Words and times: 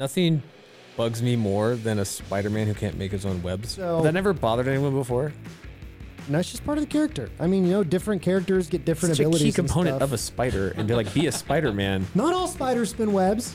Nothing 0.00 0.42
bugs 0.96 1.22
me 1.22 1.36
more 1.36 1.74
than 1.76 1.98
a 1.98 2.04
Spider-Man 2.06 2.66
who 2.66 2.72
can't 2.72 2.96
make 2.96 3.12
his 3.12 3.26
own 3.26 3.42
webs. 3.42 3.72
So- 3.72 4.00
that 4.00 4.14
never 4.14 4.32
bothered 4.32 4.66
anyone 4.66 4.94
before. 4.94 5.26
And 6.26 6.34
that's 6.34 6.50
just 6.50 6.64
part 6.64 6.78
of 6.78 6.84
the 6.84 6.90
character. 6.90 7.28
I 7.38 7.46
mean, 7.46 7.64
you 7.66 7.72
know, 7.72 7.84
different 7.84 8.22
characters 8.22 8.68
get 8.68 8.84
different 8.86 9.16
Such 9.16 9.20
a 9.24 9.26
abilities. 9.28 9.42
key 9.54 9.60
and 9.60 9.68
component 9.68 10.00
of 10.02 10.12
a 10.14 10.18
spider, 10.18 10.72
and 10.76 10.88
to 10.88 10.96
like 10.96 11.12
be 11.12 11.26
a 11.26 11.32
Spider-Man. 11.32 12.06
Not 12.14 12.32
all 12.32 12.46
spiders 12.48 12.90
spin 12.90 13.12
webs. 13.12 13.54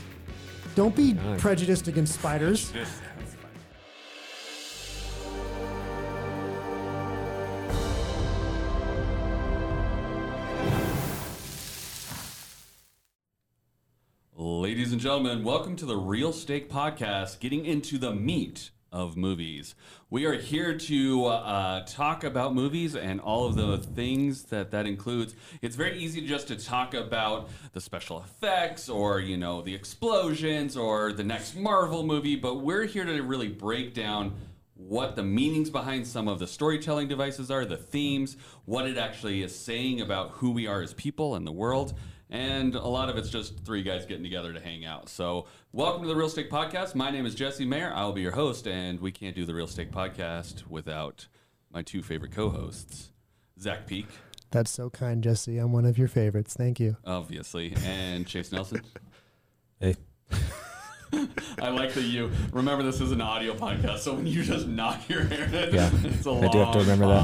Don't 0.76 0.94
be 0.94 1.16
prejudiced 1.38 1.88
against 1.88 2.14
spiders. 2.14 2.72
gentlemen, 15.06 15.44
welcome 15.44 15.76
to 15.76 15.86
the 15.86 15.96
Real 15.96 16.32
Steak 16.32 16.68
Podcast, 16.68 17.38
getting 17.38 17.64
into 17.64 17.96
the 17.96 18.12
meat 18.12 18.70
of 18.90 19.16
movies. 19.16 19.76
We 20.10 20.24
are 20.24 20.32
here 20.32 20.76
to 20.76 21.26
uh, 21.26 21.86
talk 21.86 22.24
about 22.24 22.56
movies 22.56 22.96
and 22.96 23.20
all 23.20 23.46
of 23.46 23.54
the 23.54 23.78
things 23.78 24.46
that 24.46 24.72
that 24.72 24.84
includes. 24.84 25.36
It's 25.62 25.76
very 25.76 25.96
easy 25.96 26.22
just 26.22 26.48
to 26.48 26.56
talk 26.56 26.92
about 26.92 27.50
the 27.72 27.80
special 27.80 28.18
effects 28.18 28.88
or, 28.88 29.20
you 29.20 29.36
know, 29.36 29.62
the 29.62 29.76
explosions 29.76 30.76
or 30.76 31.12
the 31.12 31.22
next 31.22 31.54
Marvel 31.54 32.02
movie, 32.02 32.34
but 32.34 32.56
we're 32.56 32.86
here 32.86 33.04
to 33.04 33.22
really 33.22 33.46
break 33.48 33.94
down 33.94 34.34
what 34.74 35.14
the 35.14 35.22
meanings 35.22 35.70
behind 35.70 36.04
some 36.04 36.26
of 36.26 36.40
the 36.40 36.48
storytelling 36.48 37.06
devices 37.06 37.48
are, 37.48 37.64
the 37.64 37.76
themes, 37.76 38.36
what 38.64 38.88
it 38.88 38.98
actually 38.98 39.44
is 39.44 39.56
saying 39.56 40.00
about 40.00 40.30
who 40.30 40.50
we 40.50 40.66
are 40.66 40.82
as 40.82 40.94
people 40.94 41.36
and 41.36 41.46
the 41.46 41.52
world. 41.52 41.94
And 42.28 42.74
a 42.74 42.86
lot 42.86 43.08
of 43.08 43.16
it's 43.16 43.30
just 43.30 43.60
three 43.64 43.82
guys 43.82 44.04
getting 44.04 44.24
together 44.24 44.52
to 44.52 44.58
hang 44.60 44.84
out. 44.84 45.08
So, 45.08 45.46
welcome 45.72 46.02
to 46.02 46.08
the 46.08 46.16
Real 46.16 46.28
Steak 46.28 46.50
Podcast. 46.50 46.96
My 46.96 47.10
name 47.10 47.24
is 47.24 47.36
Jesse 47.36 47.64
Mayer. 47.64 47.92
I 47.94 48.04
will 48.04 48.12
be 48.12 48.22
your 48.22 48.32
host, 48.32 48.66
and 48.66 49.00
we 49.00 49.12
can't 49.12 49.36
do 49.36 49.44
the 49.44 49.54
Real 49.54 49.68
Steak 49.68 49.92
Podcast 49.92 50.66
without 50.66 51.28
my 51.72 51.82
two 51.82 52.02
favorite 52.02 52.32
co 52.32 52.48
hosts, 52.50 53.10
Zac 53.60 53.86
Peak, 53.86 54.06
That's 54.50 54.72
so 54.72 54.90
kind, 54.90 55.22
Jesse. 55.22 55.58
I'm 55.58 55.70
one 55.72 55.84
of 55.84 55.98
your 55.98 56.08
favorites. 56.08 56.54
Thank 56.54 56.80
you. 56.80 56.96
obviously, 57.06 57.74
and 57.84 58.26
Chase 58.26 58.50
Nelson. 58.50 58.82
Hey, 59.78 59.94
I 61.62 61.68
like 61.70 61.92
that 61.94 62.02
you 62.02 62.30
remember 62.52 62.82
this 62.82 63.00
is 63.00 63.12
an 63.12 63.20
audio 63.20 63.54
podcast, 63.54 63.98
so 63.98 64.14
when 64.14 64.26
you 64.26 64.42
just 64.42 64.66
knock 64.66 65.08
your 65.08 65.22
head, 65.24 65.72
Yeah, 65.72 65.90
it's 66.04 66.26
a 66.26 66.30
I 66.32 66.48
do 66.48 66.58
have 66.58 66.72
to 66.72 66.78
long 66.78 66.78
remember 66.78 67.06
that. 67.06 67.22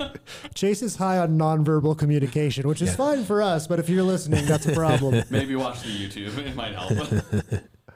pause. 0.00 0.18
Chase 0.54 0.82
is 0.82 0.96
high 0.96 1.18
on 1.18 1.38
nonverbal 1.38 1.96
communication, 1.98 2.68
which 2.68 2.82
is 2.82 2.90
Yeah. 2.90 2.96
fine 2.96 3.24
for 3.24 3.42
us, 3.42 3.66
but 3.66 3.78
if 3.78 3.88
you're 3.88 4.02
listening, 4.02 4.44
that's 4.46 4.66
a 4.66 4.72
problem. 4.72 5.22
Maybe 5.30 5.56
watch 5.56 5.82
the 5.82 5.88
YouTube. 5.88 6.36
It 6.38 6.54
might 6.54 6.74
help. 6.74 6.92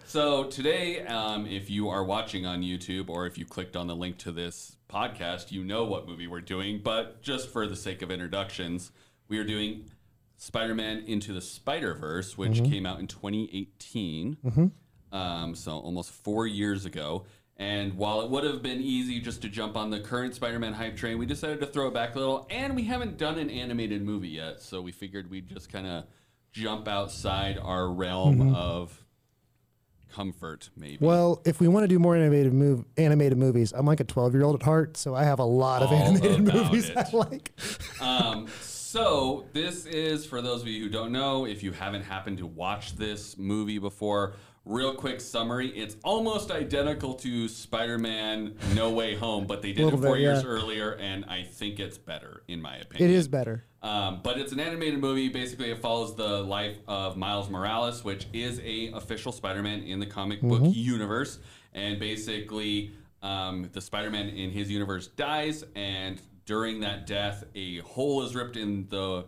so 0.06 0.44
today, 0.44 1.04
um, 1.06 1.46
if 1.46 1.68
you 1.70 1.88
are 1.88 2.02
watching 2.04 2.46
on 2.46 2.62
YouTube 2.62 3.08
or 3.10 3.26
if 3.26 3.36
you 3.38 3.44
clicked 3.44 3.76
on 3.76 3.86
the 3.86 3.96
link 3.96 4.18
to 4.18 4.32
this 4.32 4.76
podcast, 4.88 5.52
you 5.52 5.62
know 5.62 5.84
what 5.84 6.08
movie 6.08 6.26
we're 6.26 6.40
doing. 6.40 6.80
But 6.82 7.20
just 7.22 7.50
for 7.50 7.66
the 7.66 7.76
sake 7.76 8.00
of 8.02 8.10
introductions, 8.10 8.90
we 9.28 9.38
are 9.38 9.44
doing 9.44 9.90
Spider-Man 10.38 11.04
Into 11.06 11.32
the 11.34 11.40
Spider-Verse, 11.42 12.38
which 12.38 12.62
came 12.64 12.86
out 12.86 12.98
in 13.00 13.06
2018. 13.06 14.72
Um, 15.12 15.54
so 15.54 15.72
almost 15.72 16.10
four 16.10 16.46
years 16.46 16.84
ago. 16.84 17.24
And 17.56 17.94
while 17.94 18.20
it 18.20 18.30
would 18.30 18.44
have 18.44 18.62
been 18.62 18.80
easy 18.80 19.20
just 19.20 19.42
to 19.42 19.48
jump 19.48 19.76
on 19.76 19.90
the 19.90 19.98
current 19.98 20.34
Spider-Man 20.34 20.74
hype 20.74 20.96
train, 20.96 21.18
we 21.18 21.26
decided 21.26 21.58
to 21.60 21.66
throw 21.66 21.88
it 21.88 21.94
back 21.94 22.14
a 22.14 22.18
little. 22.18 22.46
And 22.50 22.76
we 22.76 22.84
haven't 22.84 23.18
done 23.18 23.36
an 23.36 23.50
animated 23.50 24.00
movie 24.02 24.28
yet, 24.28 24.60
so 24.60 24.80
we 24.80 24.92
figured 24.92 25.28
we'd 25.28 25.48
just 25.48 25.72
kind 25.72 25.86
of 25.86 26.04
jump 26.52 26.86
outside 26.86 27.58
our 27.58 27.88
realm 27.90 28.54
of 28.54 29.04
comfort, 30.14 30.70
maybe. 30.76 30.98
Well, 31.00 31.42
if 31.44 31.60
we 31.60 31.68
want 31.68 31.84
to 31.84 31.88
do 31.88 31.98
more 31.98 32.16
animated 32.16 32.52
move, 32.52 32.84
animated 32.96 33.38
movies, 33.38 33.72
I'm 33.72 33.86
like 33.86 34.00
a 34.00 34.04
12 34.04 34.34
year 34.34 34.44
old 34.44 34.56
at 34.56 34.62
heart, 34.62 34.96
so 34.96 35.14
I 35.14 35.24
have 35.24 35.38
a 35.38 35.44
lot 35.44 35.82
of 35.82 35.90
All 35.90 35.96
animated 35.96 36.52
movies 36.52 36.90
it. 36.90 36.96
I 37.12 37.16
like. 37.16 37.52
um, 38.00 38.46
so 38.60 39.47
this 39.52 39.84
is 39.86 40.24
for 40.24 40.41
those 40.41 40.62
of 40.62 40.68
you 40.68 40.82
who 40.82 40.88
don't 40.88 41.12
know, 41.12 41.44
if 41.44 41.62
you 41.62 41.72
haven't 41.72 42.02
happened 42.02 42.38
to 42.38 42.47
watch 42.47 42.97
this 42.97 43.36
movie 43.36 43.78
before. 43.78 44.34
Real 44.68 44.94
quick 44.94 45.22
summary: 45.22 45.68
It's 45.68 45.96
almost 46.04 46.50
identical 46.50 47.14
to 47.14 47.48
Spider-Man: 47.48 48.54
No 48.74 48.90
Way 48.90 49.14
Home, 49.14 49.46
but 49.46 49.62
they 49.62 49.72
did 49.72 49.88
it 49.88 49.90
four 49.92 50.12
bit, 50.12 50.20
years 50.20 50.42
yeah. 50.42 50.48
earlier, 50.50 50.90
and 50.92 51.24
I 51.24 51.42
think 51.42 51.80
it's 51.80 51.96
better, 51.96 52.42
in 52.48 52.60
my 52.60 52.76
opinion. 52.76 53.10
It 53.10 53.14
is 53.14 53.28
better. 53.28 53.64
Um, 53.82 54.20
but 54.22 54.38
it's 54.38 54.52
an 54.52 54.60
animated 54.60 55.00
movie. 55.00 55.30
Basically, 55.30 55.70
it 55.70 55.78
follows 55.78 56.16
the 56.16 56.42
life 56.42 56.76
of 56.86 57.16
Miles 57.16 57.48
Morales, 57.48 58.04
which 58.04 58.26
is 58.34 58.60
a 58.62 58.90
official 58.92 59.32
Spider-Man 59.32 59.84
in 59.84 60.00
the 60.00 60.06
comic 60.06 60.42
book 60.42 60.60
universe. 60.64 61.38
And 61.72 61.98
basically, 61.98 62.92
um, 63.22 63.70
the 63.72 63.80
Spider-Man 63.80 64.28
in 64.28 64.50
his 64.50 64.70
universe 64.70 65.06
dies, 65.06 65.64
and 65.76 66.20
during 66.44 66.80
that 66.80 67.06
death, 67.06 67.44
a 67.54 67.78
hole 67.78 68.22
is 68.22 68.34
ripped 68.34 68.58
in 68.58 68.86
the 68.90 69.24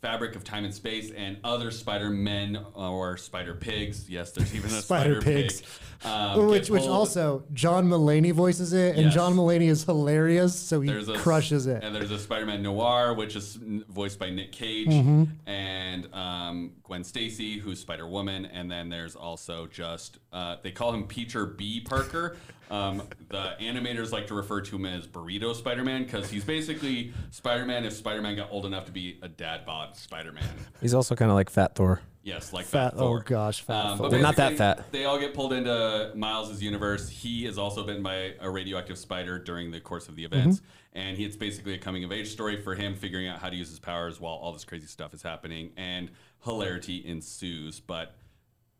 fabric 0.00 0.34
of 0.34 0.44
time 0.44 0.64
and 0.64 0.72
space, 0.74 1.10
and 1.10 1.36
other 1.44 1.70
Spider-Men 1.70 2.64
or 2.74 3.16
Spider-Pigs. 3.16 4.08
Yes, 4.08 4.32
there's 4.32 4.54
even 4.54 4.70
a 4.70 4.74
Spider 4.80 5.20
Spider-Pig. 5.20 5.48
Pigs. 5.48 5.62
Um, 6.02 6.46
which 6.46 6.70
which 6.70 6.84
also 6.84 7.44
John 7.52 7.86
Mulaney 7.90 8.32
voices 8.32 8.72
it, 8.72 8.96
and 8.96 9.04
Yes. 9.06 9.14
John 9.14 9.34
Mulaney 9.34 9.68
is 9.68 9.84
hilarious, 9.84 10.58
so 10.58 10.80
he 10.80 10.90
a 10.90 11.18
crushes 11.18 11.66
it. 11.66 11.84
And 11.84 11.94
there's 11.94 12.10
a 12.10 12.18
Spider-Man 12.18 12.62
Noir, 12.62 13.12
which 13.12 13.36
is 13.36 13.56
voiced 13.56 14.18
by 14.18 14.30
Nick 14.30 14.52
Cage, 14.52 14.88
Mm-hmm. 14.88 15.24
and 15.46 16.14
um, 16.14 16.72
Gwen 16.84 17.04
Stacy, 17.04 17.58
who's 17.58 17.80
Spider 17.80 18.06
Woman, 18.08 18.46
and 18.46 18.70
then 18.70 18.88
there's 18.88 19.14
also 19.14 19.66
just 19.66 20.18
uh, 20.32 20.56
they 20.62 20.70
call 20.70 20.94
him 20.94 21.04
Peter 21.06 21.44
B. 21.44 21.80
Parker. 21.80 22.36
Um, 22.70 23.02
the 23.28 23.54
animators 23.60 24.12
like 24.12 24.28
to 24.28 24.34
refer 24.34 24.60
to 24.60 24.76
him 24.76 24.86
as 24.86 25.06
Burrito 25.06 25.54
Spider-Man 25.54 26.04
because 26.04 26.30
he's 26.30 26.44
basically 26.44 27.12
Spider-Man 27.30 27.84
if 27.84 27.92
Spider-Man 27.94 28.36
got 28.36 28.52
old 28.52 28.64
enough 28.64 28.84
to 28.86 28.92
be 28.92 29.18
a 29.22 29.28
dad 29.28 29.66
bod 29.66 29.96
Spider-Man. 29.96 30.44
he's 30.80 30.94
also 30.94 31.16
kind 31.16 31.30
of 31.30 31.34
like 31.34 31.50
Fat 31.50 31.74
Thor. 31.74 32.00
Yes, 32.22 32.52
like 32.52 32.66
Fat- 32.66 32.92
Fat, 32.92 32.98
Thor. 32.98 33.18
oh 33.18 33.22
gosh, 33.26 33.62
Fat 33.62 33.86
Um, 33.86 33.98
Thor. 33.98 34.10
They're 34.10 34.20
not 34.22 34.36
that 34.36 34.56
fat. 34.56 34.92
They 34.92 35.04
all 35.06 35.18
get 35.18 35.34
pulled 35.34 35.52
into 35.54 36.12
Miles's 36.14 36.62
universe. 36.62 37.08
He 37.08 37.46
is 37.46 37.56
also 37.58 37.82
bitten 37.84 38.02
by 38.02 38.34
a 38.40 38.48
radioactive 38.48 38.98
spider 38.98 39.38
during 39.38 39.70
the 39.70 39.80
course 39.80 40.06
of 40.08 40.14
the 40.16 40.24
events, 40.24 40.58
Mm-hmm. 40.58 40.98
and 40.98 41.16
he, 41.16 41.24
it's 41.24 41.36
basically 41.36 41.74
a 41.74 41.78
coming 41.78 42.04
of 42.04 42.12
age 42.12 42.28
story 42.28 42.60
for 42.62 42.74
him 42.74 42.94
figuring 42.94 43.26
out 43.26 43.38
how 43.40 43.48
to 43.48 43.56
use 43.56 43.70
his 43.70 43.78
powers 43.80 44.20
while 44.20 44.34
all 44.34 44.52
this 44.52 44.64
crazy 44.64 44.86
stuff 44.86 45.12
is 45.14 45.22
happening, 45.22 45.70
and 45.76 46.10
hilarity 46.44 47.02
ensues. 47.06 47.80
But 47.80 48.14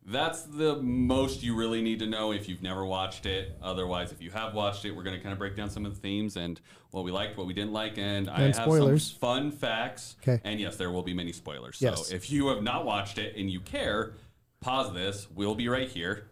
that's 0.06 0.42
the 0.42 0.76
most 0.76 1.42
you 1.42 1.54
really 1.54 1.82
need 1.82 1.98
to 1.98 2.06
know 2.06 2.32
if 2.32 2.48
you've 2.48 2.62
never 2.62 2.84
watched 2.84 3.26
it. 3.26 3.56
Otherwise, 3.62 4.12
if 4.12 4.22
you 4.22 4.30
have 4.30 4.54
watched 4.54 4.84
it, 4.84 4.92
we're 4.92 5.02
going 5.02 5.16
to 5.16 5.22
kind 5.22 5.32
of 5.32 5.38
break 5.38 5.56
down 5.56 5.68
some 5.70 5.84
of 5.84 5.94
the 5.94 6.00
themes 6.00 6.36
and 6.36 6.60
what 6.90 7.04
we 7.04 7.12
liked, 7.12 7.36
what 7.36 7.46
we 7.46 7.52
didn't 7.54 7.72
like, 7.72 7.98
and, 7.98 8.28
I 8.28 8.42
And 8.42 8.54
have 8.56 8.64
some 9.10 9.18
fun 9.20 9.50
facts. 9.52 10.16
'Kay. 10.22 10.40
And 10.42 10.58
yes, 10.58 10.76
there 10.76 10.90
will 10.90 11.02
be 11.02 11.14
many 11.14 11.32
spoilers. 11.32 11.78
Yes. 11.80 12.08
So 12.08 12.14
if 12.14 12.30
you 12.30 12.48
have 12.48 12.62
not 12.62 12.84
watched 12.84 13.18
it 13.18 13.36
and 13.36 13.50
you 13.50 13.60
care, 13.60 14.14
pause 14.60 14.92
this. 14.94 15.28
We'll 15.34 15.54
be 15.54 15.68
right 15.68 15.88
here, 15.88 16.28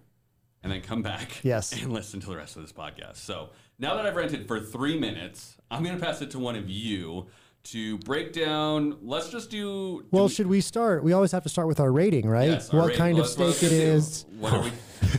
and 0.62 0.72
then 0.72 0.80
come 0.80 1.02
back. 1.02 1.40
Yes. 1.44 1.72
And 1.72 1.92
listen 1.92 2.20
to 2.20 2.26
the 2.26 2.36
rest 2.36 2.56
of 2.56 2.62
this 2.62 2.72
podcast. 2.72 3.16
So 3.16 3.50
now 3.78 3.94
that 3.96 4.06
I've 4.06 4.16
rented 4.16 4.48
for 4.48 4.60
three 4.60 4.98
minutes, 4.98 5.56
I'm 5.70 5.84
going 5.84 5.96
to 5.98 6.04
pass 6.04 6.20
it 6.22 6.30
to 6.32 6.38
one 6.38 6.56
of 6.56 6.68
you 6.68 7.26
to 7.72 7.98
break 7.98 8.32
down. 8.32 8.96
Let's 9.02 9.30
just 9.30 9.50
do. 9.50 10.04
Well, 10.10 10.28
do- 10.28 10.34
should 10.34 10.46
we 10.46 10.60
start? 10.60 11.02
We 11.04 11.12
always 11.12 11.32
have 11.32 11.42
to 11.42 11.48
start 11.48 11.68
with 11.68 11.80
our 11.80 11.92
rating, 11.92 12.28
right? 12.28 12.50
Yes, 12.50 12.72
what 12.72 12.86
rating. 12.86 12.98
kind 12.98 13.18
of 13.18 13.38
Let's- 13.38 13.56
steak 13.58 13.70
it 13.70 13.72
is? 13.72 14.26
What 14.38 14.52
are 14.52 14.62
we? 14.62 14.70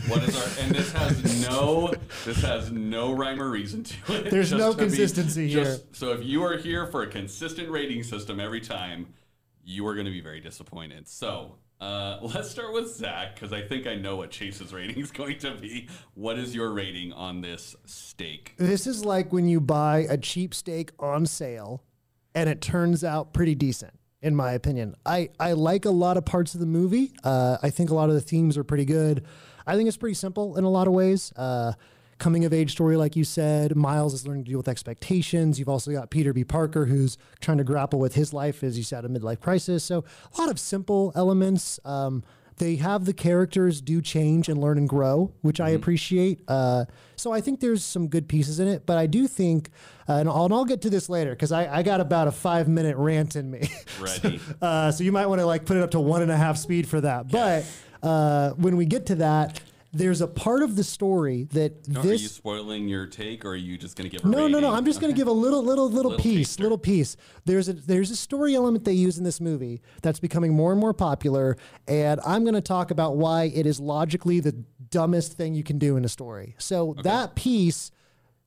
What 0.08 0.22
is 0.22 0.36
our? 0.36 0.64
And 0.64 0.74
this 0.74 0.92
has 0.92 1.48
no. 1.48 1.92
This 2.24 2.42
has 2.42 2.70
no 2.70 3.12
rhyme 3.12 3.40
or 3.40 3.50
reason 3.50 3.84
to 3.84 3.94
it. 4.26 4.30
There's 4.30 4.52
no 4.52 4.72
to 4.72 4.76
be- 4.78 4.84
consistency 4.84 5.48
just- 5.50 5.80
here. 5.82 5.88
So 5.92 6.12
if 6.12 6.24
you 6.24 6.42
are 6.44 6.56
here 6.56 6.86
for 6.86 7.02
a 7.02 7.06
consistent 7.06 7.70
rating 7.70 8.02
system 8.02 8.38
every 8.40 8.60
time, 8.60 9.06
you 9.64 9.86
are 9.86 9.94
going 9.94 10.06
to 10.06 10.12
be 10.12 10.20
very 10.20 10.40
disappointed. 10.40 11.08
So. 11.08 11.56
Uh, 11.80 12.18
let's 12.34 12.50
start 12.50 12.74
with 12.74 12.94
Zac 12.94 13.34
because 13.34 13.54
I 13.54 13.62
think 13.62 13.86
I 13.86 13.94
know 13.94 14.16
what 14.16 14.30
Chase's 14.30 14.70
rating 14.74 14.98
is 14.98 15.10
going 15.10 15.38
to 15.38 15.54
be. 15.54 15.88
What 16.12 16.38
is 16.38 16.54
your 16.54 16.72
rating 16.72 17.10
on 17.14 17.40
this 17.40 17.74
steak? 17.86 18.52
This 18.58 18.86
is 18.86 19.02
like 19.02 19.32
when 19.32 19.48
you 19.48 19.62
buy 19.62 20.00
a 20.10 20.18
cheap 20.18 20.52
steak 20.52 20.90
on 20.98 21.24
sale 21.24 21.82
and 22.34 22.48
it 22.48 22.60
turns 22.60 23.04
out 23.04 23.32
pretty 23.32 23.54
decent, 23.54 23.92
in 24.22 24.34
my 24.34 24.52
opinion. 24.52 24.94
I, 25.04 25.30
I 25.38 25.52
like 25.52 25.84
a 25.84 25.90
lot 25.90 26.16
of 26.16 26.24
parts 26.24 26.54
of 26.54 26.60
the 26.60 26.66
movie. 26.66 27.12
Uh, 27.24 27.58
I 27.62 27.70
think 27.70 27.90
a 27.90 27.94
lot 27.94 28.08
of 28.08 28.14
the 28.14 28.20
themes 28.20 28.56
are 28.56 28.64
pretty 28.64 28.84
good. 28.84 29.24
I 29.66 29.76
think 29.76 29.88
it's 29.88 29.96
pretty 29.96 30.14
simple 30.14 30.56
in 30.56 30.64
a 30.64 30.70
lot 30.70 30.86
of 30.86 30.92
ways. 30.92 31.32
Uh, 31.36 31.72
coming 32.18 32.44
of 32.44 32.52
age 32.52 32.72
story, 32.72 32.96
like 32.96 33.16
you 33.16 33.24
said. 33.24 33.74
Miles 33.74 34.14
is 34.14 34.26
learning 34.26 34.44
to 34.44 34.50
deal 34.50 34.58
with 34.58 34.68
expectations. 34.68 35.58
You've 35.58 35.68
also 35.68 35.90
got 35.90 36.10
Peter 36.10 36.32
B. 36.32 36.44
Parker, 36.44 36.84
who's 36.84 37.16
trying 37.40 37.58
to 37.58 37.64
grapple 37.64 37.98
with 37.98 38.14
his 38.14 38.32
life 38.32 38.62
as 38.62 38.76
he's 38.76 38.92
at 38.92 39.04
a 39.04 39.08
midlife 39.08 39.40
crisis. 39.40 39.82
So 39.82 40.04
a 40.36 40.40
lot 40.40 40.50
of 40.50 40.58
simple 40.60 41.12
elements. 41.16 41.80
Um, 41.84 42.22
they 42.58 42.76
have 42.76 43.06
the 43.06 43.14
characters 43.14 43.80
do 43.80 44.02
change 44.02 44.50
and 44.50 44.60
learn 44.60 44.76
and 44.76 44.86
grow, 44.86 45.32
which 45.40 45.60
I 45.60 45.70
appreciate. 45.70 46.42
Uh, 46.46 46.84
so 47.16 47.32
I 47.32 47.40
think 47.40 47.60
there's 47.60 47.82
some 47.82 48.06
good 48.06 48.28
pieces 48.28 48.60
in 48.60 48.68
it, 48.68 48.84
but 48.84 48.98
I 48.98 49.06
do 49.06 49.26
think, 49.26 49.70
and, 50.18 50.28
I'll, 50.28 50.46
and 50.46 50.54
I'll 50.54 50.64
get 50.64 50.82
to 50.82 50.90
this 50.90 51.08
later 51.08 51.30
because 51.30 51.52
I, 51.52 51.78
I 51.78 51.82
got 51.82 52.00
about 52.00 52.28
a 52.28 52.32
five 52.32 52.68
minute 52.68 52.96
rant 52.96 53.36
in 53.36 53.50
me. 53.50 53.68
Ready? 54.00 54.40
Uh, 54.60 54.90
so 54.90 55.04
you 55.04 55.12
might 55.12 55.26
want 55.26 55.40
to 55.40 55.46
like 55.46 55.64
put 55.64 55.76
it 55.76 55.82
up 55.82 55.90
to 55.92 56.00
one 56.00 56.22
and 56.22 56.30
a 56.30 56.36
half 56.36 56.56
speed 56.56 56.88
for 56.88 57.00
that. 57.00 57.30
But 57.30 57.64
uh, 58.02 58.50
when 58.50 58.76
we 58.76 58.86
get 58.86 59.06
to 59.06 59.14
that, 59.16 59.60
there's 59.92 60.20
a 60.20 60.28
part 60.28 60.62
of 60.62 60.76
the 60.76 60.84
story 60.84 61.48
that 61.52 61.82
this. 61.82 62.04
Are 62.04 62.12
you 62.14 62.28
spoiling 62.28 62.88
your 62.88 63.06
take, 63.06 63.44
or 63.44 63.50
are 63.50 63.56
you 63.56 63.76
just 63.76 63.96
going 63.96 64.08
to 64.08 64.16
give 64.16 64.24
a 64.24 64.28
no, 64.28 64.46
no, 64.46 64.60
no. 64.60 64.72
I'm 64.72 64.84
just 64.84 65.00
going 65.00 65.12
to 65.12 65.16
give 65.18 65.26
a 65.26 65.32
little, 65.32 65.64
little, 65.64 65.90
little, 65.90 66.12
Little 66.12 66.22
piece, 66.22 66.50
taster. 66.50 66.62
little 66.62 66.78
piece. 66.78 67.16
There's 67.44 67.68
a 67.68 67.72
there's 67.72 68.12
a 68.12 68.16
story 68.16 68.54
element 68.54 68.84
they 68.84 68.92
use 68.92 69.18
in 69.18 69.24
this 69.24 69.40
movie 69.40 69.82
that's 70.00 70.20
becoming 70.20 70.54
more 70.54 70.70
and 70.70 70.80
more 70.80 70.94
popular, 70.94 71.56
and 71.88 72.20
I'm 72.24 72.44
going 72.44 72.54
to 72.54 72.60
talk 72.60 72.92
about 72.92 73.16
why 73.16 73.50
it 73.52 73.66
is 73.66 73.80
logically 73.80 74.38
the 74.38 74.52
dumbest 74.90 75.32
thing 75.32 75.54
you 75.54 75.64
can 75.64 75.78
do 75.78 75.96
in 75.96 76.04
a 76.04 76.08
story. 76.08 76.54
So 76.58 76.94
that 77.02 77.34
piece. 77.34 77.90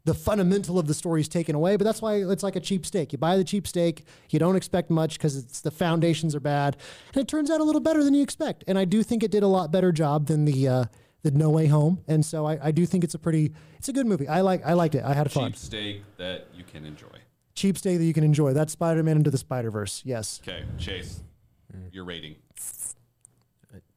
The 0.05 0.13
fundamental 0.13 0.77
of 0.77 0.87
the 0.87 0.93
story 0.93 1.21
is 1.21 1.29
taken 1.29 1.55
away, 1.55 1.77
but 1.77 1.85
that's 1.85 2.01
why 2.01 2.15
it's 2.15 2.43
like 2.43 2.57
a 2.57 2.59
cheap 2.59 2.85
steak. 2.85 3.13
You 3.13 3.17
buy 3.17 3.37
the 3.37 3.43
cheap 3.45 3.65
steak, 3.65 4.03
you 4.29 4.37
don't 4.37 4.57
expect 4.57 4.89
much 4.89 5.17
because 5.17 5.37
it's 5.37 5.61
the 5.61 5.71
foundations 5.71 6.35
are 6.35 6.41
bad, 6.41 6.75
and 7.13 7.21
it 7.21 7.27
turns 7.29 7.49
out 7.49 7.61
a 7.61 7.63
little 7.63 7.79
better 7.79 8.03
than 8.03 8.13
you 8.13 8.21
expect. 8.21 8.65
And 8.67 8.77
I 8.77 8.83
do 8.83 9.01
think 9.01 9.23
it 9.23 9.31
did 9.31 9.43
a 9.43 9.47
lot 9.47 9.71
better 9.71 9.93
job 9.93 10.27
than 10.27 10.43
the 10.43 10.67
uh, 10.67 10.85
the 11.21 11.31
No 11.31 11.49
Way 11.49 11.67
Home, 11.67 12.01
and 12.05 12.25
so 12.25 12.45
I, 12.45 12.59
I 12.67 12.71
do 12.71 12.85
think 12.85 13.05
it's 13.05 13.13
a 13.13 13.19
pretty 13.19 13.53
it's 13.77 13.87
a 13.87 13.93
good 13.93 14.05
movie. 14.05 14.27
I 14.27 14.41
like 14.41 14.65
I 14.65 14.73
liked 14.73 14.95
it. 14.95 15.05
I 15.05 15.13
had 15.13 15.31
fun 15.31 15.51
cheap 15.51 15.57
steak 15.57 16.03
that 16.17 16.47
you 16.53 16.65
can 16.65 16.85
enjoy. 16.85 17.07
cheap 17.55 17.77
steak 17.77 17.97
that 17.97 18.03
you 18.03 18.13
can 18.13 18.25
enjoy. 18.25 18.51
That's 18.51 18.73
Spider 18.73 19.03
Man 19.03 19.15
into 19.15 19.31
the 19.31 19.37
Spider 19.37 19.71
Verse. 19.71 20.01
Yes. 20.03 20.41
Okay, 20.43 20.65
Chase, 20.77 21.21
your 21.93 22.03
rating. 22.03 22.35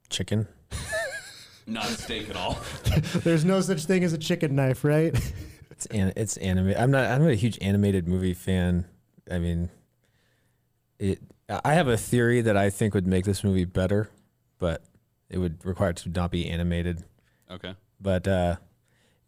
Chicken. 0.08 0.46
Not 1.66 1.86
steak 1.86 2.30
at 2.30 2.36
all. 2.36 2.56
There's 3.24 3.44
no 3.44 3.60
such 3.60 3.86
thing 3.86 4.04
as 4.04 4.12
a 4.12 4.18
chicken 4.18 4.54
knife, 4.54 4.84
right? 4.84 5.12
It's 5.76 5.86
an, 5.86 6.12
it's 6.16 6.36
anime. 6.38 6.72
I'm 6.76 6.90
not. 6.90 7.04
I'm 7.10 7.22
not 7.22 7.30
a 7.30 7.34
huge 7.36 7.58
animated 7.60 8.08
movie 8.08 8.32
fan. 8.34 8.86
I 9.30 9.38
mean, 9.38 9.68
it. 10.98 11.20
I 11.48 11.74
have 11.74 11.86
a 11.86 11.96
theory 11.96 12.40
that 12.40 12.56
I 12.56 12.70
think 12.70 12.94
would 12.94 13.06
make 13.06 13.24
this 13.24 13.44
movie 13.44 13.64
better, 13.66 14.08
but 14.58 14.82
it 15.28 15.38
would 15.38 15.64
require 15.64 15.90
it 15.90 15.96
to 15.98 16.08
not 16.08 16.30
be 16.30 16.48
animated. 16.48 17.04
Okay. 17.50 17.74
But 18.00 18.26
uh, 18.26 18.56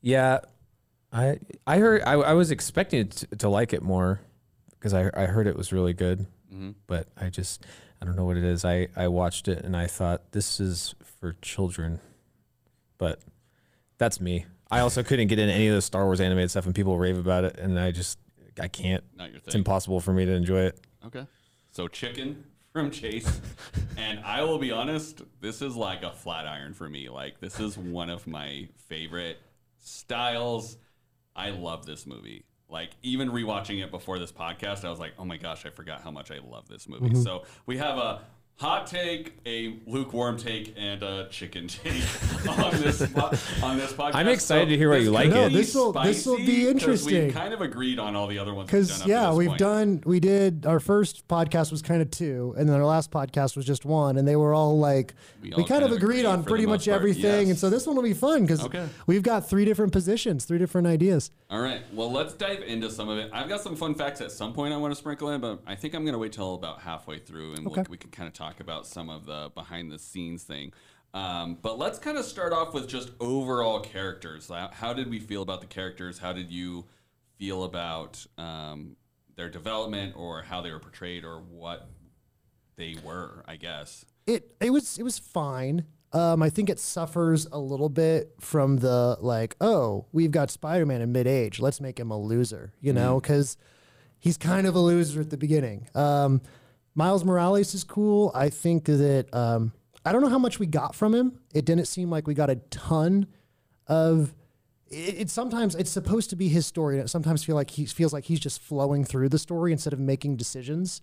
yeah, 0.00 0.40
I 1.12 1.38
I 1.66 1.78
heard 1.78 2.02
I, 2.02 2.14
I 2.14 2.32
was 2.32 2.50
expecting 2.50 3.08
to, 3.08 3.26
to 3.36 3.48
like 3.48 3.72
it 3.74 3.82
more 3.82 4.20
because 4.70 4.94
I 4.94 5.10
I 5.14 5.26
heard 5.26 5.46
it 5.46 5.56
was 5.56 5.72
really 5.72 5.92
good, 5.92 6.26
Mm-hmm. 6.52 6.70
but 6.86 7.08
I 7.16 7.28
just 7.28 7.64
I 8.00 8.06
don't 8.06 8.16
know 8.16 8.24
what 8.24 8.38
it 8.38 8.44
is. 8.44 8.64
I 8.64 8.88
I 8.96 9.08
watched 9.08 9.48
it 9.48 9.64
and 9.64 9.76
I 9.76 9.86
thought 9.86 10.32
this 10.32 10.60
is 10.60 10.94
for 11.20 11.34
children, 11.42 12.00
but 12.96 13.20
that's 13.98 14.18
me. 14.20 14.46
I 14.70 14.80
also 14.80 15.02
couldn't 15.02 15.28
get 15.28 15.38
into 15.38 15.52
any 15.52 15.68
of 15.68 15.74
the 15.74 15.82
Star 15.82 16.04
Wars 16.04 16.20
animated 16.20 16.50
stuff, 16.50 16.66
and 16.66 16.74
people 16.74 16.98
rave 16.98 17.18
about 17.18 17.44
it, 17.44 17.58
and 17.58 17.78
I 17.78 17.90
just 17.90 18.18
I 18.60 18.68
can't. 18.68 19.04
Not 19.16 19.30
your 19.30 19.40
thing. 19.40 19.46
It's 19.46 19.54
impossible 19.54 20.00
for 20.00 20.12
me 20.12 20.24
to 20.24 20.32
enjoy 20.32 20.60
it. 20.62 20.80
Okay. 21.06 21.26
So 21.70 21.88
chicken 21.88 22.44
from 22.72 22.90
Chase. 22.90 23.40
and 23.96 24.20
I 24.20 24.42
will 24.42 24.58
be 24.58 24.70
honest, 24.70 25.22
this 25.40 25.62
is 25.62 25.76
like 25.76 26.02
a 26.02 26.12
flat 26.12 26.46
iron 26.46 26.74
for 26.74 26.88
me. 26.88 27.08
Like 27.08 27.40
this 27.40 27.60
is 27.60 27.78
one 27.78 28.10
of 28.10 28.26
my 28.26 28.68
favorite 28.88 29.38
styles. 29.78 30.76
I 31.34 31.50
love 31.50 31.86
this 31.86 32.06
movie. 32.06 32.44
Like 32.68 32.90
even 33.02 33.30
rewatching 33.30 33.82
it 33.82 33.90
before 33.90 34.18
this 34.18 34.32
podcast, 34.32 34.84
I 34.84 34.90
was 34.90 34.98
like, 34.98 35.12
"Oh 35.18 35.24
my 35.24 35.38
gosh, 35.38 35.64
I 35.64 35.70
forgot 35.70 36.02
how 36.02 36.10
much 36.10 36.30
I 36.30 36.38
love 36.38 36.68
this 36.68 36.86
movie." 36.86 37.06
Mm-hmm. 37.06 37.22
So, 37.22 37.44
we 37.64 37.78
have 37.78 37.96
a 37.96 38.20
hot 38.58 38.88
take, 38.88 39.34
a 39.46 39.76
lukewarm 39.86 40.36
take, 40.36 40.74
and 40.76 41.00
a 41.02 41.28
chicken 41.30 41.68
take 41.68 42.02
on 42.48 42.72
this 42.80 43.00
on 43.62 43.76
this 43.78 43.92
podcast. 43.92 44.14
I'm 44.14 44.28
excited 44.28 44.68
to 44.70 44.76
hear 44.76 44.90
what 44.90 45.00
you 45.02 45.10
like 45.12 45.30
be 45.30 45.36
it. 45.38 45.52
No, 45.52 45.58
this'll- 45.58 45.92
this'll 45.92 46.36
be 46.38 46.66
interesting. 46.68 47.26
We 47.28 47.32
kind 47.32 47.54
of 47.54 47.60
agreed 47.60 47.98
on 47.98 48.16
all 48.16 48.26
the 48.26 48.38
other 48.38 48.52
ones. 48.54 48.66
Because 48.66 48.88
done 48.88 48.96
up 48.98 49.02
to 49.04 49.08
yeah, 49.10 49.26
this 49.28 49.36
we've 49.36 49.48
point. 49.48 49.58
done 49.60 50.02
we 50.06 50.20
did 50.20 50.66
our 50.66 50.80
first 50.80 51.26
podcast 51.28 51.70
was 51.70 51.82
kind 51.82 52.02
of 52.02 52.10
two, 52.10 52.54
and 52.58 52.68
then 52.68 52.76
our 52.76 52.84
last 52.84 53.10
podcast 53.12 53.56
was 53.56 53.64
just 53.64 53.84
one, 53.84 54.16
and 54.18 54.26
they 54.26 54.36
were 54.36 54.52
all 54.54 54.78
like 54.78 55.14
We 55.42 55.50
we, 55.50 55.54
all 55.54 55.64
kind 55.64 55.84
of 55.84 55.92
agreed 55.92 56.24
on 56.24 56.42
pretty 56.44 56.66
much 56.66 56.86
part, 56.86 56.96
everything, 56.96 57.22
yes. 57.46 57.50
and 57.50 57.58
so 57.58 57.70
this 57.70 57.86
one 57.86 57.94
will 57.96 58.02
be 58.02 58.14
fun 58.14 58.42
because 58.42 58.64
Okay. 58.64 58.86
we've 59.06 59.22
got 59.22 59.48
three 59.48 59.64
different 59.64 59.92
positions, 59.92 60.44
three 60.44 60.58
different 60.58 60.86
ideas. 60.88 61.30
All 61.50 61.60
right. 61.60 61.82
Well, 61.94 62.10
let's 62.12 62.34
dive 62.34 62.62
into 62.62 62.90
some 62.90 63.08
of 63.08 63.18
it. 63.18 63.30
I've 63.32 63.48
got 63.48 63.60
some 63.62 63.76
fun 63.76 63.94
facts 63.94 64.20
at 64.20 64.30
some 64.32 64.52
point 64.52 64.74
I 64.74 64.76
want 64.76 64.90
to 64.92 64.96
sprinkle 64.98 65.30
in, 65.30 65.40
but 65.40 65.60
I 65.66 65.76
think 65.76 65.94
I'm 65.94 66.02
going 66.02 66.12
to 66.12 66.18
wait 66.18 66.32
till 66.32 66.54
about 66.54 66.80
halfway 66.80 67.18
through 67.18 67.54
and 67.54 67.66
Okay. 67.68 67.76
we'll, 67.82 67.86
we 67.90 67.96
can 67.96 68.10
kind 68.10 68.26
of 68.26 68.34
talk 68.34 68.47
about 68.60 68.86
some 68.86 69.10
of 69.10 69.26
the 69.26 69.50
behind 69.54 69.90
the 69.90 69.98
scenes 69.98 70.42
thing. 70.42 70.72
Um, 71.14 71.58
but 71.60 71.78
let's 71.78 71.98
kind 71.98 72.18
of 72.18 72.24
start 72.24 72.52
off 72.52 72.74
with 72.74 72.88
just 72.88 73.10
overall 73.20 73.80
characters. 73.80 74.48
How, 74.48 74.70
how 74.72 74.92
did 74.92 75.08
we 75.08 75.20
feel 75.20 75.42
about 75.42 75.60
the 75.60 75.66
characters? 75.66 76.18
How 76.18 76.32
did 76.32 76.50
you 76.50 76.84
feel 77.38 77.64
about 77.64 78.26
um, 78.36 78.96
their 79.36 79.48
development 79.48 80.14
or 80.16 80.42
how 80.42 80.60
they 80.60 80.70
were 80.70 80.80
portrayed 80.80 81.24
or 81.24 81.40
what 81.40 81.88
they 82.76 82.96
were, 83.04 83.44
I 83.46 83.56
guess? 83.56 84.04
it 84.28 84.54
it 84.60 84.70
was 84.70 84.98
it 84.98 85.02
was 85.02 85.18
fine. 85.18 85.84
Um, 86.12 86.42
I 86.42 86.48
think 86.48 86.70
it 86.70 86.78
suffers 86.78 87.46
a 87.50 87.58
little 87.58 87.88
bit 87.90 88.32
from 88.40 88.78
the 88.78 89.18
like, 89.20 89.56
oh, 89.60 90.06
we've 90.12 90.30
got 90.30 90.50
Spider-Man 90.50 91.02
in 91.02 91.12
mid-age. 91.12 91.60
Let's 91.60 91.82
make 91.82 92.00
him 92.00 92.10
a 92.10 92.18
loser, 92.18 92.72
you 92.80 92.94
know, 92.94 93.20
because 93.20 93.58
he's 94.18 94.38
kind 94.38 94.66
of 94.66 94.74
a 94.74 94.78
loser 94.78 95.20
at 95.20 95.28
the 95.28 95.36
beginning. 95.36 95.86
Um, 95.94 96.40
Miles 96.98 97.24
Morales 97.24 97.74
is 97.74 97.84
cool. 97.84 98.32
I 98.34 98.48
think 98.48 98.86
that 98.86 99.32
um, 99.32 99.72
I 100.04 100.10
don't 100.10 100.20
know 100.20 100.28
how 100.28 100.38
much 100.38 100.58
we 100.58 100.66
got 100.66 100.96
from 100.96 101.14
him. 101.14 101.38
It 101.54 101.64
didn't 101.64 101.86
seem 101.86 102.10
like 102.10 102.26
we 102.26 102.34
got 102.34 102.50
a 102.50 102.56
ton 102.56 103.28
of. 103.86 104.34
It, 104.90 105.14
it 105.20 105.30
sometimes 105.30 105.76
it's 105.76 105.92
supposed 105.92 106.28
to 106.30 106.36
be 106.36 106.48
his 106.48 106.66
story, 106.66 106.96
and 106.96 107.04
it 107.04 107.08
sometimes 107.08 107.44
feel 107.44 107.54
like 107.54 107.70
he 107.70 107.86
feels 107.86 108.12
like 108.12 108.24
he's 108.24 108.40
just 108.40 108.60
flowing 108.60 109.04
through 109.04 109.28
the 109.28 109.38
story 109.38 109.70
instead 109.70 109.92
of 109.92 110.00
making 110.00 110.38
decisions. 110.38 111.00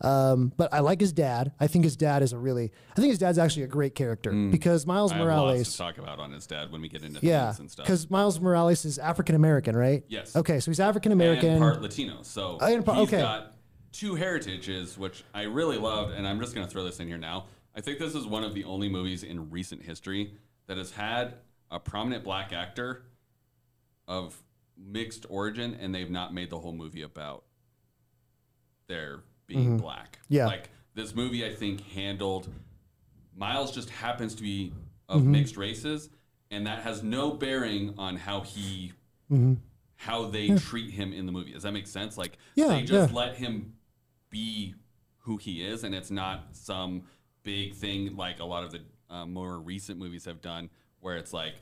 Um, 0.00 0.52
but 0.56 0.74
I 0.74 0.80
like 0.80 0.98
his 1.00 1.12
dad. 1.12 1.52
I 1.60 1.68
think 1.68 1.84
his 1.84 1.94
dad 1.96 2.20
is 2.24 2.32
a 2.32 2.38
really. 2.38 2.72
I 2.90 3.00
think 3.00 3.10
his 3.10 3.18
dad's 3.20 3.38
actually 3.38 3.62
a 3.62 3.68
great 3.68 3.94
character 3.94 4.32
because 4.32 4.86
Miles 4.86 5.12
I 5.12 5.18
Morales. 5.18 5.70
to 5.70 5.78
talk 5.78 5.98
about 5.98 6.18
on 6.18 6.32
his 6.32 6.48
dad 6.48 6.72
when 6.72 6.80
we 6.80 6.88
get 6.88 7.04
into 7.04 7.20
Yeah, 7.24 7.46
things 7.46 7.60
and 7.60 7.70
stuff. 7.70 7.86
because 7.86 8.10
Miles 8.10 8.40
Morales 8.40 8.84
is 8.84 8.98
African 8.98 9.36
American, 9.36 9.76
right? 9.76 10.02
Yes. 10.08 10.34
Okay, 10.34 10.58
so 10.58 10.72
he's 10.72 10.80
African 10.80 11.12
American. 11.12 11.50
and 11.50 11.60
part 11.60 11.80
Latino. 11.80 12.22
So 12.22 12.58
Oh, 12.60 12.66
and 12.66 12.84
he's 12.84 13.12
okay. 13.14 13.44
Two 13.98 14.14
heritages, 14.14 14.96
which 14.96 15.24
I 15.34 15.42
really 15.42 15.76
loved, 15.76 16.12
and 16.14 16.26
I'm 16.26 16.38
just 16.38 16.54
going 16.54 16.64
to 16.64 16.70
throw 16.72 16.84
this 16.84 17.00
in 17.00 17.08
here 17.08 17.18
now. 17.18 17.46
I 17.74 17.80
think 17.80 17.98
this 17.98 18.14
is 18.14 18.26
one 18.26 18.44
of 18.44 18.54
the 18.54 18.62
only 18.64 18.88
movies 18.88 19.24
in 19.24 19.50
recent 19.50 19.82
history 19.82 20.32
that 20.68 20.76
has 20.78 20.92
had 20.92 21.34
a 21.70 21.80
prominent 21.80 22.22
black 22.22 22.52
actor 22.52 23.02
of 24.06 24.40
mixed 24.76 25.26
origin, 25.28 25.76
and 25.80 25.92
they've 25.92 26.10
not 26.10 26.32
made 26.32 26.48
the 26.50 26.58
whole 26.58 26.72
movie 26.72 27.02
about 27.02 27.42
their 28.86 29.20
being 29.46 29.76
black. 29.76 30.18
Mm-hmm. 30.24 30.34
Yeah. 30.34 30.46
like 30.46 30.70
this 30.94 31.14
movie, 31.14 31.44
I 31.44 31.52
think 31.54 31.80
handled 31.88 32.48
Miles 33.36 33.72
just 33.74 33.90
happens 33.90 34.34
to 34.36 34.42
be 34.42 34.72
Mm-hmm. 35.10 35.18
of 35.20 35.24
mixed 35.24 35.56
races, 35.56 36.10
and 36.50 36.66
that 36.66 36.80
has 36.82 37.02
no 37.02 37.30
bearing 37.32 37.94
on 37.96 38.16
how 38.16 38.42
he 38.42 38.92
Mm-hmm. 39.32 39.54
how 39.96 40.26
they 40.26 40.50
treat 40.56 40.90
him 40.90 41.14
in 41.14 41.24
the 41.24 41.32
movie. 41.32 41.52
Does 41.52 41.62
that 41.62 41.72
make 41.72 41.86
sense? 41.86 42.18
Like 42.18 42.36
Yeah, 42.56 42.68
they 42.68 42.82
just 42.82 43.10
yeah. 43.10 43.16
let 43.16 43.36
him 43.36 43.72
be 44.30 44.74
who 45.20 45.36
he 45.36 45.62
is, 45.64 45.84
and 45.84 45.94
it's 45.94 46.10
not 46.10 46.48
some 46.52 47.02
big 47.42 47.74
thing 47.74 48.16
like 48.16 48.40
a 48.40 48.44
lot 48.44 48.64
of 48.64 48.72
the 48.72 48.80
uh, 49.10 49.26
more 49.26 49.58
recent 49.58 49.98
movies 49.98 50.24
have 50.24 50.40
done, 50.42 50.70
where 51.00 51.16
it's 51.16 51.32
like. 51.32 51.54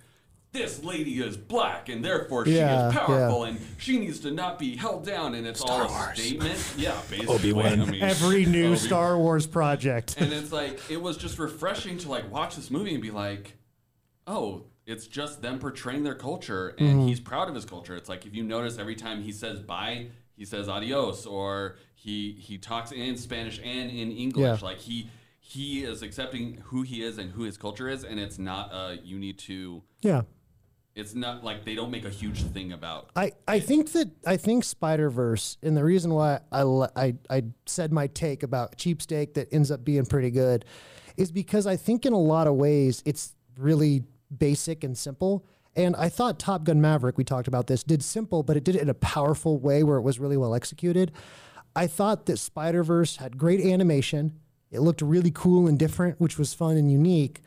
This 0.52 0.82
lady 0.82 1.18
is 1.20 1.36
black, 1.36 1.90
and 1.90 2.02
therefore 2.02 2.46
she 2.46 2.56
Yeah, 2.56 2.88
is 2.88 2.94
yeah. 2.94 2.98
powerful, 3.00 3.44
and 3.44 3.60
she 3.76 3.98
needs 3.98 4.20
to 4.20 4.30
not 4.30 4.58
be 4.58 4.74
held 4.74 5.04
down. 5.04 5.34
And 5.34 5.46
it's 5.46 5.60
all 5.60 5.82
a 5.82 6.14
statement. 6.16 6.72
Yeah, 6.78 6.98
basically. 7.10 7.34
Obi-Wan. 7.34 7.80
I 7.82 7.84
mean, 7.84 8.02
Every 8.02 8.46
new 8.46 8.68
Obi- 8.68 8.76
Star 8.78 9.18
Wars 9.18 9.46
project. 9.46 10.14
and 10.18 10.32
it's 10.32 10.52
like 10.52 10.80
it 10.88 11.02
was 11.02 11.18
just 11.18 11.38
refreshing 11.38 11.98
to 11.98 12.08
like 12.08 12.30
watch 12.32 12.56
this 12.56 12.70
movie 12.70 12.94
and 12.94 13.02
be 13.02 13.10
like, 13.10 13.58
oh, 14.26 14.62
it's 14.86 15.06
just 15.06 15.42
them 15.42 15.58
portraying 15.58 16.04
their 16.04 16.14
culture, 16.14 16.68
and 16.78 16.88
Mm-hmm. 17.00 17.08
he's 17.08 17.20
proud 17.20 17.48
of 17.50 17.54
his 17.54 17.66
culture. 17.66 17.94
It's 17.94 18.08
like 18.08 18.24
if 18.24 18.34
you 18.34 18.42
notice 18.42 18.78
every 18.78 18.94
time 18.96 19.22
he 19.22 19.32
says 19.32 19.60
bye, 19.60 20.06
he 20.38 20.46
says 20.46 20.70
adios, 20.70 21.26
or 21.26 21.76
he 22.06 22.36
he 22.38 22.56
talks 22.56 22.92
in 22.92 23.16
Spanish 23.16 23.58
and 23.58 23.90
in 23.90 24.12
English. 24.12 24.60
Yeah. 24.62 24.64
Like 24.64 24.78
he 24.78 25.10
he 25.40 25.82
is 25.82 26.02
accepting 26.02 26.62
who 26.66 26.82
he 26.82 27.02
is 27.02 27.18
and 27.18 27.32
who 27.32 27.42
his 27.42 27.56
culture 27.58 27.88
is, 27.88 28.04
and 28.04 28.20
it's 28.20 28.38
not 28.38 28.72
uh 28.72 28.94
you 29.02 29.18
need 29.18 29.38
to. 29.40 29.82
yeah. 30.02 30.22
It's 30.94 31.14
not 31.14 31.44
like 31.44 31.66
they 31.66 31.74
don't 31.74 31.90
make 31.90 32.06
a 32.06 32.10
huge 32.10 32.42
thing 32.42 32.72
about. 32.72 33.10
I, 33.14 33.32
I 33.46 33.60
think 33.60 33.92
that 33.92 34.08
I 34.24 34.38
think 34.38 34.64
Spider 34.64 35.10
Verse, 35.10 35.58
and 35.62 35.76
the 35.76 35.84
reason 35.84 36.14
why 36.14 36.40
I, 36.50 36.62
I 36.96 37.14
I 37.28 37.42
said 37.66 37.92
my 37.92 38.06
take 38.06 38.42
about 38.42 38.78
cheap 38.78 39.02
steak 39.02 39.34
that 39.34 39.52
ends 39.52 39.70
up 39.70 39.84
being 39.84 40.06
pretty 40.06 40.30
good, 40.30 40.64
is 41.18 41.30
because 41.30 41.66
I 41.66 41.76
think 41.76 42.06
in 42.06 42.14
a 42.14 42.18
lot 42.18 42.46
of 42.46 42.54
ways 42.54 43.02
it's 43.04 43.34
really 43.58 44.04
basic 44.38 44.84
and 44.84 44.96
simple. 44.96 45.44
And 45.74 45.94
I 45.96 46.08
thought 46.08 46.38
Top 46.38 46.64
Gun 46.64 46.80
Maverick, 46.80 47.18
we 47.18 47.24
talked 47.24 47.48
about 47.48 47.66
this, 47.66 47.82
did 47.82 48.02
simple, 48.02 48.42
but 48.42 48.56
it 48.56 48.64
did 48.64 48.76
it 48.76 48.80
in 48.80 48.88
a 48.88 48.94
powerful 48.94 49.58
way 49.58 49.82
where 49.82 49.98
it 49.98 50.02
was 50.02 50.18
really 50.18 50.38
well 50.38 50.54
executed. 50.54 51.12
I 51.76 51.86
thought 51.86 52.24
that 52.26 52.38
Spider 52.38 52.82
Verse 52.82 53.16
had 53.16 53.36
great 53.36 53.60
animation. 53.60 54.40
It 54.70 54.80
looked 54.80 55.02
really 55.02 55.30
cool 55.30 55.68
and 55.68 55.78
different, 55.78 56.18
which 56.18 56.38
was 56.38 56.54
fun 56.54 56.78
and 56.78 56.90
unique. 56.90 57.42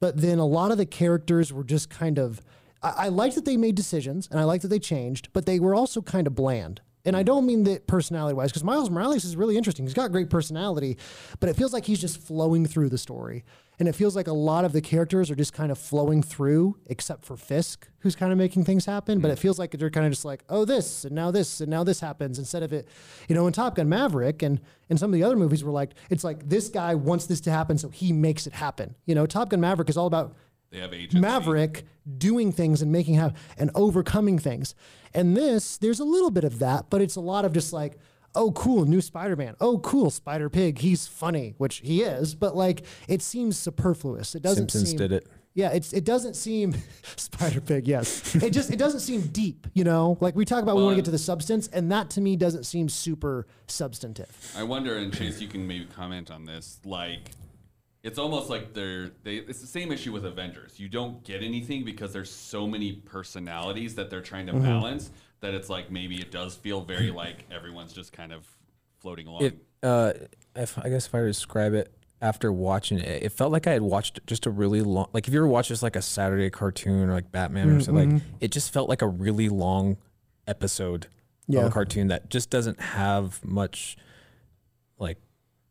But 0.00 0.18
then 0.18 0.38
a 0.38 0.46
lot 0.46 0.70
of 0.70 0.76
the 0.78 0.86
characters 0.86 1.50
were 1.52 1.64
just 1.64 1.88
kind 1.88 2.18
of. 2.18 2.42
I, 2.82 3.06
I 3.06 3.08
liked 3.08 3.36
that 3.36 3.46
they 3.46 3.56
made 3.56 3.74
decisions 3.74 4.28
and 4.30 4.38
I 4.38 4.44
liked 4.44 4.62
that 4.62 4.68
they 4.68 4.78
changed, 4.78 5.30
but 5.32 5.46
they 5.46 5.58
were 5.58 5.74
also 5.74 6.02
kind 6.02 6.26
of 6.26 6.34
bland. 6.34 6.82
And 7.04 7.16
I 7.16 7.22
don't 7.22 7.46
mean 7.46 7.64
that 7.64 7.86
personality 7.86 8.34
wise, 8.34 8.50
because 8.50 8.64
Miles 8.64 8.90
Morales 8.90 9.24
is 9.24 9.36
really 9.36 9.56
interesting. 9.56 9.86
He's 9.86 9.94
got 9.94 10.12
great 10.12 10.28
personality, 10.28 10.98
but 11.38 11.48
it 11.48 11.56
feels 11.56 11.72
like 11.72 11.86
he's 11.86 12.00
just 12.00 12.20
flowing 12.20 12.66
through 12.66 12.90
the 12.90 12.98
story. 12.98 13.44
And 13.78 13.88
it 13.88 13.94
feels 13.94 14.14
like 14.14 14.26
a 14.26 14.32
lot 14.32 14.66
of 14.66 14.72
the 14.72 14.82
characters 14.82 15.30
are 15.30 15.34
just 15.34 15.54
kind 15.54 15.72
of 15.72 15.78
flowing 15.78 16.22
through, 16.22 16.76
except 16.84 17.24
for 17.24 17.38
Fisk, 17.38 17.88
who's 18.00 18.14
kind 18.14 18.30
of 18.30 18.36
making 18.36 18.64
things 18.66 18.84
happen. 18.84 19.20
But 19.20 19.30
it 19.30 19.38
mm. 19.38 19.40
feels 19.40 19.58
like 19.58 19.70
they're 19.70 19.88
kind 19.88 20.04
of 20.04 20.12
just 20.12 20.26
like, 20.26 20.44
oh, 20.50 20.66
this, 20.66 21.06
and 21.06 21.14
now 21.14 21.30
this, 21.30 21.62
and 21.62 21.70
now 21.70 21.82
this 21.82 22.00
happens, 22.00 22.38
instead 22.38 22.62
of 22.62 22.74
it, 22.74 22.86
you 23.26 23.34
know, 23.34 23.46
in 23.46 23.54
Top 23.54 23.76
Gun 23.76 23.88
Maverick 23.88 24.42
and, 24.42 24.60
and 24.90 25.00
some 25.00 25.08
of 25.08 25.14
the 25.14 25.24
other 25.24 25.36
movies 25.36 25.64
were 25.64 25.72
like, 25.72 25.92
it's 26.10 26.24
like 26.24 26.46
this 26.46 26.68
guy 26.68 26.94
wants 26.94 27.24
this 27.24 27.40
to 27.40 27.50
happen, 27.50 27.78
so 27.78 27.88
he 27.88 28.12
makes 28.12 28.46
it 28.46 28.52
happen. 28.52 28.96
You 29.06 29.14
know, 29.14 29.24
Top 29.24 29.48
Gun 29.48 29.60
Maverick 29.62 29.88
is 29.88 29.96
all 29.96 30.06
about 30.06 30.36
They 30.70 30.78
have 30.78 30.94
agency. 30.94 31.20
Maverick 31.20 31.84
doing 32.18 32.52
things 32.52 32.82
and 32.82 32.92
making 32.92 33.14
happen 33.14 33.36
and 33.58 33.70
overcoming 33.74 34.38
things. 34.38 34.74
And 35.12 35.36
this, 35.36 35.76
there's 35.76 36.00
a 36.00 36.04
little 36.04 36.30
bit 36.30 36.44
of 36.44 36.60
that, 36.60 36.86
but 36.90 37.00
it's 37.00 37.16
a 37.16 37.20
lot 37.20 37.44
of 37.44 37.52
just 37.52 37.72
like, 37.72 37.98
oh, 38.34 38.52
cool, 38.52 38.84
new 38.84 39.00
Spider 39.00 39.34
Man. 39.36 39.56
Oh, 39.60 39.78
cool, 39.78 40.10
Spider 40.10 40.48
Pig. 40.48 40.78
He's 40.78 41.06
funny, 41.06 41.54
which 41.58 41.78
he 41.78 42.02
is, 42.02 42.34
but 42.34 42.56
like 42.56 42.84
it 43.08 43.22
seems 43.22 43.58
superfluous. 43.58 44.34
It 44.34 44.42
doesn't 44.42 44.70
Simpsons 44.70 44.90
seem. 44.90 44.98
did 44.98 45.12
it. 45.12 45.26
Yeah, 45.52 45.70
it's 45.70 45.92
it 45.92 46.04
doesn't 46.04 46.34
seem 46.34 46.76
Spider 47.16 47.60
Pig. 47.60 47.88
Yes, 47.88 48.36
it 48.36 48.50
just 48.50 48.70
it 48.70 48.78
doesn't 48.78 49.00
seem 49.00 49.22
deep. 49.22 49.66
You 49.74 49.82
know, 49.82 50.16
like 50.20 50.36
we 50.36 50.44
talk 50.44 50.62
about, 50.62 50.76
we 50.76 50.84
want 50.84 50.92
to 50.92 50.96
get 50.96 51.06
to 51.06 51.10
the 51.10 51.18
substance, 51.18 51.66
and 51.68 51.90
that 51.90 52.10
to 52.10 52.20
me 52.20 52.36
doesn't 52.36 52.64
seem 52.64 52.88
super 52.88 53.48
substantive. 53.66 54.54
I 54.56 54.62
wonder, 54.62 54.96
and 54.96 55.12
Chase, 55.12 55.40
you 55.40 55.48
can 55.48 55.66
maybe 55.66 55.86
comment 55.86 56.30
on 56.30 56.44
this. 56.44 56.78
Like, 56.84 57.32
it's 58.02 58.18
almost 58.18 58.48
like 58.50 58.72
they're 58.74 59.10
they. 59.22 59.36
It's 59.36 59.60
the 59.60 59.66
same 59.66 59.92
issue 59.92 60.12
with 60.12 60.24
Avengers. 60.24 60.80
You 60.80 60.88
don't 60.88 61.22
get 61.24 61.42
anything 61.42 61.84
because 61.84 62.12
there's 62.12 62.30
so 62.30 62.66
many 62.66 62.92
personalities 62.92 63.94
that 63.96 64.10
they're 64.10 64.22
trying 64.22 64.46
to 64.46 64.52
Mm-hmm. 64.52 64.62
balance 64.64 65.10
that 65.40 65.54
it's 65.54 65.68
like 65.68 65.90
maybe 65.90 66.20
it 66.20 66.30
does 66.30 66.54
feel 66.54 66.80
very 66.82 67.10
like 67.22 67.46
everyone's 67.50 67.92
just 67.92 68.12
kind 68.12 68.32
of 68.32 68.46
floating 69.00 69.26
along. 69.26 69.42
It, 69.42 69.58
uh, 69.82 70.12
if, 70.54 70.78
I 70.78 70.88
guess 70.90 71.06
if 71.06 71.14
I 71.14 71.18
were 71.20 71.26
to 71.26 71.30
describe 71.32 71.72
it 71.74 71.90
after 72.20 72.52
watching 72.52 72.98
it, 72.98 73.22
it 73.22 73.32
felt 73.32 73.50
like 73.50 73.66
I 73.66 73.72
had 73.72 73.80
watched 73.82 74.20
just 74.26 74.44
a 74.46 74.50
really 74.50 74.82
long. 74.82 75.06
Like 75.12 75.26
if 75.28 75.32
you 75.34 75.40
ever 75.40 75.48
watch 75.48 75.68
just 75.68 75.82
like 75.82 75.96
a 75.96 76.02
Saturday 76.02 76.50
cartoon 76.50 77.08
or 77.08 77.12
like 77.14 77.32
Batman 77.32 77.70
or 77.70 77.80
something, 77.80 78.14
like 78.14 78.22
it 78.40 78.50
just 78.50 78.72
felt 78.72 78.88
like 78.90 79.00
a 79.02 79.08
really 79.08 79.48
long 79.48 79.96
episode 80.46 81.06
Yeah. 81.48 81.60
of 81.60 81.66
a 81.66 81.70
cartoon 81.70 82.08
that 82.08 82.28
just 82.28 82.50
doesn't 82.50 82.80
have 82.80 83.42
much, 83.44 83.96
like, 83.96 84.04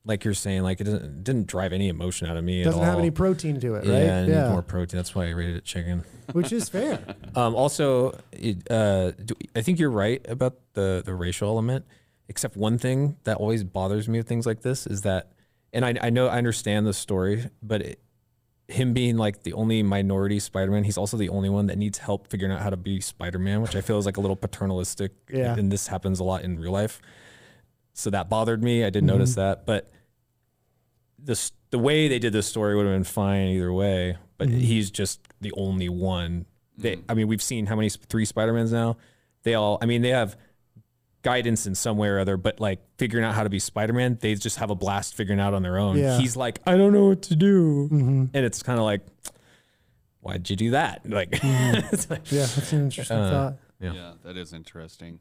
like 0.09 0.25
you're 0.25 0.33
saying, 0.33 0.63
like 0.63 0.81
it 0.81 0.85
doesn't 0.85 1.03
it 1.03 1.23
didn't 1.23 1.47
drive 1.47 1.71
any 1.71 1.87
emotion 1.87 2.27
out 2.27 2.35
of 2.35 2.43
me. 2.43 2.61
It 2.61 2.65
doesn't 2.65 2.81
at 2.81 2.83
all. 2.83 2.89
have 2.89 2.99
any 2.99 3.11
protein 3.11 3.59
to 3.59 3.75
it, 3.75 3.85
right? 3.85 4.03
Yeah, 4.03 4.17
I 4.17 4.25
need 4.25 4.51
more 4.51 4.63
protein. 4.63 4.97
That's 4.97 5.13
why 5.13 5.27
I 5.27 5.29
rated 5.29 5.55
it 5.57 5.63
chicken. 5.63 6.03
which 6.33 6.51
is 6.51 6.67
fair. 6.67 6.99
Um, 7.35 7.53
also, 7.53 8.19
it, 8.31 8.69
uh, 8.71 9.11
do, 9.11 9.35
I 9.55 9.61
think 9.61 9.77
you're 9.77 9.91
right 9.91 10.25
about 10.27 10.55
the 10.73 11.03
the 11.05 11.13
racial 11.13 11.47
element. 11.47 11.85
Except 12.27 12.57
one 12.57 12.77
thing 12.79 13.17
that 13.23 13.37
always 13.37 13.63
bothers 13.63 14.09
me 14.09 14.19
with 14.19 14.27
things 14.27 14.45
like 14.45 14.61
this 14.61 14.85
is 14.87 15.01
that, 15.03 15.31
and 15.73 15.85
I, 15.85 15.95
I 16.01 16.09
know 16.09 16.27
I 16.27 16.37
understand 16.37 16.85
the 16.85 16.93
story, 16.93 17.49
but 17.61 17.81
it, 17.81 17.99
him 18.67 18.93
being 18.93 19.17
like 19.17 19.43
the 19.43 19.53
only 19.53 19.81
minority 19.83 20.39
Spider-Man, 20.39 20.83
he's 20.83 20.97
also 20.97 21.17
the 21.17 21.29
only 21.29 21.49
one 21.49 21.67
that 21.67 21.77
needs 21.77 21.99
help 21.99 22.27
figuring 22.27 22.51
out 22.51 22.61
how 22.61 22.69
to 22.69 22.77
be 22.77 22.99
Spider-Man, 22.99 23.61
which 23.61 23.75
I 23.75 23.81
feel 23.81 23.97
is 23.97 24.05
like 24.05 24.17
a 24.17 24.21
little 24.21 24.35
paternalistic. 24.35 25.11
Yeah. 25.31 25.55
And 25.55 25.71
this 25.71 25.87
happens 25.87 26.19
a 26.19 26.23
lot 26.23 26.43
in 26.43 26.59
real 26.59 26.71
life. 26.71 27.01
So 27.93 28.09
that 28.11 28.29
bothered 28.29 28.63
me. 28.63 28.83
I 28.85 28.89
did 28.89 29.03
notice 29.03 29.35
that, 29.35 29.65
but 29.65 29.89
this 31.23 31.51
the 31.71 31.79
way 31.79 32.07
they 32.07 32.19
did 32.19 32.33
this 32.33 32.47
story 32.47 32.75
would 32.75 32.85
have 32.85 32.95
been 32.95 33.03
fine 33.03 33.49
either 33.49 33.71
way. 33.71 34.17
But 34.38 34.49
he's 34.49 34.89
just 34.89 35.19
the 35.41 35.51
only 35.57 35.89
one. 35.89 36.45
They, 36.77 36.99
I 37.09 37.13
mean, 37.13 37.27
we've 37.27 37.41
seen 37.41 37.65
how 37.65 37.75
many 37.75 37.89
three 37.89 38.23
Spider-Mans 38.23 38.71
now. 38.71 38.95
They 39.43 39.53
all, 39.53 39.77
I 39.81 39.85
mean, 39.85 40.01
they 40.01 40.09
have 40.09 40.38
guidance 41.23 41.67
in 41.67 41.75
some 41.75 41.97
way 41.97 42.07
or 42.07 42.19
other, 42.19 42.38
but 42.38 42.61
like 42.61 42.79
figuring 42.97 43.25
out 43.25 43.35
how 43.35 43.43
to 43.43 43.49
be 43.49 43.59
Spider-Man, 43.59 44.17
they 44.21 44.33
just 44.35 44.57
have 44.57 44.69
a 44.69 44.75
blast 44.75 45.13
figuring 45.15 45.41
out 45.41 45.53
on 45.53 45.61
their 45.61 45.77
own. 45.77 45.97
Yeah. 45.97 46.17
He's 46.17 46.38
like, 46.38 46.59
I 46.65 46.77
don't 46.77 46.93
know 46.93 47.07
what 47.09 47.21
to 47.23 47.35
do, 47.35 47.89
and 47.91 48.33
it's 48.33 48.63
kind 48.63 48.79
of 48.79 48.85
like, 48.85 49.01
why'd 50.21 50.49
you 50.49 50.55
do 50.55 50.71
that? 50.71 51.01
Like, 51.09 51.29
it's 51.43 52.09
like- 52.09 52.31
Yeah, 52.31 52.45
that's 52.45 52.71
an 52.73 52.85
interesting 52.85 53.17
Uh, 53.17 53.29
thought. 53.29 53.53
Yeah. 53.81 53.93
Yeah, 53.93 54.13
that 54.23 54.38
is 54.38 54.53
interesting. 54.53 55.19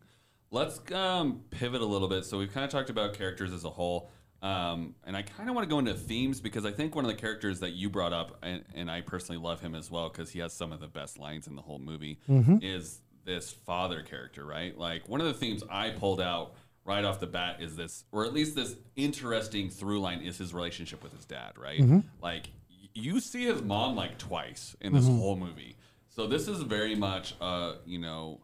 Let's 0.50 0.81
um, 0.93 1.43
pivot 1.50 1.81
a 1.83 1.85
little 1.87 2.09
bit. 2.09 2.25
So 2.25 2.38
we've 2.38 2.52
kind 2.52 2.64
of 2.64 2.71
talked 2.71 2.88
about 2.90 3.14
characters 3.14 3.52
as 3.52 3.64
a 3.64 3.71
whole, 3.71 4.11
um, 4.42 4.95
and 5.04 5.16
I 5.16 5.23
kind 5.23 5.49
of 5.49 5.54
want 5.54 5.68
to 5.68 5.71
go 5.71 5.78
into 5.78 5.95
themes 5.95 6.40
because 6.40 6.64
I 6.64 6.71
think 6.71 6.95
one 6.95 7.04
of 7.04 7.11
the 7.11 7.16
characters 7.16 7.61
that 7.61 7.73
you 7.73 7.90
brought 7.90 8.12
up, 8.12 8.38
and, 8.42 8.64
and 8.75 8.90
I 8.90 9.00
personally 9.00 9.40
love 9.40 9.61
him 9.61 9.75
as 9.75 9.90
well 9.90 10.09
because 10.09 10.30
he 10.30 10.38
has 10.38 10.52
some 10.52 10.73
of 10.73 10.80
the 10.80 10.87
best 10.87 11.18
lines 11.18 11.47
in 11.49 11.57
the 11.57 11.62
whole 11.62 11.78
movie, 11.80 12.18
is 12.62 13.00
this 13.25 13.50
father 13.52 14.02
character, 14.02 14.45
right? 14.45 14.76
Like 14.78 15.09
one 15.09 15.21
of 15.21 15.26
the 15.26 15.35
themes 15.35 15.62
I 15.68 15.90
pulled 15.90 16.21
out 16.21 16.54
right 16.85 17.04
off 17.04 17.21
the 17.21 17.26
bat 17.26 17.61
is 17.61 17.76
this, 17.76 18.04
or 18.12 18.25
at 18.25 18.33
least 18.33 18.54
this 18.54 18.76
interesting 18.97 19.71
through 19.71 20.00
line 20.00 20.21
is 20.23 20.38
his 20.38 20.54
relationship 20.54 21.02
with 21.02 21.14
his 21.14 21.25
dad, 21.25 21.59
right? 21.59 21.80
Like 22.23 22.50
you 22.95 23.21
see 23.21 23.45
his 23.45 23.61
mom 23.62 23.97
like 23.97 24.18
twice 24.18 24.76
in 24.80 24.92
this 24.92 25.04
whole 25.18 25.37
movie. 25.37 25.76
So 26.09 26.26
this 26.26 26.49
is 26.49 26.62
very 26.62 26.95
much, 26.95 27.35
uh, 27.40 27.75
you 27.85 27.99
know, 27.99 28.40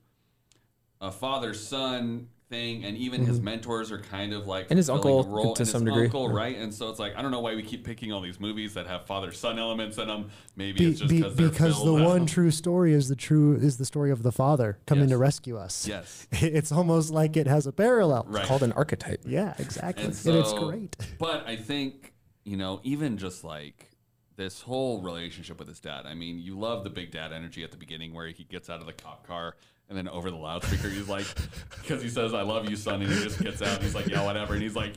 a 1.00 1.10
father 1.10 1.54
son 1.54 2.28
thing, 2.48 2.84
and 2.84 2.96
even 2.96 3.24
his 3.24 3.36
mm-hmm. 3.36 3.46
mentors 3.46 3.90
are 3.90 3.98
kind 3.98 4.32
of 4.32 4.46
like 4.46 4.66
And 4.70 4.76
his 4.76 4.90
uncle, 4.90 5.24
role, 5.24 5.54
to 5.54 5.62
and 5.62 5.68
some 5.68 5.82
his 5.82 5.92
degree. 5.92 6.04
uncle, 6.06 6.28
right? 6.28 6.56
And 6.56 6.72
so 6.72 6.90
it's 6.90 6.98
like 6.98 7.16
I 7.16 7.22
don't 7.22 7.30
know 7.30 7.40
why 7.40 7.54
we 7.54 7.62
keep 7.62 7.84
picking 7.84 8.12
all 8.12 8.20
these 8.20 8.40
movies 8.40 8.74
that 8.74 8.86
have 8.86 9.06
father 9.06 9.32
son 9.32 9.58
elements 9.58 9.98
in 9.98 10.08
them. 10.08 10.30
Maybe 10.56 10.78
Be, 10.78 10.90
it's 10.90 11.00
just 11.00 11.10
be- 11.10 11.18
because 11.18 11.36
they're 11.36 11.48
because 11.48 11.84
the 11.84 11.92
one 11.92 12.18
them. 12.20 12.26
true 12.26 12.50
story 12.50 12.92
is 12.92 13.08
the 13.08 13.16
true 13.16 13.56
is 13.56 13.78
the 13.78 13.84
story 13.84 14.10
of 14.10 14.22
the 14.22 14.32
father 14.32 14.78
coming 14.86 15.04
Yes. 15.04 15.10
to 15.10 15.18
rescue 15.18 15.56
us. 15.56 15.86
Yes. 15.88 16.26
It's 16.54 16.70
almost 16.70 17.10
like 17.10 17.36
it 17.36 17.46
has 17.46 17.66
a 17.66 17.72
parallel. 17.72 18.26
Right. 18.28 18.44
called 18.44 18.62
an 18.62 18.72
archetype. 18.72 19.22
Yeah, 19.26 19.54
exactly. 19.58 20.04
And, 20.04 20.26
And, 20.26 20.36
it's 20.36 20.52
great. 20.52 20.96
But 21.18 21.46
I 21.46 21.56
think, 21.56 22.12
you 22.44 22.56
know, 22.56 22.80
even 22.84 23.18
just 23.18 23.44
like 23.44 23.90
this 24.36 24.62
whole 24.62 25.00
relationship 25.02 25.58
with 25.58 25.68
his 25.68 25.80
dad. 25.80 26.06
I 26.06 26.14
mean, 26.14 26.38
you 26.38 26.58
love 26.58 26.82
the 26.84 26.90
big 26.90 27.10
dad 27.12 27.32
energy 27.32 27.62
at 27.62 27.70
the 27.70 27.76
beginning 27.76 28.12
where 28.12 28.26
he 28.28 28.44
gets 28.44 28.68
out 28.68 28.80
of 28.80 28.86
the 28.86 28.92
cop 28.92 29.26
car 29.26 29.54
and 29.88 29.96
then 29.98 30.08
over 30.08 30.30
the 30.30 30.36
loudspeaker, 30.36 30.88
he's 30.88 31.08
like, 31.08 31.26
because 31.80 32.02
he 32.02 32.08
says, 32.08 32.32
I 32.34 32.42
love 32.42 32.68
you, 32.68 32.76
son. 32.76 33.02
And 33.02 33.12
he 33.12 33.22
just 33.22 33.38
gets 33.40 33.60
out 33.62 33.74
and 33.74 33.82
he's 33.82 33.94
like, 33.94 34.06
yeah, 34.06 34.24
whatever. 34.24 34.54
And 34.54 34.62
he's 34.62 34.76
like, 34.76 34.94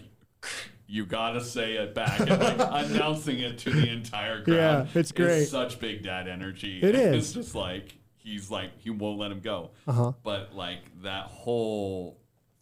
you 0.88 1.06
gotta 1.06 1.44
say 1.44 1.74
it 1.74 1.94
back 1.94 2.20
and 2.22 2.30
like 2.30 2.58
announcing 2.86 3.40
it 3.40 3.58
to 3.60 3.72
the 3.72 3.90
entire 3.92 4.44
crowd. 4.44 4.56
Yeah, 4.94 5.00
it's 5.00 5.12
great. 5.12 5.46
such 5.48 5.80
big 5.80 6.04
dad 6.04 6.28
energy. 6.28 6.80
It 6.82 6.96
It's 6.96 7.28
is. 7.30 7.34
just 7.34 7.56
like 7.56 7.98
he's 8.16 8.50
like 8.50 8.72
he 8.80 8.90
won't 8.90 9.20
let 9.20 9.32
him 9.32 9.42
go. 9.42 9.72
Uh-huh. 9.88 10.14
But 10.24 10.56
like 10.56 10.80
that 11.04 11.26
whole 11.26 12.18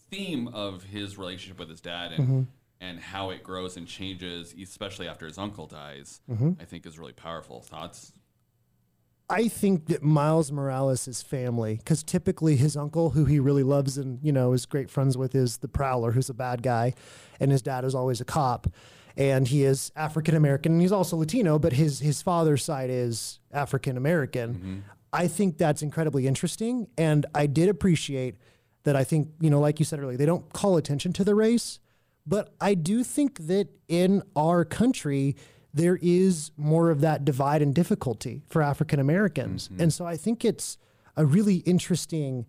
theme 0.10 0.48
of 0.48 0.84
his 0.84 1.18
relationship 1.18 1.60
with 1.60 1.70
his 1.70 1.82
dad 1.82 2.14
and 2.14 2.24
Mm-hmm. 2.24 2.42
and 2.82 3.00
how 3.00 3.30
it 3.30 3.44
grows 3.44 3.78
and 3.78 3.88
changes, 3.88 4.56
especially 4.60 5.08
after 5.08 5.28
his 5.28 5.38
uncle 5.38 5.68
dies, 5.68 6.22
Mm-hmm. 6.30 6.54
I 6.60 6.66
think 6.66 6.88
is 6.88 6.98
really 6.98 7.14
powerful. 7.14 7.62
Thoughts? 7.62 8.12
I 9.30 9.48
think 9.48 9.88
that 9.88 10.04
Miles 10.04 10.52
Morales 10.52 11.08
is 11.08 11.24
family 11.24 11.76
because 11.78 12.04
typically 12.04 12.58
his 12.58 12.78
uncle, 12.78 13.12
who 13.12 13.26
he 13.26 13.40
really 13.40 13.64
loves 13.64 13.98
and 13.98 14.20
you 14.22 14.32
know 14.32 14.54
is 14.54 14.66
great 14.66 14.90
friends 14.90 15.18
with, 15.18 15.34
is 15.34 15.58
the 15.58 15.68
Prowler, 15.68 16.12
who's 16.12 16.30
a 16.30 16.34
bad 16.34 16.62
guy, 16.62 16.94
and 17.40 17.52
his 17.52 17.62
dad 17.62 17.86
is 17.86 17.96
always 17.96 18.22
a 18.22 18.26
cop, 18.26 18.68
and 19.18 19.48
he 19.48 19.64
is 19.64 19.92
African 19.96 20.36
American 20.36 20.74
and 20.74 20.82
he's 20.82 20.92
also 20.92 21.18
Latino, 21.18 21.58
but 21.58 21.74
his 21.74 22.00
his 22.00 22.22
father's 22.22 22.64
side 22.64 22.90
is 22.92 23.40
African 23.52 23.98
American. 23.98 24.54
Mm-hmm. 24.54 24.80
I 25.12 25.28
think 25.28 25.58
that's 25.58 25.82
incredibly 25.82 26.28
interesting, 26.28 26.88
and 26.98 27.26
I 27.34 27.48
did 27.48 27.68
appreciate 27.68 28.36
that. 28.84 28.96
I 28.96 29.04
think 29.04 29.30
you 29.40 29.50
know, 29.50 29.60
like 29.60 29.80
you 29.80 29.86
said 29.86 30.00
earlier, 30.00 30.18
they 30.18 30.28
don't 30.28 30.54
call 30.54 30.78
attention 30.78 31.14
to 31.14 31.24
the 31.24 31.34
race, 31.34 31.80
but 32.28 32.54
I 32.62 32.76
do 32.76 33.04
think 33.04 33.48
that 33.48 33.70
in 33.88 34.22
our 34.36 34.66
country, 34.66 35.36
there 35.76 36.00
is 36.02 36.52
more 36.56 36.90
of 36.90 37.02
that 37.02 37.26
divide 37.26 37.62
and 37.62 37.76
difficulty 37.76 38.42
for 38.48 38.62
African 38.62 39.00
Americans. 39.00 39.68
Mm-hmm. 39.68 39.82
And 39.82 39.94
so 39.94 40.06
I 40.06 40.16
think 40.16 40.46
it's 40.46 40.78
a 41.16 41.26
really 41.26 41.58
interesting 41.58 42.46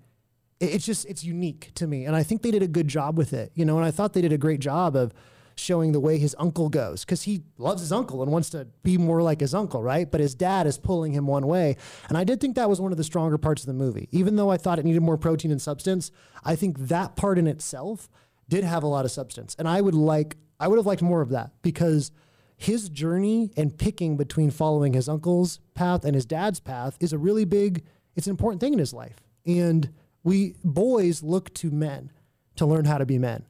it's 0.58 0.86
just 0.86 1.04
it's 1.04 1.22
unique 1.22 1.70
to 1.74 1.86
me 1.86 2.06
and 2.06 2.16
I 2.16 2.22
think 2.22 2.40
they 2.40 2.50
did 2.50 2.62
a 2.62 2.68
good 2.68 2.88
job 2.88 3.18
with 3.18 3.34
it. 3.34 3.50
You 3.54 3.64
know, 3.64 3.76
and 3.76 3.84
I 3.84 3.90
thought 3.90 4.14
they 4.14 4.22
did 4.22 4.32
a 4.32 4.38
great 4.38 4.60
job 4.60 4.96
of 4.96 5.12
showing 5.56 5.92
the 5.92 6.00
way 6.00 6.18
his 6.18 6.36
uncle 6.38 6.68
goes 6.68 7.04
cuz 7.04 7.22
he 7.22 7.42
loves 7.58 7.80
his 7.80 7.90
uncle 7.90 8.22
and 8.22 8.30
wants 8.30 8.48
to 8.50 8.68
be 8.84 8.96
more 8.96 9.20
like 9.22 9.40
his 9.40 9.54
uncle, 9.54 9.82
right? 9.82 10.10
But 10.10 10.20
his 10.20 10.34
dad 10.34 10.66
is 10.66 10.78
pulling 10.78 11.12
him 11.12 11.26
one 11.26 11.48
way. 11.48 11.76
And 12.08 12.16
I 12.16 12.22
did 12.22 12.40
think 12.40 12.54
that 12.54 12.70
was 12.70 12.80
one 12.80 12.92
of 12.92 12.96
the 12.96 13.04
stronger 13.04 13.38
parts 13.38 13.62
of 13.62 13.66
the 13.66 13.74
movie. 13.74 14.08
Even 14.12 14.36
though 14.36 14.50
I 14.50 14.56
thought 14.56 14.78
it 14.78 14.84
needed 14.84 15.02
more 15.02 15.18
protein 15.18 15.50
and 15.50 15.60
substance, 15.60 16.12
I 16.44 16.54
think 16.54 16.78
that 16.78 17.16
part 17.16 17.38
in 17.38 17.48
itself 17.48 18.08
did 18.48 18.62
have 18.62 18.84
a 18.84 18.86
lot 18.86 19.04
of 19.04 19.10
substance. 19.10 19.56
And 19.58 19.68
I 19.68 19.80
would 19.80 19.96
like 19.96 20.36
I 20.60 20.68
would 20.68 20.76
have 20.78 20.86
liked 20.86 21.02
more 21.02 21.20
of 21.20 21.30
that 21.30 21.50
because 21.62 22.12
his 22.56 22.88
journey 22.88 23.50
and 23.56 23.76
picking 23.76 24.16
between 24.16 24.50
following 24.50 24.94
his 24.94 25.08
uncle's 25.08 25.60
path 25.74 26.04
and 26.04 26.14
his 26.14 26.24
dad's 26.24 26.58
path 26.58 26.96
is 27.00 27.12
a 27.12 27.18
really 27.18 27.44
big 27.44 27.84
it's 28.14 28.26
an 28.26 28.30
important 28.30 28.62
thing 28.62 28.72
in 28.72 28.78
his 28.78 28.94
life. 28.94 29.22
And 29.44 29.90
we 30.24 30.54
boys 30.64 31.22
look 31.22 31.52
to 31.54 31.70
men 31.70 32.10
to 32.56 32.64
learn 32.64 32.86
how 32.86 32.96
to 32.96 33.04
be 33.04 33.18
men. 33.18 33.44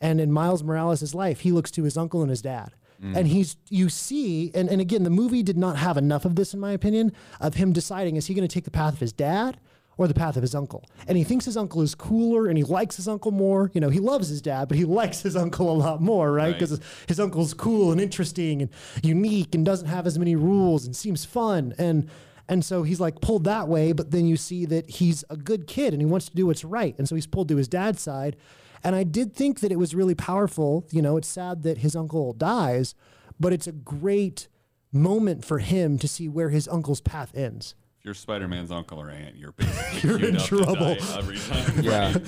And 0.00 0.20
in 0.20 0.32
miles 0.32 0.64
morales' 0.64 1.14
life 1.14 1.40
he 1.40 1.52
looks 1.52 1.70
to 1.72 1.84
his 1.84 1.96
uncle 1.96 2.22
and 2.22 2.30
his 2.30 2.42
dad. 2.42 2.72
Mm. 3.00 3.16
And 3.16 3.28
he's 3.28 3.56
you 3.68 3.88
see 3.88 4.50
and, 4.52 4.68
and 4.68 4.80
again 4.80 5.04
the 5.04 5.10
movie 5.10 5.44
did 5.44 5.56
not 5.56 5.76
have 5.76 5.96
enough 5.96 6.24
of 6.24 6.34
this 6.34 6.52
in 6.52 6.58
my 6.58 6.72
opinion 6.72 7.12
of 7.40 7.54
him 7.54 7.72
deciding 7.72 8.16
is 8.16 8.26
he 8.26 8.34
going 8.34 8.46
to 8.46 8.52
take 8.52 8.64
the 8.64 8.70
path 8.70 8.94
of 8.94 9.00
his 9.00 9.12
dad 9.12 9.58
or 10.00 10.08
the 10.08 10.14
path 10.14 10.34
of 10.34 10.40
his 10.40 10.54
uncle. 10.54 10.82
And 11.06 11.18
he 11.18 11.24
thinks 11.24 11.44
his 11.44 11.58
uncle 11.58 11.82
is 11.82 11.94
cooler 11.94 12.46
and 12.46 12.56
he 12.56 12.64
likes 12.64 12.96
his 12.96 13.06
uncle 13.06 13.32
more. 13.32 13.70
You 13.74 13.82
know, 13.82 13.90
he 13.90 14.00
loves 14.00 14.28
his 14.28 14.40
dad, 14.40 14.66
but 14.66 14.78
he 14.78 14.86
likes 14.86 15.20
his 15.20 15.36
uncle 15.36 15.70
a 15.70 15.76
lot 15.76 16.00
more, 16.00 16.32
right? 16.32 16.44
Right. 16.44 16.52
Because 16.54 16.70
his, 16.70 16.80
his 17.06 17.20
uncle's 17.20 17.52
cool 17.52 17.92
and 17.92 18.00
interesting 18.00 18.62
and 18.62 18.70
unique 19.02 19.54
and 19.54 19.62
doesn't 19.62 19.88
have 19.88 20.06
as 20.06 20.18
many 20.18 20.36
rules 20.36 20.86
and 20.86 20.96
seems 20.96 21.26
fun. 21.26 21.74
And 21.76 22.08
and 22.48 22.64
so 22.64 22.82
he's 22.82 22.98
like 22.98 23.20
pulled 23.20 23.44
that 23.44 23.68
way, 23.68 23.92
but 23.92 24.10
then 24.10 24.24
you 24.24 24.38
see 24.38 24.64
that 24.64 24.88
he's 24.88 25.22
a 25.28 25.36
good 25.36 25.66
kid 25.66 25.92
and 25.92 26.00
he 26.00 26.06
wants 26.06 26.30
to 26.30 26.34
do 26.34 26.46
what's 26.46 26.64
right. 26.64 26.94
And 26.96 27.06
so 27.06 27.14
he's 27.14 27.26
pulled 27.26 27.48
to 27.48 27.56
his 27.56 27.68
dad's 27.68 28.00
side. 28.00 28.36
And 28.82 28.96
I 28.96 29.02
did 29.02 29.36
think 29.36 29.60
that 29.60 29.70
it 29.70 29.78
was 29.78 29.94
really 29.94 30.14
powerful. 30.14 30.86
You 30.90 31.02
know, 31.02 31.18
it's 31.18 31.28
sad 31.28 31.62
that 31.64 31.78
his 31.78 31.94
uncle 31.94 32.32
dies, 32.32 32.94
but 33.38 33.52
it's 33.52 33.66
a 33.66 33.72
great 33.72 34.48
moment 34.92 35.44
for 35.44 35.58
him 35.58 35.98
to 35.98 36.08
see 36.08 36.26
where 36.26 36.48
his 36.48 36.66
uncle's 36.68 37.02
path 37.02 37.36
ends. 37.36 37.74
If 38.00 38.06
you're 38.06 38.14
Spider-Man's 38.14 38.70
uncle 38.70 38.98
or 38.98 39.10
aunt, 39.10 39.36
you're 39.36 39.52
basically 39.58 40.08
You're 40.08 40.24
in 40.30 40.38
trouble. 40.38 40.96
every 41.18 41.36
time. 41.38 41.72
Yeah. 41.84 42.12
right? 42.14 42.22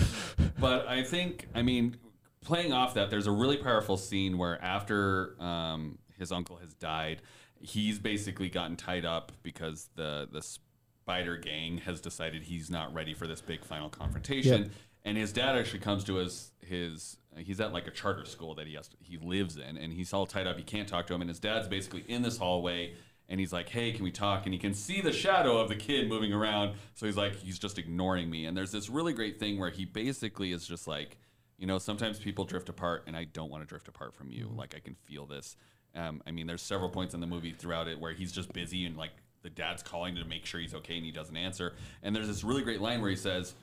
But 0.60 0.86
I 0.86 1.02
think, 1.02 1.48
I 1.54 1.62
mean, 1.62 1.96
playing 2.42 2.74
off 2.74 2.92
that, 2.92 3.08
there's 3.08 3.26
a 3.26 3.30
really 3.32 3.56
powerful 3.56 3.96
scene 3.96 4.36
where 4.36 4.62
after 4.62 5.34
um, 5.42 5.98
his 6.18 6.30
uncle 6.30 6.56
has 6.56 6.74
died, 6.74 7.22
he's 7.58 7.98
basically 7.98 8.50
gotten 8.50 8.76
tied 8.76 9.06
up 9.06 9.32
because 9.42 9.88
the 9.96 10.28
the 10.30 10.42
spider 10.42 11.38
gang 11.38 11.78
has 11.78 12.02
decided 12.02 12.42
he's 12.42 12.70
not 12.70 12.92
ready 12.92 13.14
for 13.14 13.26
this 13.26 13.40
big 13.40 13.64
final 13.64 13.88
confrontation. 13.88 14.62
Yep. 14.64 14.70
And 15.06 15.16
his 15.16 15.32
dad 15.32 15.56
actually 15.56 15.80
comes 15.80 16.04
to 16.04 16.16
his 16.16 16.52
his 16.60 17.16
he's 17.38 17.60
at 17.62 17.72
like 17.72 17.86
a 17.86 17.90
charter 17.90 18.26
school 18.26 18.54
that 18.56 18.66
he 18.66 18.74
has 18.74 18.88
to, 18.88 18.96
he 19.00 19.16
lives 19.16 19.56
in, 19.56 19.78
and 19.78 19.90
he's 19.90 20.12
all 20.12 20.26
tied 20.26 20.46
up. 20.46 20.58
He 20.58 20.62
can't 20.64 20.86
talk 20.86 21.06
to 21.06 21.14
him, 21.14 21.22
and 21.22 21.30
his 21.30 21.40
dad's 21.40 21.66
basically 21.66 22.04
in 22.08 22.20
this 22.20 22.36
hallway, 22.36 22.92
and 23.28 23.40
he's 23.40 23.52
like, 23.52 23.68
"Hey, 23.68 23.92
can 23.92 24.04
we 24.04 24.10
talk?" 24.10 24.44
And 24.46 24.52
he 24.52 24.58
can 24.58 24.74
see 24.74 25.00
the 25.00 25.12
shadow 25.12 25.58
of 25.58 25.68
the 25.68 25.76
kid 25.76 26.08
moving 26.08 26.32
around, 26.32 26.74
so 26.94 27.06
he's 27.06 27.16
like, 27.16 27.36
"He's 27.36 27.58
just 27.58 27.78
ignoring 27.78 28.30
me." 28.30 28.46
And 28.46 28.56
there's 28.56 28.72
this 28.72 28.88
really 28.88 29.12
great 29.12 29.38
thing 29.38 29.58
where 29.58 29.70
he 29.70 29.84
basically 29.84 30.52
is 30.52 30.66
just 30.66 30.86
like, 30.86 31.18
you 31.58 31.66
know, 31.66 31.78
sometimes 31.78 32.18
people 32.18 32.44
drift 32.44 32.68
apart, 32.68 33.04
and 33.06 33.16
I 33.16 33.24
don't 33.24 33.50
want 33.50 33.62
to 33.62 33.68
drift 33.68 33.88
apart 33.88 34.14
from 34.14 34.30
you. 34.30 34.50
Like 34.54 34.74
I 34.74 34.80
can 34.80 34.94
feel 34.94 35.26
this. 35.26 35.56
Um, 35.94 36.22
I 36.26 36.30
mean, 36.30 36.46
there's 36.46 36.62
several 36.62 36.88
points 36.88 37.14
in 37.14 37.20
the 37.20 37.26
movie 37.26 37.52
throughout 37.52 37.88
it 37.88 38.00
where 38.00 38.12
he's 38.12 38.32
just 38.32 38.52
busy 38.52 38.86
and 38.86 38.96
like 38.96 39.12
the 39.42 39.50
dad's 39.50 39.82
calling 39.82 40.14
to 40.16 40.24
make 40.24 40.46
sure 40.46 40.60
he's 40.60 40.74
okay, 40.74 40.96
and 40.96 41.04
he 41.04 41.12
doesn't 41.12 41.36
answer. 41.36 41.74
And 42.02 42.14
there's 42.14 42.28
this 42.28 42.44
really 42.44 42.62
great 42.62 42.80
line 42.80 43.00
where 43.00 43.10
he 43.10 43.16
says, 43.16 43.54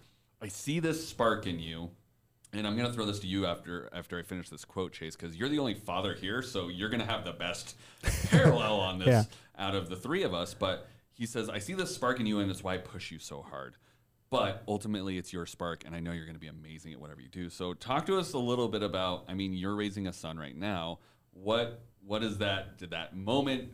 "I 0.42 0.48
see 0.48 0.80
this 0.80 1.08
spark 1.08 1.48
in 1.48 1.60
you." 1.60 1.92
And 2.52 2.66
I'm 2.66 2.76
gonna 2.76 2.92
throw 2.92 3.06
this 3.06 3.20
to 3.20 3.28
you 3.28 3.46
after 3.46 3.90
after 3.94 4.18
I 4.18 4.24
finish 4.24 4.50
this 4.50 4.66
quote, 4.66 4.92
Chase, 4.94 5.16
because 5.16 5.36
you're 5.36 5.50
the 5.50 5.60
only 5.60 5.76
father 5.76 6.14
here, 6.16 6.42
so 6.42 6.68
you're 6.68 6.90
gonna 6.90 7.06
have 7.06 7.24
the 7.24 7.34
best 7.34 7.76
parallel 8.30 8.80
on 8.80 8.98
this 9.00 9.08
Yeah. 9.08 9.24
out 9.58 9.76
of 9.76 9.90
the 9.90 9.96
three 9.96 10.24
of 10.24 10.34
us. 10.34 10.54
But 10.56 10.88
he 11.14 11.26
says, 11.26 11.48
"I 11.50 11.60
see 11.60 11.74
this 11.74 11.94
spark 11.94 12.20
in 12.20 12.26
you, 12.26 12.40
and 12.40 12.50
it's 12.50 12.64
why 12.64 12.74
I 12.76 12.78
push 12.80 13.12
you 13.12 13.20
so 13.20 13.42
hard." 13.44 13.76
But 14.32 14.64
ultimately, 14.68 15.18
it's 15.18 15.34
your 15.34 15.46
spark, 15.48 15.84
and 15.86 15.96
I 15.96 16.00
know 16.00 16.12
you're 16.12 16.26
going 16.26 16.36
to 16.36 16.40
be 16.40 16.48
amazing 16.48 16.94
at 16.94 17.00
whatever 17.00 17.20
you 17.20 17.30
do. 17.30 17.50
So, 17.50 17.74
talk 17.74 18.06
to 18.06 18.18
us 18.20 18.34
a 18.34 18.38
little 18.38 18.68
bit 18.68 18.84
about. 18.84 19.26
I 19.28 19.34
mean, 19.34 19.54
you're 19.54 19.76
raising 19.76 20.06
a 20.06 20.14
son 20.14 20.38
right 20.38 20.56
now. 20.56 21.00
What 21.32 21.82
what 22.06 22.24
is 22.24 22.38
that? 22.40 22.78
Did 22.78 22.92
that 22.92 23.16
moment 23.16 23.72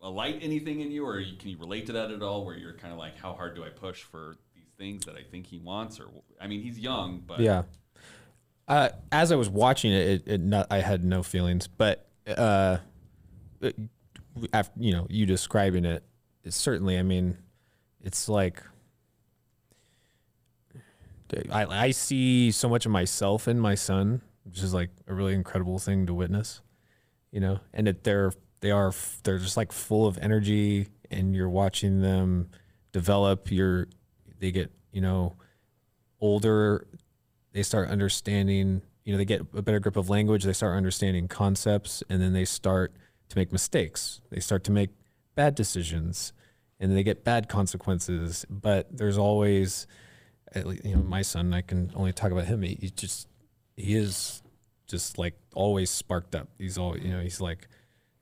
alight 0.00 0.38
anything 0.42 0.80
in 0.80 0.90
you, 0.90 1.04
or 1.06 1.18
you, 1.20 1.36
can 1.36 1.50
you 1.50 1.58
relate 1.58 1.86
to 1.86 1.92
that 1.92 2.10
at 2.10 2.22
all? 2.22 2.44
Where 2.44 2.56
you're 2.56 2.72
kind 2.74 2.92
of 2.92 2.98
like, 2.98 3.18
how 3.18 3.34
hard 3.34 3.54
do 3.54 3.64
I 3.64 3.68
push 3.68 4.02
for 4.02 4.36
these 4.54 4.70
things 4.78 5.04
that 5.06 5.16
I 5.16 5.22
think 5.22 5.46
he 5.46 5.58
wants? 5.58 6.00
Or 6.00 6.08
I 6.40 6.46
mean, 6.46 6.62
he's 6.62 6.78
young, 6.78 7.22
but 7.26 7.40
Yeah. 7.40 7.62
Uh, 8.70 8.88
as 9.10 9.32
I 9.32 9.34
was 9.34 9.50
watching 9.50 9.92
it, 9.92 10.08
it, 10.08 10.22
it 10.26 10.40
not, 10.40 10.68
I 10.70 10.78
had 10.78 11.02
no 11.02 11.24
feelings, 11.24 11.66
but 11.66 12.08
uh, 12.28 12.76
it, 13.60 13.74
after 14.52 14.78
you 14.78 14.92
know 14.92 15.08
you 15.10 15.26
describing 15.26 15.84
it, 15.84 16.04
it's 16.44 16.56
certainly. 16.56 16.96
I 16.96 17.02
mean, 17.02 17.36
it's 18.00 18.28
like 18.28 18.62
I, 21.50 21.64
I 21.66 21.90
see 21.90 22.52
so 22.52 22.68
much 22.68 22.86
of 22.86 22.92
myself 22.92 23.48
in 23.48 23.58
my 23.58 23.74
son, 23.74 24.20
which 24.44 24.62
is 24.62 24.72
like 24.72 24.90
a 25.08 25.14
really 25.14 25.34
incredible 25.34 25.80
thing 25.80 26.06
to 26.06 26.14
witness. 26.14 26.60
You 27.32 27.40
know, 27.40 27.58
and 27.74 27.88
that 27.88 28.04
they're 28.04 28.32
they 28.60 28.70
are 28.70 28.92
they're 29.24 29.38
just 29.38 29.56
like 29.56 29.72
full 29.72 30.06
of 30.06 30.16
energy, 30.18 30.86
and 31.10 31.34
you're 31.34 31.50
watching 31.50 32.02
them 32.02 32.50
develop. 32.92 33.50
You're 33.50 33.88
they 34.38 34.52
get 34.52 34.70
you 34.92 35.00
know 35.00 35.34
older 36.20 36.86
they 37.52 37.62
start 37.62 37.88
understanding 37.88 38.82
you 39.04 39.12
know 39.12 39.18
they 39.18 39.24
get 39.24 39.40
a 39.54 39.62
better 39.62 39.80
grip 39.80 39.96
of 39.96 40.08
language 40.08 40.44
they 40.44 40.52
start 40.52 40.76
understanding 40.76 41.28
concepts 41.28 42.02
and 42.08 42.20
then 42.20 42.32
they 42.32 42.44
start 42.44 42.92
to 43.30 43.38
make 43.38 43.50
mistakes. 43.52 44.20
They 44.30 44.40
start 44.40 44.64
to 44.64 44.72
make 44.72 44.90
bad 45.34 45.54
decisions 45.54 46.32
and 46.78 46.94
they 46.94 47.02
get 47.02 47.24
bad 47.24 47.48
consequences. 47.48 48.44
But 48.50 48.96
there's 48.96 49.16
always 49.16 49.86
least, 50.54 50.84
you 50.84 50.96
know 50.96 51.02
my 51.02 51.22
son 51.22 51.54
i 51.54 51.60
can 51.60 51.92
only 51.94 52.12
talk 52.12 52.32
about 52.32 52.44
him 52.44 52.62
he, 52.62 52.76
he 52.80 52.90
just 52.90 53.28
he 53.76 53.94
is 53.94 54.42
just 54.88 55.16
like 55.16 55.34
always 55.54 55.88
sparked 55.88 56.34
up. 56.34 56.48
He's 56.58 56.76
all 56.76 56.98
you 56.98 57.10
know 57.12 57.20
he's 57.20 57.40
like 57.40 57.68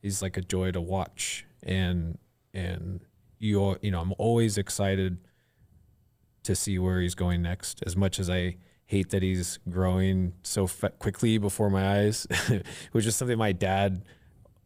he's 0.02 0.22
like 0.22 0.36
a 0.36 0.42
joy 0.42 0.70
to 0.72 0.80
watch. 0.80 1.46
And 1.62 2.18
and 2.54 3.00
you 3.38 3.76
you 3.82 3.90
know 3.90 4.00
i'm 4.00 4.14
always 4.18 4.58
excited 4.58 5.18
to 6.42 6.54
see 6.54 6.78
where 6.78 7.00
he's 7.00 7.14
going 7.14 7.42
next. 7.42 7.82
As 7.86 7.96
much 7.96 8.18
as 8.18 8.28
I 8.28 8.56
hate 8.88 9.10
that 9.10 9.22
he's 9.22 9.58
growing 9.68 10.32
so 10.42 10.66
fa- 10.66 10.90
quickly 10.98 11.36
before 11.38 11.68
my 11.70 12.00
eyes, 12.00 12.26
which 12.92 13.04
is 13.06 13.14
something 13.14 13.36
my 13.38 13.52
dad 13.52 14.02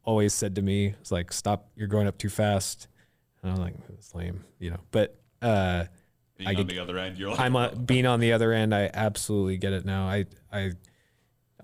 always 0.04 0.32
said 0.32 0.54
to 0.54 0.62
me. 0.62 0.94
It's 1.00 1.10
like, 1.12 1.32
"Stop! 1.32 1.68
You're 1.76 1.88
growing 1.88 2.06
up 2.06 2.16
too 2.18 2.28
fast." 2.30 2.88
And 3.42 3.52
I'm 3.52 3.58
like, 3.58 3.74
"It's 3.92 4.14
lame," 4.14 4.44
you 4.58 4.70
know. 4.70 4.80
But 4.92 5.18
uh, 5.42 5.84
being 6.38 6.48
I 6.48 6.50
on 6.52 6.56
get- 6.56 6.68
the 6.68 6.78
other 6.78 6.98
end, 6.98 7.18
you're 7.18 7.30
like, 7.30 7.40
I'm 7.40 7.56
uh, 7.56 7.70
being 7.74 8.06
on 8.06 8.20
the 8.20 8.32
other 8.32 8.52
end. 8.52 8.72
I 8.74 8.90
absolutely 8.94 9.56
get 9.58 9.72
it 9.72 9.84
now. 9.84 10.06
I 10.06 10.26
I 10.52 10.70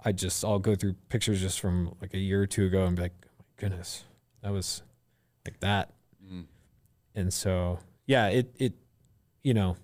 I 0.04 0.12
just 0.12 0.44
I'll 0.44 0.58
go 0.58 0.74
through 0.74 0.94
pictures 1.08 1.40
just 1.40 1.60
from 1.60 1.94
like 2.00 2.12
a 2.12 2.18
year 2.18 2.42
or 2.42 2.46
two 2.46 2.66
ago 2.66 2.84
and 2.84 2.96
be 2.96 3.02
like, 3.02 3.14
oh 3.24 3.30
my 3.38 3.44
goodness, 3.56 4.04
that 4.42 4.52
was 4.52 4.82
like 5.46 5.60
that. 5.60 5.92
Mm. 6.28 6.46
And 7.14 7.32
so 7.32 7.78
yeah, 8.06 8.26
it 8.28 8.52
it 8.58 8.74
you 9.44 9.54
know, 9.54 9.76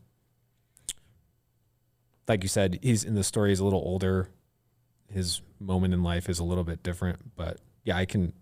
like 2.29 2.43
you 2.43 2.49
said, 2.49 2.79
he's 2.83 3.05
in 3.05 3.15
the 3.15 3.25
story. 3.25 3.51
He's 3.51 3.61
a 3.61 3.65
little 3.65 3.81
older. 3.85 4.29
His 5.09 5.43
moment 5.61 5.95
in 5.95 6.03
life 6.03 6.29
is 6.29 6.39
a 6.39 6.45
little 6.45 6.65
bit 6.65 6.83
different, 6.83 7.37
but 7.37 7.59
yeah, 7.85 7.97
I 7.97 8.05
can 8.07 8.33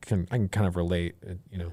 can 0.00 0.26
I 0.30 0.36
can 0.36 0.48
kind 0.48 0.66
of 0.66 0.76
relate. 0.76 1.16
uh, 1.28 1.34
You 1.50 1.58
know, 1.58 1.72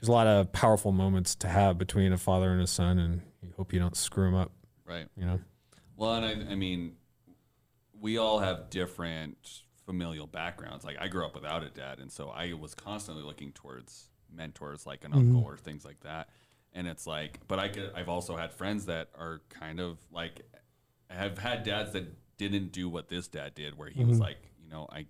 there's 0.00 0.08
a 0.08 0.12
lot 0.12 0.26
of 0.26 0.52
powerful 0.52 0.92
moments 0.92 1.34
to 1.36 1.48
have 1.48 1.78
between 1.78 2.12
a 2.12 2.18
father 2.18 2.50
and 2.52 2.60
a 2.62 2.66
son, 2.66 2.98
and 2.98 3.22
you 3.42 3.52
hope 3.56 3.72
you 3.72 3.78
don't 3.80 3.96
screw 3.96 4.24
them 4.26 4.34
up. 4.34 4.52
right. 4.84 5.06
You 5.16 5.24
know. 5.24 5.40
Well, 5.96 6.14
and 6.14 6.24
I, 6.48 6.52
I 6.52 6.54
mean, 6.54 6.96
we 7.98 8.16
all 8.18 8.38
have 8.38 8.70
different 8.70 9.62
familial 9.86 10.26
backgrounds. 10.26 10.84
Like 10.84 10.96
I 11.00 11.08
grew 11.08 11.24
up 11.26 11.34
without 11.34 11.62
a 11.62 11.68
dad, 11.70 11.98
and 11.98 12.10
so 12.12 12.28
I 12.30 12.52
was 12.52 12.74
constantly 12.74 13.24
looking 13.24 13.52
towards 13.52 14.08
mentors 14.32 14.86
like 14.86 15.04
an 15.04 15.12
uncle 15.12 15.42
or 15.42 15.56
things 15.56 15.84
like 15.84 16.00
that. 16.00 16.28
And 16.72 16.86
it's 16.86 17.06
like, 17.06 17.40
but 17.48 17.58
I 17.58 17.68
could, 17.68 17.90
I've 17.94 18.08
also 18.08 18.36
had 18.36 18.52
friends 18.52 18.86
that 18.86 19.08
are 19.18 19.40
kind 19.48 19.80
of 19.80 19.98
like, 20.12 20.42
I 21.10 21.14
have 21.14 21.38
had 21.38 21.64
dads 21.64 21.92
that 21.92 22.14
didn't 22.36 22.72
do 22.72 22.88
what 22.88 23.08
this 23.08 23.28
dad 23.28 23.54
did, 23.54 23.76
where 23.76 23.88
he 23.88 24.04
was 24.04 24.14
mm-hmm. 24.14 24.22
like, 24.22 24.38
you 24.62 24.68
know, 24.70 24.88
I, 24.92 25.06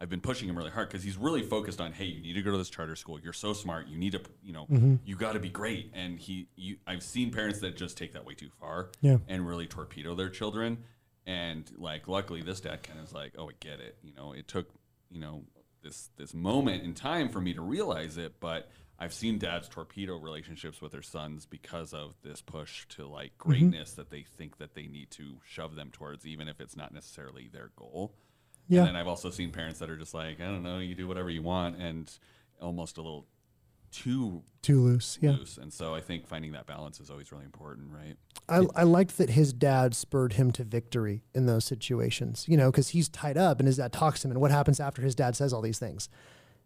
I've 0.00 0.10
been 0.10 0.20
pushing 0.20 0.48
him 0.48 0.56
really 0.56 0.70
hard 0.70 0.88
because 0.88 1.02
he's 1.02 1.16
really 1.16 1.42
focused 1.42 1.80
on, 1.80 1.92
hey, 1.92 2.04
you 2.04 2.20
need 2.20 2.34
to 2.34 2.42
go 2.42 2.52
to 2.52 2.58
this 2.58 2.70
charter 2.70 2.94
school. 2.94 3.18
You're 3.18 3.32
so 3.32 3.52
smart. 3.52 3.88
You 3.88 3.98
need 3.98 4.12
to, 4.12 4.20
you 4.42 4.52
know, 4.52 4.66
mm-hmm. 4.66 4.96
you 5.04 5.16
got 5.16 5.32
to 5.32 5.40
be 5.40 5.48
great. 5.48 5.90
And 5.94 6.18
he, 6.18 6.48
you, 6.54 6.76
I've 6.86 7.02
seen 7.02 7.30
parents 7.32 7.60
that 7.60 7.76
just 7.76 7.96
take 7.96 8.12
that 8.12 8.24
way 8.24 8.34
too 8.34 8.50
far 8.60 8.90
Yeah. 9.00 9.18
and 9.26 9.46
really 9.46 9.66
torpedo 9.66 10.14
their 10.14 10.28
children. 10.28 10.84
And 11.26 11.70
like, 11.76 12.06
luckily, 12.06 12.42
this 12.42 12.60
dad 12.60 12.82
kind 12.82 13.00
of 13.00 13.06
is 13.06 13.12
like, 13.12 13.32
oh, 13.38 13.48
I 13.48 13.52
get 13.60 13.80
it. 13.80 13.96
You 14.02 14.14
know, 14.14 14.32
it 14.32 14.46
took, 14.46 14.68
you 15.10 15.20
know, 15.20 15.42
this 15.82 16.10
this 16.16 16.34
moment 16.34 16.82
in 16.82 16.94
time 16.94 17.28
for 17.28 17.40
me 17.40 17.54
to 17.54 17.60
realize 17.60 18.18
it, 18.18 18.40
but 18.40 18.70
I've 18.98 19.12
seen 19.14 19.38
dads 19.38 19.68
torpedo 19.68 20.18
relationships 20.18 20.82
with 20.82 20.92
their 20.92 21.02
sons 21.02 21.46
because 21.46 21.94
of 21.94 22.14
this 22.22 22.40
push 22.40 22.86
to 22.88 23.06
like 23.06 23.32
mm-hmm. 23.38 23.50
greatness 23.50 23.92
that 23.92 24.10
they 24.10 24.22
think 24.22 24.58
that 24.58 24.74
they 24.74 24.86
need 24.86 25.10
to 25.12 25.36
shove 25.46 25.76
them 25.76 25.90
towards, 25.92 26.26
even 26.26 26.48
if 26.48 26.60
it's 26.60 26.76
not 26.76 26.92
necessarily 26.92 27.48
their 27.52 27.70
goal. 27.76 28.14
Yeah. 28.68 28.80
And 28.80 28.88
then 28.88 28.96
I've 28.96 29.06
also 29.06 29.30
seen 29.30 29.50
parents 29.52 29.78
that 29.78 29.88
are 29.88 29.96
just 29.96 30.14
like, 30.14 30.40
I 30.40 30.44
don't 30.44 30.62
know, 30.62 30.78
you 30.78 30.94
do 30.94 31.06
whatever 31.06 31.30
you 31.30 31.42
want, 31.42 31.76
and 31.76 32.10
almost 32.60 32.98
a 32.98 33.02
little 33.02 33.26
too 33.90 34.42
Too 34.60 34.82
loose. 34.82 35.18
Yeah. 35.22 35.30
loose. 35.30 35.56
And 35.56 35.72
so 35.72 35.94
I 35.94 36.00
think 36.00 36.26
finding 36.26 36.52
that 36.52 36.66
balance 36.66 37.00
is 37.00 37.08
always 37.08 37.32
really 37.32 37.44
important, 37.44 37.90
right? 37.90 38.16
I, 38.48 38.80
I 38.80 38.82
liked 38.82 39.16
that 39.18 39.30
his 39.30 39.52
dad 39.52 39.94
spurred 39.94 40.34
him 40.34 40.50
to 40.52 40.64
victory 40.64 41.22
in 41.34 41.46
those 41.46 41.64
situations, 41.64 42.44
you 42.48 42.56
know, 42.56 42.70
because 42.70 42.88
he's 42.88 43.08
tied 43.08 43.38
up 43.38 43.60
and 43.60 43.66
his 43.66 43.78
dad 43.78 43.92
talks 43.92 44.20
to 44.20 44.28
him. 44.28 44.32
And 44.32 44.40
what 44.40 44.50
happens 44.50 44.80
after 44.80 45.02
his 45.02 45.14
dad 45.14 45.36
says 45.36 45.52
all 45.52 45.62
these 45.62 45.78
things? 45.78 46.08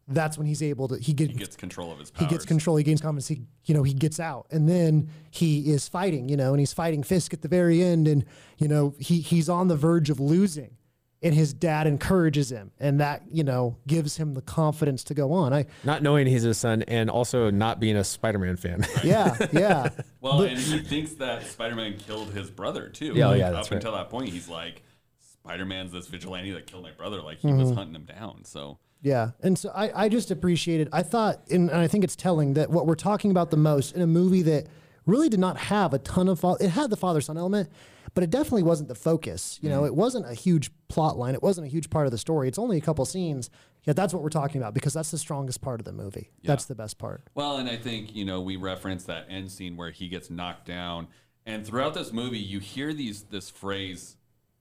That's 0.08 0.36
when 0.36 0.46
he's 0.46 0.62
able 0.62 0.88
to, 0.88 0.96
he, 0.98 1.12
get, 1.12 1.30
He 1.30 1.36
gets 1.36 1.56
control 1.56 1.92
of 1.92 1.98
his 1.98 2.10
powers. 2.10 2.28
he 2.28 2.34
gets 2.34 2.44
control, 2.44 2.76
he 2.76 2.84
gains 2.84 3.00
confidence, 3.00 3.28
he, 3.28 3.42
you 3.64 3.74
know, 3.74 3.82
he 3.82 3.92
gets 3.94 4.18
out. 4.20 4.46
And 4.50 4.68
then 4.68 5.08
he 5.30 5.70
is 5.70 5.88
fighting, 5.88 6.28
you 6.28 6.36
know, 6.36 6.50
and 6.52 6.60
he's 6.60 6.72
fighting 6.72 7.02
Fisk 7.02 7.32
at 7.32 7.42
the 7.42 7.48
very 7.48 7.82
end. 7.82 8.08
And, 8.08 8.24
you 8.58 8.68
know, 8.68 8.94
he, 8.98 9.20
he's 9.20 9.48
on 9.48 9.68
the 9.68 9.76
verge 9.76 10.10
of 10.10 10.18
losing. 10.20 10.76
and 11.24 11.32
his 11.34 11.52
dad 11.54 11.86
encourages 11.86 12.50
him, 12.50 12.72
and 12.80 12.98
that 13.00 13.22
you 13.30 13.44
know 13.44 13.76
gives 13.86 14.16
him 14.16 14.34
the 14.34 14.42
confidence 14.42 15.04
to 15.04 15.14
go 15.14 15.32
on. 15.32 15.52
I 15.54 15.66
Not 15.84 16.02
knowing 16.02 16.26
he's 16.26 16.42
his 16.42 16.58
son 16.58 16.82
and 16.88 17.08
also 17.08 17.48
not 17.48 17.78
being 17.78 17.96
a 17.96 18.02
Spider-Man 18.02 18.56
fan. 18.56 18.84
yeah 19.04 19.36
yeah 19.52 19.88
Well, 20.20 20.42
and 20.42 20.58
he 20.58 20.80
thinks 20.80 21.12
that 21.14 21.46
Spider-Man 21.46 21.98
killed 21.98 22.32
his 22.32 22.50
brother 22.50 22.88
too. 22.88 23.12
Yeah, 23.14 23.26
oh, 23.26 23.30
Like, 23.30 23.38
yeah, 23.38 23.50
Up 23.50 23.54
right. 23.54 23.72
until 23.72 23.92
that 23.92 24.10
point, 24.10 24.30
he's 24.30 24.48
like, 24.48 24.82
Spider-Man's 25.20 25.92
this 25.92 26.08
vigilante 26.08 26.50
that 26.52 26.66
killed 26.66 26.82
my 26.82 26.90
brother. 26.92 27.22
Like 27.22 27.38
he 27.38 27.46
Mm-hmm. 27.48 27.60
was 27.60 27.70
hunting 27.70 27.94
him 27.94 28.04
down. 28.04 28.44
So 28.44 28.78
Yeah. 29.02 29.32
And 29.42 29.58
so 29.58 29.70
I, 29.74 30.04
I 30.04 30.08
just 30.08 30.30
appreciated, 30.30 30.88
I 30.92 31.02
thought, 31.02 31.42
and 31.50 31.68
and 31.70 31.80
I 31.80 31.88
think 31.88 32.04
it's 32.04 32.16
telling 32.16 32.54
that 32.54 32.70
what 32.70 32.86
we're 32.86 32.94
talking 32.94 33.30
about 33.30 33.50
the 33.50 33.56
most 33.56 33.94
in 33.94 34.00
a 34.00 34.06
movie 34.06 34.42
that 34.42 34.68
really 35.06 35.28
did 35.28 35.40
not 35.40 35.56
have 35.56 35.92
a 35.92 35.98
ton 35.98 36.28
of, 36.28 36.40
fa- 36.40 36.56
it 36.60 36.70
had 36.70 36.88
the 36.88 36.96
father 36.96 37.20
son 37.20 37.36
element, 37.36 37.68
but 38.14 38.22
it 38.22 38.30
definitely 38.30 38.62
wasn't 38.62 38.88
the 38.88 38.94
focus. 38.94 39.58
You 39.60 39.68
know, 39.68 39.82
mm. 39.82 39.86
it 39.86 39.94
wasn't 39.96 40.30
a 40.30 40.34
huge 40.34 40.70
plot 40.88 41.18
line. 41.18 41.34
It 41.34 41.42
wasn't 41.42 41.66
a 41.66 41.70
huge 41.70 41.90
part 41.90 42.06
of 42.06 42.12
the 42.12 42.18
story. 42.18 42.46
It's 42.46 42.58
only 42.58 42.78
a 42.78 42.80
couple 42.80 43.04
scenes. 43.04 43.50
Yet 43.84 43.96
that's 43.96 44.14
what 44.14 44.22
we're 44.22 44.28
talking 44.28 44.60
about 44.60 44.74
because 44.74 44.94
that's 44.94 45.10
the 45.10 45.18
strongest 45.18 45.60
part 45.60 45.80
of 45.80 45.84
the 45.84 45.92
movie. 45.92 46.30
That's 46.44 46.66
the 46.66 46.76
best 46.76 46.98
part. 46.98 47.22
Well, 47.34 47.56
and 47.56 47.68
I 47.68 47.76
think, 47.76 48.14
you 48.14 48.24
know, 48.24 48.40
we 48.40 48.54
reference 48.54 49.04
that 49.04 49.26
end 49.28 49.50
scene 49.50 49.76
where 49.76 49.90
he 49.90 50.06
gets 50.06 50.30
knocked 50.30 50.66
down. 50.66 51.08
And 51.46 51.66
throughout 51.66 51.94
this 51.94 52.12
movie, 52.12 52.38
you 52.38 52.60
hear 52.60 52.94
these 52.94 53.24
this 53.24 53.50
phrase 53.50 54.16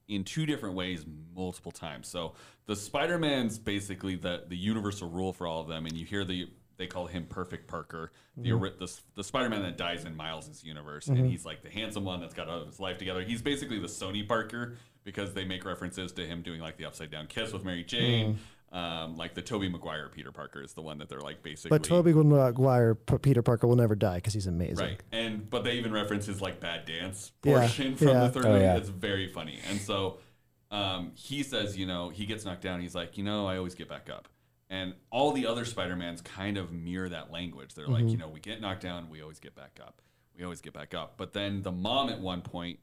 in 0.08 0.24
two 0.24 0.44
different 0.44 0.74
ways 0.74 1.04
multiple 1.36 1.70
times. 1.70 2.08
So 2.08 2.34
the 2.66 2.76
Spider-Man's 2.76 3.58
basically 3.58 4.16
the, 4.16 4.44
the 4.48 4.56
universal 4.56 5.08
rule 5.08 5.32
for 5.32 5.46
all 5.46 5.60
of 5.60 5.68
them, 5.68 5.86
and 5.86 5.96
you 5.96 6.04
hear 6.04 6.24
the 6.24 6.48
they 6.78 6.86
call 6.86 7.06
him 7.06 7.26
Perfect 7.26 7.68
Parker, 7.68 8.12
the 8.36 8.50
mm-hmm. 8.50 8.58
ori- 8.58 8.72
the, 8.78 8.92
the 9.14 9.22
Spider-Man 9.22 9.62
that 9.62 9.76
dies 9.76 10.04
in 10.04 10.16
Miles' 10.16 10.64
universe, 10.64 11.06
and 11.06 11.18
mm-hmm. 11.18 11.28
he's 11.28 11.44
like 11.44 11.62
the 11.62 11.70
handsome 11.70 12.04
one 12.04 12.20
that's 12.20 12.34
got 12.34 12.48
all 12.48 12.60
of 12.60 12.66
his 12.66 12.80
life 12.80 12.98
together. 12.98 13.22
He's 13.22 13.42
basically 13.42 13.78
the 13.78 13.86
Sony 13.86 14.26
Parker 14.26 14.76
because 15.04 15.34
they 15.34 15.44
make 15.44 15.64
references 15.64 16.12
to 16.12 16.26
him 16.26 16.42
doing 16.42 16.60
like 16.60 16.76
the 16.76 16.84
upside 16.84 17.10
down 17.10 17.26
kiss 17.26 17.52
with 17.52 17.64
Mary 17.64 17.84
Jane. 17.84 18.34
Mm. 18.34 18.38
Um, 18.72 19.16
like 19.18 19.34
the 19.34 19.42
Tobey 19.42 19.68
Maguire 19.68 20.08
Peter 20.08 20.32
Parker 20.32 20.62
is 20.62 20.72
the 20.72 20.80
one 20.80 20.96
that 20.96 21.10
they're 21.10 21.20
like 21.20 21.42
basically 21.42 21.76
But 21.76 21.84
Tobey 21.84 22.14
Maguire, 22.14 22.94
P- 22.94 23.18
Peter 23.18 23.42
Parker 23.42 23.66
will 23.66 23.76
never 23.76 23.94
die 23.94 24.14
because 24.14 24.32
he's 24.32 24.46
amazing. 24.46 24.78
Right. 24.78 25.02
And 25.12 25.50
but 25.50 25.62
they 25.62 25.74
even 25.74 25.92
reference 25.92 26.24
his 26.24 26.40
like 26.40 26.58
bad 26.58 26.86
dance 26.86 27.32
Yeah, 27.44 27.58
portion 27.58 27.96
from 27.96 28.08
yeah. 28.08 28.20
the 28.20 28.30
third 28.30 28.46
Oh, 28.46 28.52
movie. 28.52 28.64
yeah. 28.64 28.78
It's 28.78 28.88
very 28.88 29.28
funny. 29.28 29.58
And 29.68 29.78
so 29.78 30.20
um, 30.72 31.12
he 31.14 31.42
says, 31.44 31.76
you 31.76 31.86
know, 31.86 32.08
he 32.08 32.26
gets 32.26 32.44
knocked 32.44 32.62
down. 32.62 32.80
He's 32.80 32.94
like, 32.94 33.16
you 33.18 33.22
know, 33.24 33.46
I 33.46 33.56
always 33.58 33.74
get 33.76 33.88
back 33.88 34.08
up. 34.10 34.28
And 34.70 34.94
all 35.10 35.32
the 35.32 35.46
other 35.46 35.64
Spider-Mans 35.66 36.22
kind 36.22 36.56
of 36.56 36.72
mirror 36.72 37.08
that 37.10 37.30
language. 37.30 37.74
They're 37.74 37.84
Mm-hmm. 37.84 37.92
like, 37.92 38.08
you 38.10 38.16
know, 38.16 38.28
we 38.28 38.40
get 38.40 38.60
knocked 38.60 38.80
down, 38.82 39.10
we 39.10 39.20
always 39.22 39.38
get 39.38 39.54
back 39.54 39.78
up. 39.80 40.00
We 40.36 40.42
always 40.44 40.62
get 40.62 40.72
back 40.72 40.94
up. 40.94 41.14
But 41.18 41.34
then 41.34 41.62
the 41.62 41.70
mom 41.72 42.08
at 42.08 42.20
one 42.20 42.40
point, 42.40 42.78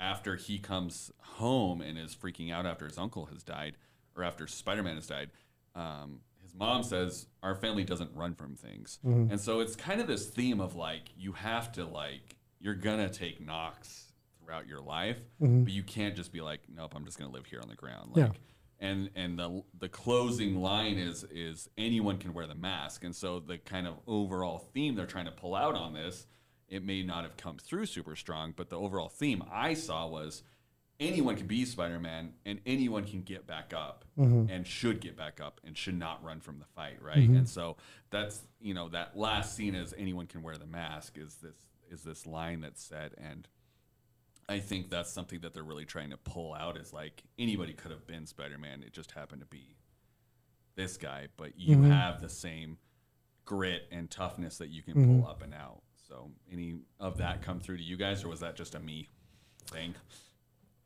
after 0.00 0.36
he 0.36 0.58
comes 0.58 1.12
home 1.20 1.80
and 1.82 1.98
is 1.98 2.14
freaking 2.16 2.50
out 2.50 2.64
after 2.66 2.86
his 2.86 2.96
uncle 2.98 3.26
has 3.26 3.42
died, 3.42 3.76
or 4.16 4.24
after 4.24 4.46
Spider-Man 4.46 4.94
has 4.94 5.06
died, 5.06 5.30
um, 5.74 6.20
his 6.42 6.54
mom 6.54 6.82
says, 6.82 7.26
"Our 7.42 7.54
family 7.54 7.84
doesn't 7.84 8.14
run 8.14 8.34
from 8.34 8.54
things," 8.56 8.98
and 9.30 9.40
so 9.40 9.60
it's 9.60 9.76
kind 9.76 10.00
of 10.00 10.06
this 10.06 10.26
theme 10.30 10.60
of 10.60 10.74
like 10.76 11.10
you 11.16 11.32
have 11.32 11.72
to 11.72 11.84
like 11.84 12.36
you're 12.58 12.74
gonna 12.74 13.08
take 13.10 13.44
knocks 13.44 14.03
throughout 14.44 14.66
your 14.66 14.80
life, 14.80 15.18
mm-hmm. 15.40 15.64
but 15.64 15.72
you 15.72 15.82
can't 15.82 16.14
just 16.14 16.32
be 16.32 16.40
like, 16.40 16.60
"Nope, 16.68 16.94
I'm 16.94 17.04
just 17.04 17.18
gonna 17.18 17.32
live 17.32 17.46
here 17.46 17.60
on 17.60 17.68
the 17.68 17.74
ground." 17.74 18.14
Like, 18.14 18.32
Yeah. 18.32 18.88
and 18.88 19.10
and 19.14 19.38
the 19.38 19.62
the 19.78 19.88
closing 19.88 20.60
line 20.60 20.98
is 20.98 21.24
is 21.24 21.68
anyone 21.78 22.18
can 22.18 22.34
wear 22.34 22.46
the 22.46 22.54
mask, 22.54 23.04
and 23.04 23.14
so 23.14 23.40
the 23.40 23.58
kind 23.58 23.86
of 23.86 23.94
overall 24.06 24.58
theme 24.58 24.94
they're 24.94 25.06
trying 25.06 25.26
to 25.26 25.32
pull 25.32 25.54
out 25.54 25.74
on 25.74 25.94
this, 25.94 26.26
it 26.68 26.84
may 26.84 27.02
not 27.02 27.24
have 27.24 27.36
come 27.36 27.58
through 27.58 27.86
super 27.86 28.16
strong, 28.16 28.52
but 28.56 28.70
the 28.70 28.78
overall 28.78 29.08
theme 29.08 29.42
I 29.50 29.74
saw 29.74 30.06
was 30.06 30.42
anyone 31.00 31.36
can 31.36 31.46
be 31.46 31.64
Spider-Man 31.64 32.32
and 32.44 32.60
anyone 32.66 33.04
can 33.04 33.22
get 33.22 33.46
back 33.46 33.72
up 33.74 34.04
mm-hmm. 34.18 34.50
and 34.50 34.66
should 34.66 35.00
get 35.00 35.16
back 35.16 35.40
up 35.40 35.60
and 35.64 35.76
should 35.76 35.98
not 35.98 36.22
run 36.22 36.40
from 36.40 36.58
the 36.58 36.64
fight, 36.64 37.02
right? 37.02 37.18
Mm-hmm. 37.18 37.36
And 37.38 37.48
so 37.48 37.76
that's 38.10 38.42
you 38.60 38.74
know 38.74 38.88
that 38.90 39.16
last 39.16 39.56
scene 39.56 39.74
is 39.74 39.94
anyone 39.98 40.26
can 40.26 40.42
wear 40.42 40.56
the 40.56 40.66
mask 40.66 41.18
is 41.18 41.36
this 41.36 41.56
is 41.90 42.02
this 42.02 42.26
line 42.26 42.60
that's 42.60 42.82
said 42.82 43.12
and 43.18 43.48
I 44.48 44.58
think 44.58 44.90
that's 44.90 45.10
something 45.10 45.40
that 45.40 45.54
they're 45.54 45.62
really 45.62 45.84
trying 45.84 46.10
to 46.10 46.16
pull 46.16 46.54
out 46.54 46.76
is 46.76 46.92
like 46.92 47.22
anybody 47.38 47.72
could 47.72 47.90
have 47.90 48.06
been 48.06 48.26
Spider-Man 48.26 48.82
it 48.82 48.92
just 48.92 49.12
happened 49.12 49.40
to 49.40 49.46
be 49.46 49.76
this 50.76 50.96
guy 50.96 51.28
but 51.36 51.58
you 51.58 51.76
mm-hmm. 51.76 51.90
have 51.90 52.20
the 52.20 52.28
same 52.28 52.78
grit 53.44 53.86
and 53.90 54.10
toughness 54.10 54.58
that 54.58 54.68
you 54.68 54.82
can 54.82 54.94
pull 54.94 55.02
mm-hmm. 55.02 55.26
up 55.26 55.42
and 55.42 55.54
out. 55.54 55.82
So 56.08 56.30
any 56.52 56.74
of 57.00 57.18
that 57.18 57.42
come 57.42 57.60
through 57.60 57.78
to 57.78 57.82
you 57.82 57.96
guys 57.96 58.24
or 58.24 58.28
was 58.28 58.40
that 58.40 58.56
just 58.56 58.74
a 58.74 58.80
me 58.80 59.08
thing? 59.70 59.94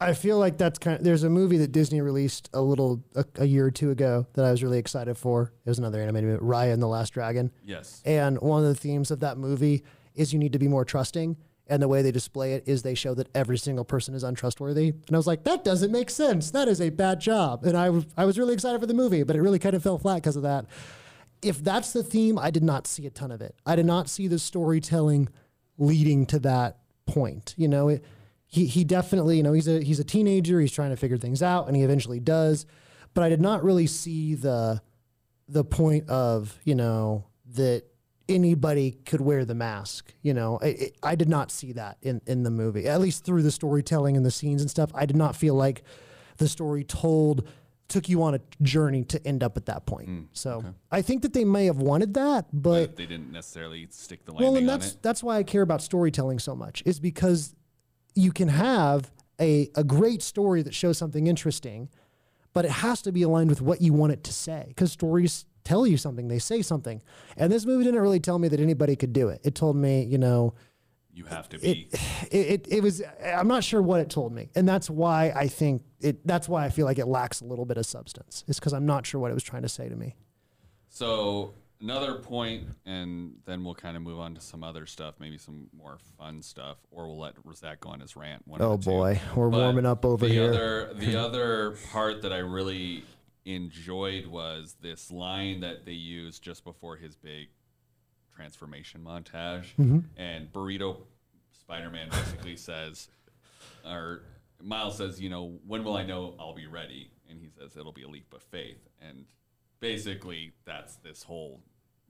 I 0.01 0.13
feel 0.13 0.39
like 0.39 0.59
that's 0.59 0.79
kind 0.79 0.99
of, 0.99 1.05
there's 1.05 1.25
a 1.25 1.31
movie 1.31 1.59
that 1.59 1.73
Disney 1.73 2.01
released 2.01 2.49
a 2.55 2.61
little, 2.61 3.03
a, 3.17 3.25
a 3.37 3.45
year 3.45 3.67
or 3.67 3.71
two 3.73 3.91
ago 3.91 4.27
that 4.35 4.45
I 4.45 4.53
was 4.53 4.63
really 4.63 4.79
excited 4.79 5.17
for. 5.17 5.53
It 5.65 5.69
was 5.69 5.81
another 5.81 6.01
animated 6.01 6.31
movie, 6.31 6.45
Raya 6.45 6.73
and 6.73 6.81
the 6.81 6.87
Last 6.87 7.11
Dragon. 7.11 7.51
Yes. 7.65 8.01
And 8.05 8.41
one 8.41 8.63
of 8.63 8.69
the 8.69 8.77
themes 8.77 9.11
of 9.11 9.21
that 9.21 9.39
movie 9.39 9.83
is 10.15 10.33
you 10.33 10.39
need 10.39 10.53
to 10.53 10.59
be 10.59 10.69
more 10.69 10.85
trusting. 10.85 11.37
And 11.69 11.83
the 11.83 11.89
way 11.89 12.01
they 12.03 12.13
display 12.13 12.55
it 12.55 12.65
is 12.67 12.83
they 12.83 12.95
show 12.95 13.15
that 13.15 13.29
every 13.35 13.59
single 13.59 13.85
person 13.85 14.15
is 14.15 14.25
untrustworthy. 14.25 14.89
And 14.89 15.15
I 15.15 15.17
was 15.17 15.27
like, 15.27 15.45
that 15.45 15.65
doesn't 15.65 15.93
make 15.93 16.09
sense. 16.09 16.51
That 16.51 16.67
is 16.69 16.81
a 16.81 16.91
bad 16.91 17.21
job. 17.21 17.65
And 17.65 17.77
I, 17.77 17.87
w- 17.87 18.07
I 18.17 18.25
was 18.25 18.39
really 18.39 18.55
excited 18.55 18.81
for 18.81 18.87
the 18.87 18.95
movie, 18.95 19.23
but 19.23 19.37
it 19.37 19.43
really 19.43 19.59
kind 19.59 19.75
of 19.75 19.83
fell 19.83 19.99
flat 19.99 20.17
because 20.17 20.37
of 20.37 20.43
that. 20.43 20.67
If 21.43 21.63
that's 21.63 21.93
the 21.93 22.03
theme, 22.03 22.39
I 22.39 22.51
did 22.51 22.65
not 22.65 22.87
see 22.87 23.07
a 23.07 23.11
ton 23.11 23.31
of 23.31 23.43
it. 23.43 23.55
I 23.67 23.77
did 23.77 23.87
not 23.87 24.09
see 24.09 24.29
the 24.29 24.39
storytelling 24.39 25.29
leading 25.77 26.27
to 26.27 26.39
that 26.41 26.79
point. 27.07 27.55
You 27.59 27.69
know, 27.69 27.89
it, 27.89 28.05
he, 28.47 28.67
he 28.67 28.83
definitely, 28.83 29.37
you 29.37 29.43
know, 29.43 29.53
he's 29.53 29.69
a, 29.69 29.83
he's 29.83 30.01
a 30.01 30.05
teenager. 30.05 30.61
He's 30.61 30.73
trying 30.73 30.91
to 30.91 30.97
figure 30.97 31.19
things 31.19 31.43
out 31.43 31.67
and 31.67 31.77
he 31.77 31.83
eventually 31.83 32.19
does. 32.19 32.67
But 33.13 33.25
I 33.25 33.29
did 33.29 33.41
not 33.41 33.63
really 33.63 33.87
see 33.87 34.35
the, 34.35 34.81
the 35.49 35.65
point 35.65 36.09
of 36.09 36.59
you 36.65 36.75
know 36.75 37.25
that 37.55 37.85
anybody 38.29 38.93
could 39.07 39.21
wear 39.21 39.45
the 39.45 39.55
mask 39.55 40.13
you 40.23 40.35
know 40.35 40.59
I, 40.63 40.91
I 41.03 41.15
did 41.15 41.29
not 41.29 41.51
see 41.51 41.73
that 41.73 41.97
in, 42.03 42.21
in 42.27 42.43
the 42.43 42.51
movie 42.51 42.87
at 42.87 43.01
least 43.01 43.25
through 43.25 43.43
the 43.43 43.51
storytelling 43.51 44.17
and 44.17 44.25
the 44.27 44.31
scenes 44.31 44.61
and 44.61 44.71
stuff 44.71 44.91
i 44.95 45.07
did 45.07 45.17
not 45.17 45.35
feel 45.37 45.55
like 45.55 45.83
the 46.37 46.49
story 46.49 46.85
told 46.85 47.49
took 47.89 48.07
you 48.07 48.23
on 48.23 48.35
a 48.35 48.41
journey 48.61 49.03
to 49.05 49.27
end 49.27 49.43
up 49.43 49.57
at 49.57 49.65
that 49.65 49.87
point 49.87 50.09
mm, 50.09 50.27
so 50.33 50.63
i 50.91 51.01
think 51.01 51.23
that 51.23 51.33
they 51.33 51.45
may 51.45 51.65
have 51.65 51.79
wanted 51.79 52.13
that 52.15 52.47
but 52.53 52.89
But 52.89 52.97
they 52.97 53.07
didn't 53.07 53.33
necessarily 53.33 53.87
stick 53.91 54.25
the 54.27 54.33
landing 54.33 54.53
well, 54.53 54.59
and 54.59 54.69
that's 54.69 54.97
that's 55.01 55.23
why 55.23 55.39
I 55.39 55.43
care 55.43 55.63
about 55.63 55.81
storytelling 55.81 56.39
so 56.39 56.55
much. 56.55 56.83
Is 56.85 57.01
because 57.01 57.55
you 58.15 58.31
can 58.33 58.49
have 58.49 59.11
a 59.41 59.71
a 59.75 59.85
great 59.85 60.23
story 60.23 60.61
that 60.63 60.75
shows 60.75 60.99
something 60.99 61.27
interesting, 61.27 61.89
but 62.53 62.65
it 62.67 62.73
has 62.73 63.01
to 63.03 63.13
be 63.13 63.23
aligned 63.23 63.49
with 63.49 63.63
what 63.63 63.81
you 63.81 63.93
want 63.95 64.13
it 64.13 64.23
to 64.25 64.33
say. 64.33 64.65
Because 64.69 64.93
stories 64.93 65.47
tell 65.69 65.87
you 65.87 65.97
something, 65.97 66.29
they 66.29 66.39
say 66.39 66.63
something, 66.63 67.03
and 67.37 67.53
this 67.53 67.67
movie 67.67 67.85
didn't 67.85 68.01
really 68.01 68.21
tell 68.21 68.39
me 68.39 68.49
that 68.49 68.61
anybody 68.61 68.97
could 68.97 69.13
do 69.13 69.29
it. 69.29 69.41
It 69.45 69.55
told 69.55 69.77
me, 69.77 70.03
you 70.05 70.19
know, 70.19 70.55
You 71.13 71.25
have 71.25 71.49
to 71.51 71.59
be. 71.59 71.89
it, 72.31 72.35
it, 72.35 72.67
it 72.69 72.83
was 72.83 73.03
i'm 73.25 73.49
not 73.49 73.65
sure 73.65 73.83
what 73.83 74.01
it 74.01 74.09
told 74.09 74.33
me 74.33 74.51
and 74.55 74.69
that's 74.69 74.89
why 74.89 75.33
i 75.35 75.49
think 75.49 75.83
it 76.01 76.25
that's 76.27 76.49
why 76.49 76.65
i 76.65 76.69
feel 76.69 76.87
like 76.87 76.99
it 76.99 77.07
lacks 77.07 77.41
a 77.41 77.45
little 77.45 77.65
bit 77.65 77.77
of 77.77 77.85
substance 77.87 78.45
is 78.47 78.59
because 78.59 78.73
i'm 78.73 78.87
not 78.87 79.05
sure 79.07 79.21
what 79.21 79.31
it 79.31 79.35
was 79.35 79.43
trying 79.43 79.63
to 79.63 79.69
say 79.69 79.89
to 79.89 79.97
me 79.97 80.15
So 80.89 81.55
another 81.81 82.15
point, 82.17 82.69
and 82.87 83.33
then 83.47 83.65
we'll 83.65 83.75
kind 83.75 83.97
of 83.97 84.03
move 84.03 84.19
on 84.19 84.35
to 84.35 84.41
some 84.41 84.63
other 84.65 84.87
stuff, 84.87 85.15
maybe 85.21 85.39
some 85.39 85.69
more 85.77 85.99
fun 86.19 86.43
stuff, 86.43 86.79
or 86.91 87.07
we'll 87.07 87.19
let 87.19 87.35
Zac 87.55 87.81
go 87.81 87.91
on 87.91 88.01
his 88.01 88.17
rant. 88.17 88.43
One 88.47 88.61
oh 88.63 88.77
boy 88.77 89.21
we're 89.35 89.49
But 89.49 89.59
warming 89.59 89.87
up 89.87 90.05
over 90.05 90.27
the 90.27 90.33
here 90.33 90.51
Other, 90.51 90.95
the 90.95 91.17
other 91.27 91.77
part 91.93 92.23
that 92.23 92.33
I 92.33 92.39
really 92.39 93.05
enjoyed 93.55 94.27
was 94.27 94.77
this 94.81 95.11
line 95.11 95.61
that 95.61 95.85
they 95.85 95.93
used 95.93 96.43
just 96.43 96.65
before 96.65 96.97
his 96.97 97.17
big 97.17 97.49
transformation 98.35 99.01
montage. 99.05 99.75
Mm-hmm. 99.79 100.01
And 100.17 100.53
Burrito 100.53 100.99
Spider 101.53 101.91
Man 101.91 102.09
basically 102.11 102.57
says, 102.57 103.09
or 103.87 104.23
Miles 104.63 104.97
says, 104.97 105.21
you 105.21 105.31
know, 105.31 105.59
when 105.67 105.85
will 105.85 105.97
I 105.97 106.05
know 106.05 106.35
I'll 106.39 106.55
be 106.55 106.67
ready? 106.67 107.11
And 107.31 107.41
he 107.41 107.49
says, 107.49 107.77
it'll 107.77 107.93
be 107.93 108.03
a 108.03 108.09
leap 108.09 108.33
of 108.35 108.43
faith. 108.43 108.89
And 109.01 109.27
basically, 109.81 110.53
that's 110.65 110.97
this 110.97 111.23
whole 111.23 111.61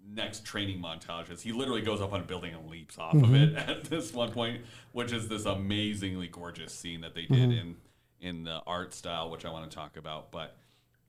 next 0.06 0.44
training 0.44 0.80
montage 0.80 1.30
is 1.30 1.42
he 1.42 1.52
literally 1.52 1.82
goes 1.82 2.00
up 2.00 2.12
on 2.12 2.20
a 2.20 2.24
building 2.24 2.54
and 2.54 2.68
leaps 2.70 2.98
off 2.98 3.14
of 3.14 3.34
it 3.34 3.54
at 3.68 3.84
this 3.84 4.12
one 4.12 4.30
point, 4.30 4.62
which 4.92 5.12
is 5.12 5.28
this 5.28 5.44
amazingly 5.44 6.28
gorgeous 6.28 6.72
scene 6.72 7.00
that 7.00 7.14
they 7.14 7.26
did 7.26 7.50
in 7.52 7.76
in 8.20 8.42
the 8.42 8.60
art 8.66 8.92
style, 8.92 9.30
which 9.30 9.44
I 9.44 9.50
want 9.50 9.70
to 9.70 9.74
talk 9.74 9.96
about. 9.96 10.32
But 10.32 10.56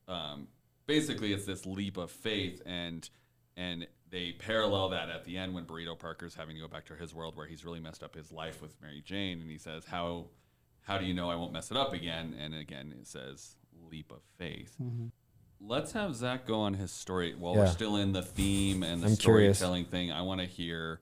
um, 0.10 0.48
basically, 0.86 1.34
it's 1.34 1.46
this 1.46 1.66
leap 1.66 1.98
of 1.98 2.12
faith, 2.12 2.62
and 2.66 3.10
and 3.56 3.88
they 4.10 4.32
parallel 4.40 4.90
that 4.90 5.10
at 5.10 5.26
the 5.26 5.38
end 5.38 5.54
when 5.54 5.66
Burrito 5.66 5.98
Parker's 5.98 6.34
having 6.34 6.56
to 6.56 6.62
go 6.62 6.68
back 6.68 6.86
to 6.86 6.96
his 6.96 7.14
world 7.14 7.36
where 7.36 7.46
he's 7.46 7.64
really 7.64 7.80
messed 7.80 8.04
up 8.04 8.16
his 8.16 8.32
life 8.32 8.62
with 8.62 8.80
Mary 8.82 9.02
Jane, 9.06 9.40
and 9.42 9.50
he 9.50 9.58
says, 9.58 9.86
"How 9.86 10.26
how 10.82 10.98
do 10.98 11.06
you 11.06 11.14
know 11.14 11.30
I 11.30 11.36
won't 11.36 11.54
mess 11.54 11.72
it 11.72 11.78
up 11.78 11.94
again?" 11.94 12.36
And 12.40 12.56
again, 12.56 12.94
it 13.00 13.08
says 13.08 13.56
leap 13.90 14.12
of 14.12 14.22
faith. 14.38 14.76
Let's 15.62 15.92
have 15.92 16.16
Zac 16.16 16.46
go 16.48 16.62
on 16.62 16.76
his 16.76 16.92
story 16.92 17.36
while 17.36 17.54
we're 17.56 17.68
still 17.68 17.98
in 17.98 18.14
the 18.14 18.22
theme 18.22 18.82
and 18.82 19.04
the 19.04 19.08
I'm 19.08 19.18
curious. 19.18 19.58
storytelling 19.58 19.86
thing. 19.86 20.12
I 20.12 20.22
want 20.22 20.40
to 20.42 20.48
hear 20.48 21.02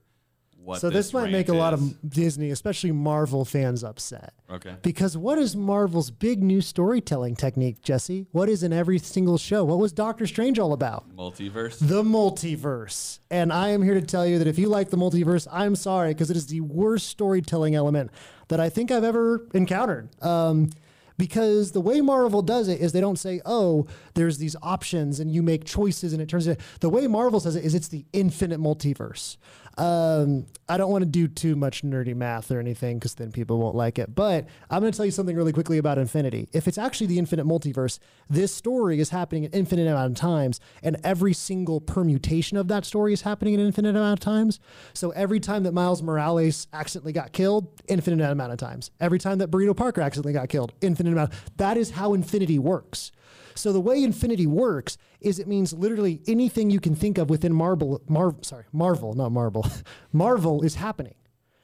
what. 0.57 0.81
So 0.81 0.89
this, 0.89 1.13
might 1.13 1.31
make 1.31 1.49
a 1.49 1.53
lot 1.53 1.73
is. 1.73 1.81
of 1.81 2.09
Disney, 2.09 2.51
especially 2.51 2.91
Marvel 2.91 3.45
fans, 3.45 3.83
upset. 3.83 4.33
Okay. 4.49 4.75
Because 4.81 5.17
what 5.17 5.37
is 5.37 5.55
Marvel's 5.55 6.11
big 6.11 6.43
new 6.43 6.61
storytelling 6.61 7.35
technique, 7.35 7.81
Jesse? 7.81 8.27
What 8.31 8.49
is 8.49 8.63
in 8.63 8.73
every 8.73 8.99
single 8.99 9.37
show? 9.37 9.63
What 9.63 9.79
was 9.79 9.91
Doctor 9.91 10.27
Strange 10.27 10.59
all 10.59 10.73
about? 10.73 11.05
multiverse. 11.15 11.79
The 11.79 12.03
multiverse. 12.03 13.19
And 13.29 13.51
I 13.51 13.69
am 13.69 13.81
here 13.81 13.93
to 13.93 14.01
tell 14.01 14.25
you 14.25 14.39
that 14.39 14.47
if 14.47 14.57
you 14.57 14.69
like 14.69 14.89
the 14.89 14.97
multiverse, 14.97 15.47
I'm 15.51 15.75
sorry, 15.75 16.13
because 16.13 16.29
it 16.29 16.37
is 16.37 16.47
the 16.47 16.61
worst 16.61 17.07
storytelling 17.07 17.75
element 17.75 18.11
that 18.47 18.59
I 18.59 18.69
think 18.69 18.91
I've 18.91 19.03
ever 19.03 19.47
encountered. 19.53 20.09
Um, 20.23 20.69
because 21.17 21.71
the 21.71 21.81
way 21.81 22.01
Marvel 22.01 22.41
does 22.41 22.67
it 22.67 22.79
is 22.79 22.91
they 22.91 23.01
don't 23.01 23.19
say, 23.19 23.41
oh, 23.45 23.87
there's 24.13 24.37
these 24.37 24.55
options 24.61 25.19
and 25.19 25.31
you 25.31 25.41
make 25.41 25.65
choices 25.65 26.13
and 26.13 26.21
it 26.21 26.29
turns 26.29 26.47
out. 26.47 26.57
The 26.79 26.89
way 26.89 27.07
Marvel 27.07 27.39
says 27.39 27.55
it 27.55 27.65
is 27.65 27.75
it's 27.75 27.87
the 27.87 28.05
infinite 28.13 28.59
multiverse. 28.59 29.37
Um, 29.77 30.47
I 30.67 30.77
don't 30.77 30.91
want 30.91 31.03
to 31.03 31.09
do 31.09 31.27
too 31.27 31.55
much 31.55 31.83
nerdy 31.83 32.15
math 32.15 32.51
or 32.51 32.59
anything 32.59 32.97
because 32.97 33.13
then 33.15 33.31
people 33.31 33.59
won't 33.59 33.75
like 33.75 33.99
it. 33.99 34.13
But 34.15 34.47
I'm 34.69 34.79
going 34.81 34.91
to 34.91 34.97
tell 34.97 35.05
you 35.05 35.11
something 35.11 35.35
really 35.35 35.53
quickly 35.53 35.77
about 35.77 35.99
Infinity. 35.99 36.49
If 36.51 36.67
it's 36.67 36.79
actually 36.79 37.07
the 37.07 37.19
infinite 37.19 37.45
multiverse, 37.45 37.99
this 38.29 38.53
story 38.53 38.99
is 38.99 39.11
happening 39.11 39.45
an 39.45 39.51
infinite 39.51 39.87
amount 39.87 40.11
of 40.11 40.17
times, 40.17 40.59
and 40.81 40.97
every 41.03 41.33
single 41.33 41.79
permutation 41.79 42.57
of 42.57 42.67
that 42.69 42.85
story 42.85 43.13
is 43.13 43.21
happening 43.21 43.53
an 43.53 43.59
infinite 43.59 43.91
amount 43.91 44.13
of 44.13 44.19
times. 44.19 44.59
So 44.93 45.11
every 45.11 45.39
time 45.39 45.63
that 45.63 45.73
Miles 45.73 46.01
Morales 46.01 46.67
accidentally 46.73 47.13
got 47.13 47.31
killed, 47.31 47.67
infinite 47.87 48.19
amount 48.29 48.51
of 48.51 48.57
times. 48.57 48.89
Every 48.99 49.19
time 49.19 49.37
that 49.37 49.51
Burrito 49.51 49.77
Parker 49.77 50.01
accidentally 50.01 50.33
got 50.33 50.49
killed, 50.49 50.73
infinite 50.81 51.06
amount. 51.13 51.33
That 51.57 51.77
is 51.77 51.91
how 51.91 52.13
Infinity 52.13 52.59
works. 52.59 53.11
So 53.55 53.73
the 53.73 53.81
way 53.81 54.03
Infinity 54.03 54.47
works 54.47 54.97
is 55.19 55.39
it 55.39 55.47
means 55.47 55.73
literally 55.73 56.21
anything 56.27 56.69
you 56.69 56.79
can 56.79 56.95
think 56.95 57.17
of 57.17 57.29
within 57.29 57.53
Marvel, 57.53 58.01
Mar- 58.07 58.35
sorry, 58.41 58.65
Marvel, 58.71 59.13
not 59.13 59.31
Marvel, 59.31 59.65
Marvel 60.13 60.63
is 60.63 60.75
happening. 60.75 61.15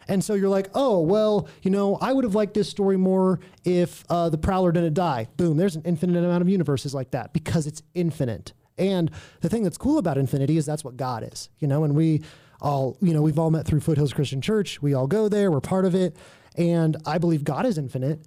And 0.08 0.23
so 0.23 0.34
you're 0.34 0.49
like, 0.49 0.69
oh, 0.73 0.99
well, 1.01 1.47
you 1.62 1.71
know, 1.71 1.97
I 2.01 2.12
would 2.12 2.23
have 2.23 2.36
liked 2.36 2.53
this 2.53 2.69
story 2.69 2.97
more 2.97 3.39
if 3.63 4.03
uh, 4.10 4.29
the 4.29 4.38
Prowler 4.38 4.71
didn't 4.71 4.95
die. 4.95 5.27
Boom, 5.38 5.58
there's 5.58 5.75
an 5.75 5.84
infinite 5.86 6.17
amount 6.23 6.41
of 6.41 6.49
universes 6.49 6.93
like 6.93 7.12
that 7.12 7.32
because 7.34 7.67
it's 7.67 7.82
infinite. 7.93 8.53
And 8.77 9.12
the 9.41 9.49
thing 9.49 9.63
that's 9.63 9.77
cool 9.77 9.97
about 9.97 10.17
infinity 10.17 10.58
is 10.58 10.65
that's 10.65 10.84
what 10.84 10.97
God 10.97 11.23
is, 11.32 11.49
you 11.60 11.67
know, 11.67 11.84
and 11.84 11.95
we 11.95 12.23
all, 12.60 12.97
you 13.01 13.13
know, 13.13 13.21
we've 13.21 13.38
all 13.38 13.51
met 13.51 13.65
through 13.65 13.82
Foothills 13.82 14.13
Christian 14.13 14.41
Church. 14.41 14.82
We 14.82 14.93
all 14.93 15.08
go 15.08 15.29
there, 15.29 15.51
we're 15.51 15.62
part 15.62 15.86
of 15.86 15.95
it. 15.95 16.17
And 16.58 16.97
I 17.06 17.17
believe 17.17 17.43
God 17.43 17.65
is 17.65 17.77
infinite. 17.77 18.19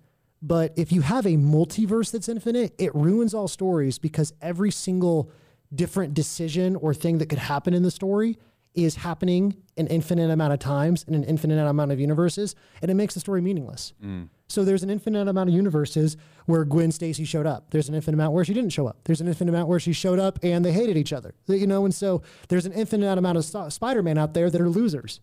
But 0.46 0.74
if 0.76 0.92
you 0.92 1.00
have 1.00 1.26
a 1.26 1.30
multiverse 1.30 2.12
that's 2.12 2.28
infinite, 2.28 2.72
it 2.78 2.94
ruins 2.94 3.34
all 3.34 3.48
stories 3.48 3.98
because 3.98 4.32
every 4.40 4.70
single 4.70 5.28
different 5.74 6.14
decision 6.14 6.76
or 6.76 6.94
thing 6.94 7.18
that 7.18 7.28
could 7.28 7.40
happen 7.40 7.74
in 7.74 7.82
the 7.82 7.90
story 7.90 8.38
is 8.72 8.94
happening 8.94 9.56
an 9.76 9.88
infinite 9.88 10.30
amount 10.30 10.52
of 10.52 10.60
times 10.60 11.04
in 11.08 11.14
an 11.14 11.24
infinite 11.24 11.58
amount 11.58 11.90
of 11.90 11.98
universes, 11.98 12.54
and 12.80 12.92
it 12.92 12.94
makes 12.94 13.14
the 13.14 13.20
story 13.20 13.40
meaningless. 13.40 13.92
Mm. 14.04 14.28
So 14.46 14.64
there's 14.64 14.84
an 14.84 14.90
infinite 14.90 15.26
amount 15.26 15.48
of 15.48 15.54
universes 15.56 16.16
where 16.44 16.64
Gwen 16.64 16.92
Stacy 16.92 17.24
showed 17.24 17.46
up. 17.46 17.70
There's 17.70 17.88
an 17.88 17.96
infinite 17.96 18.14
amount 18.14 18.32
where 18.32 18.44
she 18.44 18.54
didn't 18.54 18.70
show 18.70 18.86
up. 18.86 18.98
There's 19.02 19.20
an 19.20 19.26
infinite 19.26 19.50
amount 19.50 19.68
where 19.68 19.80
she 19.80 19.92
showed 19.92 20.20
up 20.20 20.38
and 20.44 20.64
they 20.64 20.70
hated 20.70 20.96
each 20.96 21.12
other. 21.12 21.34
You 21.48 21.66
know, 21.66 21.84
and 21.84 21.92
so 21.92 22.22
there's 22.48 22.66
an 22.66 22.72
infinite 22.72 23.18
amount 23.18 23.38
of 23.38 23.44
St- 23.44 23.72
Spider-Man 23.72 24.16
out 24.16 24.34
there 24.34 24.48
that 24.48 24.60
are 24.60 24.70
losers. 24.70 25.20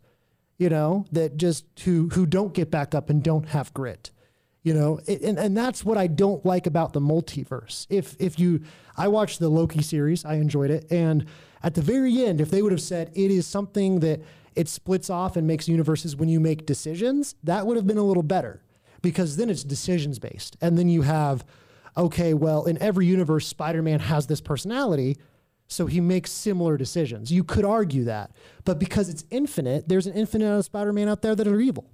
You 0.58 0.70
know, 0.70 1.06
that 1.14 1.38
just 1.38 1.66
who 1.86 2.10
who 2.10 2.26
don't 2.26 2.54
get 2.54 2.70
back 2.70 2.94
up 2.94 3.10
and 3.10 3.24
don't 3.24 3.50
have 3.50 3.74
grit 3.74 4.12
you 4.64 4.74
know 4.74 5.00
and, 5.08 5.38
and 5.38 5.56
that's 5.56 5.86
what 5.86 5.98
i 5.98 6.08
don't 6.08 6.46
like 6.46 6.66
about 6.66 6.94
the 6.94 7.02
multiverse. 7.02 7.86
If 7.90 8.16
if 8.20 8.40
you 8.40 8.62
i 8.98 9.08
watched 9.08 9.40
the 9.40 9.50
loki 9.50 9.82
series 9.82 10.26
i 10.26 10.36
enjoyed 10.36 10.72
it 10.72 10.88
and 10.90 11.26
at 11.62 11.76
the 11.76 11.82
very 11.82 12.26
end 12.26 12.42
if 12.42 12.50
they 12.50 12.62
would 12.62 12.72
have 12.72 12.82
said 12.82 13.12
it 13.14 13.30
is 13.30 13.46
something 13.46 14.00
that 14.00 14.22
it 14.56 14.70
splits 14.70 15.10
off 15.10 15.36
and 15.36 15.46
makes 15.46 15.68
universes 15.68 16.16
when 16.16 16.30
you 16.30 16.40
make 16.40 16.66
decisions 16.66 17.36
that 17.44 17.68
would 17.68 17.78
have 17.78 17.88
been 17.88 17.98
a 17.98 18.04
little 18.04 18.24
better 18.24 18.64
because 19.02 19.36
then 19.36 19.50
it's 19.50 19.64
decisions 19.64 20.18
based 20.18 20.58
and 20.62 20.78
then 20.78 20.90
you 20.90 21.02
have 21.04 21.46
okay 21.98 22.34
well 22.34 22.66
in 22.66 22.82
every 22.82 23.06
universe 23.06 23.48
spider-man 23.48 24.00
has 24.00 24.28
this 24.28 24.42
personality 24.42 25.18
so 25.66 25.88
he 25.88 26.02
makes 26.02 26.30
similar 26.30 26.78
decisions. 26.78 27.32
You 27.32 27.44
could 27.44 27.66
argue 27.66 28.04
that 28.06 28.32
but 28.64 28.80
because 28.80 29.10
it's 29.10 29.26
infinite 29.30 29.90
there's 29.90 30.08
an 30.08 30.14
infinite 30.14 30.46
amount 30.46 30.60
of 30.60 30.66
spider-man 30.66 31.10
out 31.10 31.22
there 31.22 31.36
that 31.36 31.48
are 31.48 31.60
evil 31.60 31.90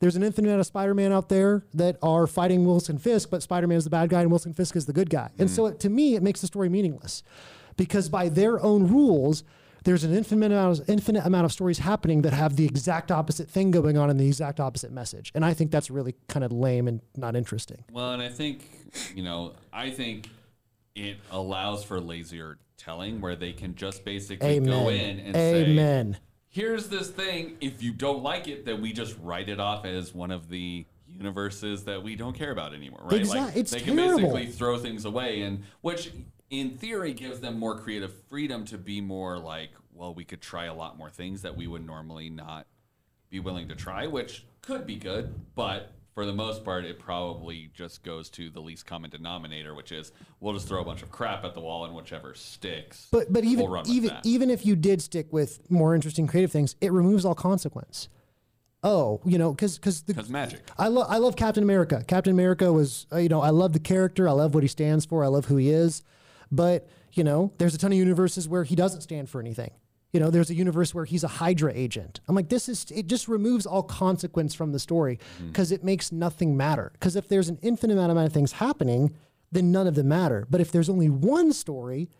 there's 0.00 0.16
an 0.16 0.22
infinite 0.22 0.48
amount 0.48 0.60
of 0.60 0.66
Spider-Man 0.66 1.12
out 1.12 1.28
there 1.28 1.64
that 1.74 1.96
are 2.02 2.26
fighting 2.26 2.64
Wilson 2.64 2.98
Fisk, 2.98 3.30
but 3.30 3.42
Spider-Man 3.42 3.76
is 3.76 3.84
the 3.84 3.90
bad 3.90 4.08
guy 4.08 4.20
and 4.20 4.30
Wilson 4.30 4.52
Fisk 4.52 4.76
is 4.76 4.86
the 4.86 4.92
good 4.92 5.10
guy. 5.10 5.30
And 5.38 5.50
so 5.50 5.66
it, 5.66 5.80
to 5.80 5.88
me, 5.88 6.14
it 6.14 6.22
makes 6.22 6.40
the 6.40 6.46
story 6.46 6.68
meaningless 6.68 7.22
because 7.76 8.08
by 8.08 8.28
their 8.28 8.62
own 8.62 8.86
rules, 8.86 9.42
there's 9.84 10.04
an 10.04 10.14
infinite 10.14 10.52
amount, 10.52 10.80
of, 10.80 10.88
infinite 10.88 11.24
amount 11.24 11.46
of 11.46 11.52
stories 11.52 11.78
happening 11.78 12.22
that 12.22 12.32
have 12.32 12.56
the 12.56 12.64
exact 12.64 13.10
opposite 13.10 13.48
thing 13.48 13.70
going 13.70 13.96
on 13.96 14.10
and 14.10 14.20
the 14.20 14.26
exact 14.26 14.60
opposite 14.60 14.92
message. 14.92 15.32
And 15.34 15.44
I 15.44 15.54
think 15.54 15.70
that's 15.70 15.90
really 15.90 16.14
kind 16.28 16.44
of 16.44 16.52
lame 16.52 16.86
and 16.88 17.00
not 17.16 17.34
interesting. 17.34 17.84
Well, 17.90 18.12
and 18.12 18.22
I 18.22 18.28
think, 18.28 18.68
you 19.14 19.22
know, 19.22 19.54
I 19.72 19.90
think 19.90 20.28
it 20.94 21.16
allows 21.30 21.84
for 21.84 22.00
lazier 22.00 22.58
telling 22.76 23.20
where 23.20 23.36
they 23.36 23.52
can 23.52 23.74
just 23.74 24.04
basically 24.04 24.60
go 24.60 24.88
in 24.88 25.00
Amen. 25.00 25.18
and 25.24 25.34
say, 25.34 25.64
Amen. 25.64 26.18
Here's 26.50 26.88
this 26.88 27.08
thing. 27.08 27.56
If 27.60 27.82
you 27.82 27.92
don't 27.92 28.22
like 28.22 28.48
it, 28.48 28.64
then 28.64 28.80
we 28.80 28.92
just 28.92 29.16
write 29.22 29.48
it 29.48 29.60
off 29.60 29.84
as 29.84 30.14
one 30.14 30.30
of 30.30 30.48
the 30.48 30.86
universes 31.08 31.84
that 31.84 32.02
we 32.02 32.16
don't 32.16 32.36
care 32.36 32.50
about 32.50 32.74
anymore, 32.74 33.00
right? 33.04 33.20
Exact- 33.20 33.56
it's 33.56 33.70
they 33.70 33.80
can 33.80 33.96
terrible. 33.96 34.18
basically 34.18 34.46
throw 34.46 34.78
things 34.78 35.04
away, 35.04 35.42
and 35.42 35.62
which 35.80 36.12
in 36.50 36.70
theory 36.76 37.12
gives 37.12 37.40
them 37.40 37.58
more 37.58 37.78
creative 37.78 38.12
freedom 38.28 38.64
to 38.66 38.78
be 38.78 39.00
more 39.00 39.38
like, 39.38 39.70
well, 39.92 40.14
we 40.14 40.24
could 40.24 40.40
try 40.40 40.66
a 40.66 40.74
lot 40.74 40.96
more 40.96 41.10
things 41.10 41.42
that 41.42 41.56
we 41.56 41.66
would 41.66 41.84
normally 41.84 42.30
not 42.30 42.66
be 43.30 43.40
willing 43.40 43.68
to 43.68 43.74
try, 43.74 44.06
which 44.06 44.46
could 44.62 44.86
be 44.86 44.96
good, 44.96 45.34
but 45.54 45.92
for 46.18 46.26
the 46.26 46.32
most 46.32 46.64
part, 46.64 46.84
it 46.84 46.98
probably 46.98 47.70
just 47.72 48.02
goes 48.02 48.28
to 48.28 48.50
the 48.50 48.58
least 48.58 48.84
common 48.86 49.08
denominator, 49.08 49.72
which 49.72 49.92
is 49.92 50.10
we'll 50.40 50.52
just 50.52 50.66
throw 50.66 50.80
a 50.80 50.84
bunch 50.84 51.00
of 51.00 51.12
crap 51.12 51.44
at 51.44 51.54
the 51.54 51.60
wall 51.60 51.84
and 51.84 51.94
whichever 51.94 52.34
sticks. 52.34 53.06
But 53.12 53.32
but 53.32 53.44
even 53.44 53.70
we'll 53.70 53.88
even 53.88 54.10
even 54.24 54.50
if 54.50 54.66
you 54.66 54.74
did 54.74 55.00
stick 55.00 55.32
with 55.32 55.70
more 55.70 55.94
interesting 55.94 56.26
creative 56.26 56.50
things, 56.50 56.74
it 56.80 56.90
removes 56.90 57.24
all 57.24 57.36
consequence. 57.36 58.08
Oh, 58.82 59.20
you 59.24 59.38
know, 59.38 59.52
because 59.52 59.78
because 59.78 60.02
the 60.02 60.14
because 60.14 60.28
magic. 60.28 60.62
I 60.76 60.88
love 60.88 61.06
I 61.08 61.18
love 61.18 61.36
Captain 61.36 61.62
America. 61.62 62.02
Captain 62.08 62.32
America 62.32 62.72
was 62.72 63.06
uh, 63.12 63.18
you 63.18 63.28
know 63.28 63.40
I 63.40 63.50
love 63.50 63.72
the 63.72 63.78
character. 63.78 64.28
I 64.28 64.32
love 64.32 64.54
what 64.54 64.64
he 64.64 64.68
stands 64.68 65.06
for. 65.06 65.22
I 65.22 65.28
love 65.28 65.44
who 65.44 65.54
he 65.54 65.70
is. 65.70 66.02
But 66.50 66.88
you 67.12 67.22
know, 67.22 67.52
there's 67.58 67.76
a 67.76 67.78
ton 67.78 67.92
of 67.92 67.98
universes 67.98 68.48
where 68.48 68.64
he 68.64 68.74
doesn't 68.74 69.02
stand 69.02 69.30
for 69.30 69.40
anything. 69.40 69.70
You 70.18 70.24
know, 70.24 70.30
there's 70.32 70.50
a 70.50 70.54
universe 70.54 70.92
where 70.96 71.04
he's 71.04 71.22
a 71.22 71.28
Hydra 71.28 71.72
agent. 71.76 72.18
I'm 72.26 72.34
like, 72.34 72.48
this 72.48 72.68
is 72.68 72.90
it. 72.90 73.06
Just 73.06 73.28
removes 73.28 73.66
all 73.66 73.84
consequence 73.84 74.52
from 74.52 74.72
the 74.72 74.80
story 74.80 75.20
hmm. 75.38 75.46
because 75.46 75.70
it 75.70 75.84
makes 75.84 76.10
nothing 76.10 76.56
matter. 76.56 76.90
Because 76.94 77.14
if 77.14 77.28
there's 77.28 77.48
an 77.48 77.56
infinite 77.62 78.00
amount 78.00 78.26
of 78.26 78.32
things 78.32 78.50
happening, 78.50 79.14
then 79.52 79.70
none 79.70 79.86
of 79.86 79.94
them 79.94 80.08
matter. 80.08 80.44
But 80.50 80.60
if 80.60 80.72
there's 80.72 80.88
only 80.88 81.08
one 81.08 81.52
story, 81.52 82.10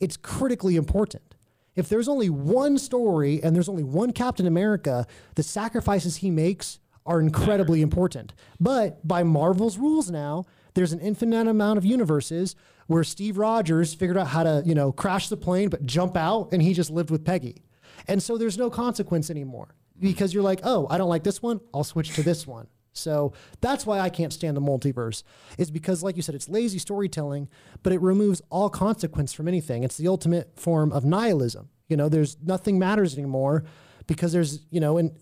it's 0.00 0.16
critically 0.16 0.74
important. 0.74 1.36
If 1.76 1.88
there's 1.88 2.08
only 2.08 2.28
one 2.28 2.76
story 2.76 3.40
and 3.40 3.54
there's 3.54 3.68
only 3.68 3.84
one 3.84 4.10
Captain 4.10 4.48
America, 4.48 5.06
the 5.36 5.44
sacrifices 5.44 6.16
he 6.16 6.32
makes 6.32 6.80
are 7.06 7.20
incredibly 7.20 7.82
important. 7.82 8.34
But 8.58 9.06
by 9.06 9.22
Marvel's 9.22 9.78
rules 9.78 10.10
now, 10.10 10.44
there's 10.74 10.92
an 10.92 10.98
infinite 10.98 11.46
amount 11.46 11.78
of 11.78 11.84
universes 11.84 12.56
where 12.86 13.04
Steve 13.04 13.38
Rogers 13.38 13.94
figured 13.94 14.18
out 14.18 14.28
how 14.28 14.42
to, 14.42 14.62
you 14.64 14.74
know, 14.74 14.92
crash 14.92 15.28
the 15.28 15.36
plane 15.36 15.68
but 15.68 15.84
jump 15.86 16.16
out 16.16 16.50
and 16.52 16.62
he 16.62 16.74
just 16.74 16.90
lived 16.90 17.10
with 17.10 17.24
Peggy. 17.24 17.64
And 18.08 18.22
so 18.22 18.36
there's 18.36 18.58
no 18.58 18.70
consequence 18.70 19.30
anymore 19.30 19.74
because 19.98 20.34
you're 20.34 20.42
like, 20.42 20.60
"Oh, 20.64 20.86
I 20.90 20.98
don't 20.98 21.08
like 21.08 21.24
this 21.24 21.42
one, 21.42 21.60
I'll 21.72 21.84
switch 21.84 22.14
to 22.16 22.22
this 22.22 22.46
one." 22.46 22.66
So 22.92 23.32
that's 23.60 23.84
why 23.84 24.00
I 24.00 24.08
can't 24.08 24.32
stand 24.32 24.56
the 24.56 24.60
multiverse. 24.60 25.22
Is 25.58 25.70
because, 25.70 26.02
like 26.02 26.16
you 26.16 26.22
said, 26.22 26.34
it's 26.34 26.48
lazy 26.48 26.78
storytelling, 26.78 27.48
but 27.82 27.92
it 27.92 28.00
removes 28.00 28.40
all 28.50 28.70
consequence 28.70 29.32
from 29.32 29.48
anything. 29.48 29.84
It's 29.84 29.96
the 29.96 30.08
ultimate 30.08 30.58
form 30.58 30.92
of 30.92 31.04
nihilism. 31.04 31.68
You 31.88 31.96
know, 31.96 32.08
there's 32.08 32.36
nothing 32.42 32.78
matters 32.78 33.14
anymore 33.14 33.64
because 34.06 34.32
there's, 34.32 34.60
you 34.70 34.80
know, 34.80 34.96
in 34.96 35.16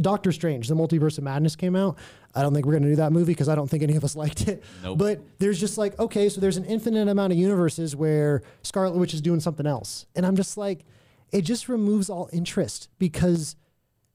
Doctor 0.00 0.32
Strange, 0.32 0.68
the 0.68 0.74
Multiverse 0.74 1.18
of 1.18 1.24
Madness 1.24 1.56
came 1.56 1.76
out. 1.76 1.98
I 2.34 2.42
don't 2.42 2.54
think 2.54 2.66
we're 2.66 2.72
going 2.72 2.84
to 2.84 2.88
do 2.90 2.96
that 2.96 3.12
movie 3.12 3.32
because 3.32 3.48
I 3.48 3.54
don't 3.54 3.68
think 3.68 3.82
any 3.82 3.96
of 3.96 4.04
us 4.04 4.14
liked 4.24 4.48
it. 4.48 4.62
Nope. 4.82 4.98
But 4.98 5.20
there's 5.38 5.58
just 5.58 5.78
like, 5.78 5.98
okay, 5.98 6.28
so 6.28 6.40
there's 6.40 6.56
an 6.56 6.64
infinite 6.64 7.08
amount 7.08 7.32
of 7.32 7.38
universes 7.38 7.96
where 7.96 8.42
Scarlet 8.62 8.96
Witch 8.96 9.14
is 9.14 9.20
doing 9.20 9.40
something 9.40 9.66
else, 9.66 10.06
and 10.14 10.24
I'm 10.24 10.36
just 10.36 10.56
like, 10.56 10.84
it 11.32 11.42
just 11.42 11.68
removes 11.68 12.08
all 12.08 12.28
interest 12.32 12.88
because 12.98 13.56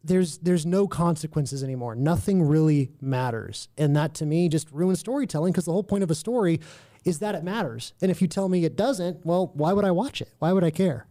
there's 0.04 0.40
there's 0.40 0.66
no 0.66 0.88
consequences 0.88 1.64
anymore. 1.64 1.96
Nothing 1.96 2.42
really 2.42 2.92
matters, 3.02 3.70
and 3.78 3.96
that 3.96 4.14
to 4.16 4.26
me 4.26 4.50
just 4.50 4.72
ruins 4.72 5.00
storytelling 5.00 5.54
because 5.54 5.66
the 5.66 5.72
whole 5.72 5.84
point 5.84 6.04
of 6.04 6.12
a 6.12 6.16
story 6.16 6.60
is 7.06 7.20
that 7.20 7.36
it 7.36 7.44
matters. 7.44 7.94
And 8.02 8.10
if 8.10 8.22
you 8.22 8.28
tell 8.28 8.50
me 8.50 8.66
it 8.66 8.76
doesn't, 8.76 9.26
well, 9.26 9.52
why 9.54 9.74
would 9.74 9.86
I 9.86 9.92
watch 9.92 10.22
it? 10.22 10.30
Why 10.40 10.54
would 10.54 10.64
I 10.64 10.72
care? 10.72 11.06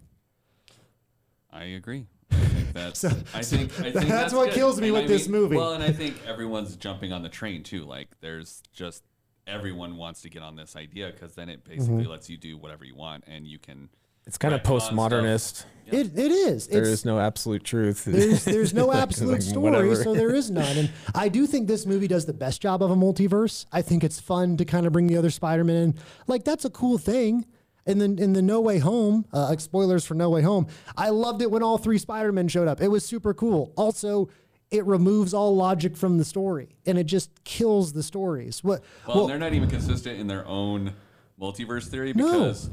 I 1.51 1.65
agree. 1.65 2.07
I 2.41 2.45
think 2.47 2.73
that's. 2.73 3.05
I 3.05 3.43
think, 3.43 3.71
I 3.81 3.83
think 3.83 3.95
that's 3.95 4.07
that's 4.09 4.35
what 4.35 4.47
good. 4.47 4.55
kills 4.55 4.81
me 4.81 4.89
And 4.89 4.95
with 4.97 5.05
I 5.05 5.07
this 5.09 5.29
mean- 5.29 5.41
movie. 5.43 5.57
Well, 5.57 5.73
and 5.75 5.83
I 5.85 5.93
think 5.93 6.17
everyone's 6.27 6.77
jumping 6.77 7.13
on 7.13 7.23
the 7.23 7.29
train 7.29 7.63
too. 7.63 7.85
Like, 7.85 8.09
there's 8.21 8.63
just 8.73 9.03
everyone 9.47 9.97
wants 9.97 10.23
to 10.23 10.31
get 10.31 10.43
on 10.43 10.57
this 10.57 10.77
idea 10.77 11.11
because 11.13 11.35
then 11.35 11.49
it 11.49 11.65
Mm-hmm. 11.65 11.77
basically 11.79 12.05
lets 12.05 12.31
you 12.31 12.37
do 12.37 12.57
whatever 12.57 12.85
you 12.85 12.95
want, 12.95 13.25
and 13.27 13.47
you 13.47 13.59
can 13.59 13.89
It's 14.27 14.39
kind 14.39 14.55
of 14.55 14.63
retcon 14.63 14.81
stuff. 14.81 14.93
postmodernist. 14.95 15.65
It, 15.87 16.17
it 16.17 16.31
is. 16.31 16.69
There 16.69 16.83
It's, 16.83 16.91
is 16.91 17.05
no 17.05 17.19
absolute 17.19 17.65
truth. 17.65 18.05
There's 18.07 18.45
there's 18.45 18.73
no 18.73 18.87
Like, 18.93 18.99
absolute 19.03 19.43
story, 19.43 19.63
whatever. 19.71 19.97
so 19.97 20.15
there 20.15 20.33
is 20.35 20.49
none. 20.51 20.77
And 20.79 20.91
I 21.15 21.29
do 21.29 21.45
think 21.47 21.67
this 21.67 21.87
movie 21.87 22.07
does 22.07 22.25
the 22.25 22.33
best 22.33 22.63
job 22.63 22.83
of 22.85 22.91
a 22.93 22.97
multiverse. 22.97 23.67
I 23.73 23.83
think 23.83 24.05
it's 24.05 24.21
fun 24.21 24.57
to 24.59 24.65
kind 24.65 24.87
of 24.87 24.93
bring 24.93 25.09
the 25.09 25.17
other 25.17 25.31
Spider-Man 25.31 25.77
in. 25.77 25.95
Like 26.29 26.45
that's 26.45 26.65
a 26.65 26.71
cool 26.71 26.99
thing. 26.99 27.45
And 27.87 28.01
then 28.01 28.19
in 28.19 28.33
the 28.33 28.43
No 28.43 28.61
Way 28.61 28.79
Home, 28.79 29.25
uh, 29.33 29.57
spoilers 29.57 30.05
for 30.05 30.15
No 30.15 30.31
Way 30.31 30.43
Home, 30.43 30.67
I 30.97 31.09
loved 31.09 31.43
it 31.43 31.51
when 31.51 31.63
all 31.63 31.79
three 31.79 31.99
Spider-Men 31.99 32.49
showed 32.49 32.69
up. 32.69 32.81
It 32.81 32.89
was 32.89 33.05
super 33.05 33.35
cool. 33.35 33.73
Also, 33.77 34.29
it 34.71 34.87
removes 34.87 35.35
all 35.35 35.55
logic 35.55 35.97
from 35.97 36.17
the 36.19 36.25
story 36.25 36.77
and 36.87 36.99
it 36.99 37.05
just 37.05 37.45
kills 37.45 37.93
the 37.93 38.03
stories. 38.03 38.65
What? 38.65 38.83
Well, 39.07 39.27
they're 39.27 39.39
not 39.39 39.53
even 39.53 39.69
consistent 39.69 40.19
in 40.19 40.27
their 40.27 40.47
own 40.47 40.95
multiverse 41.41 41.89
theory 41.89 42.13
No. 42.15 42.25
because 42.31 42.71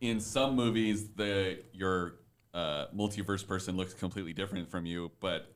in 0.00 0.20
some 0.20 0.54
movies 0.54 1.08
the 1.16 1.58
your 1.72 2.14
uh, 2.54 2.86
multiverse 2.94 3.46
person 3.46 3.76
looks 3.76 3.94
completely 3.94 4.32
different 4.32 4.70
from 4.70 4.86
you, 4.86 5.10
but 5.20 5.52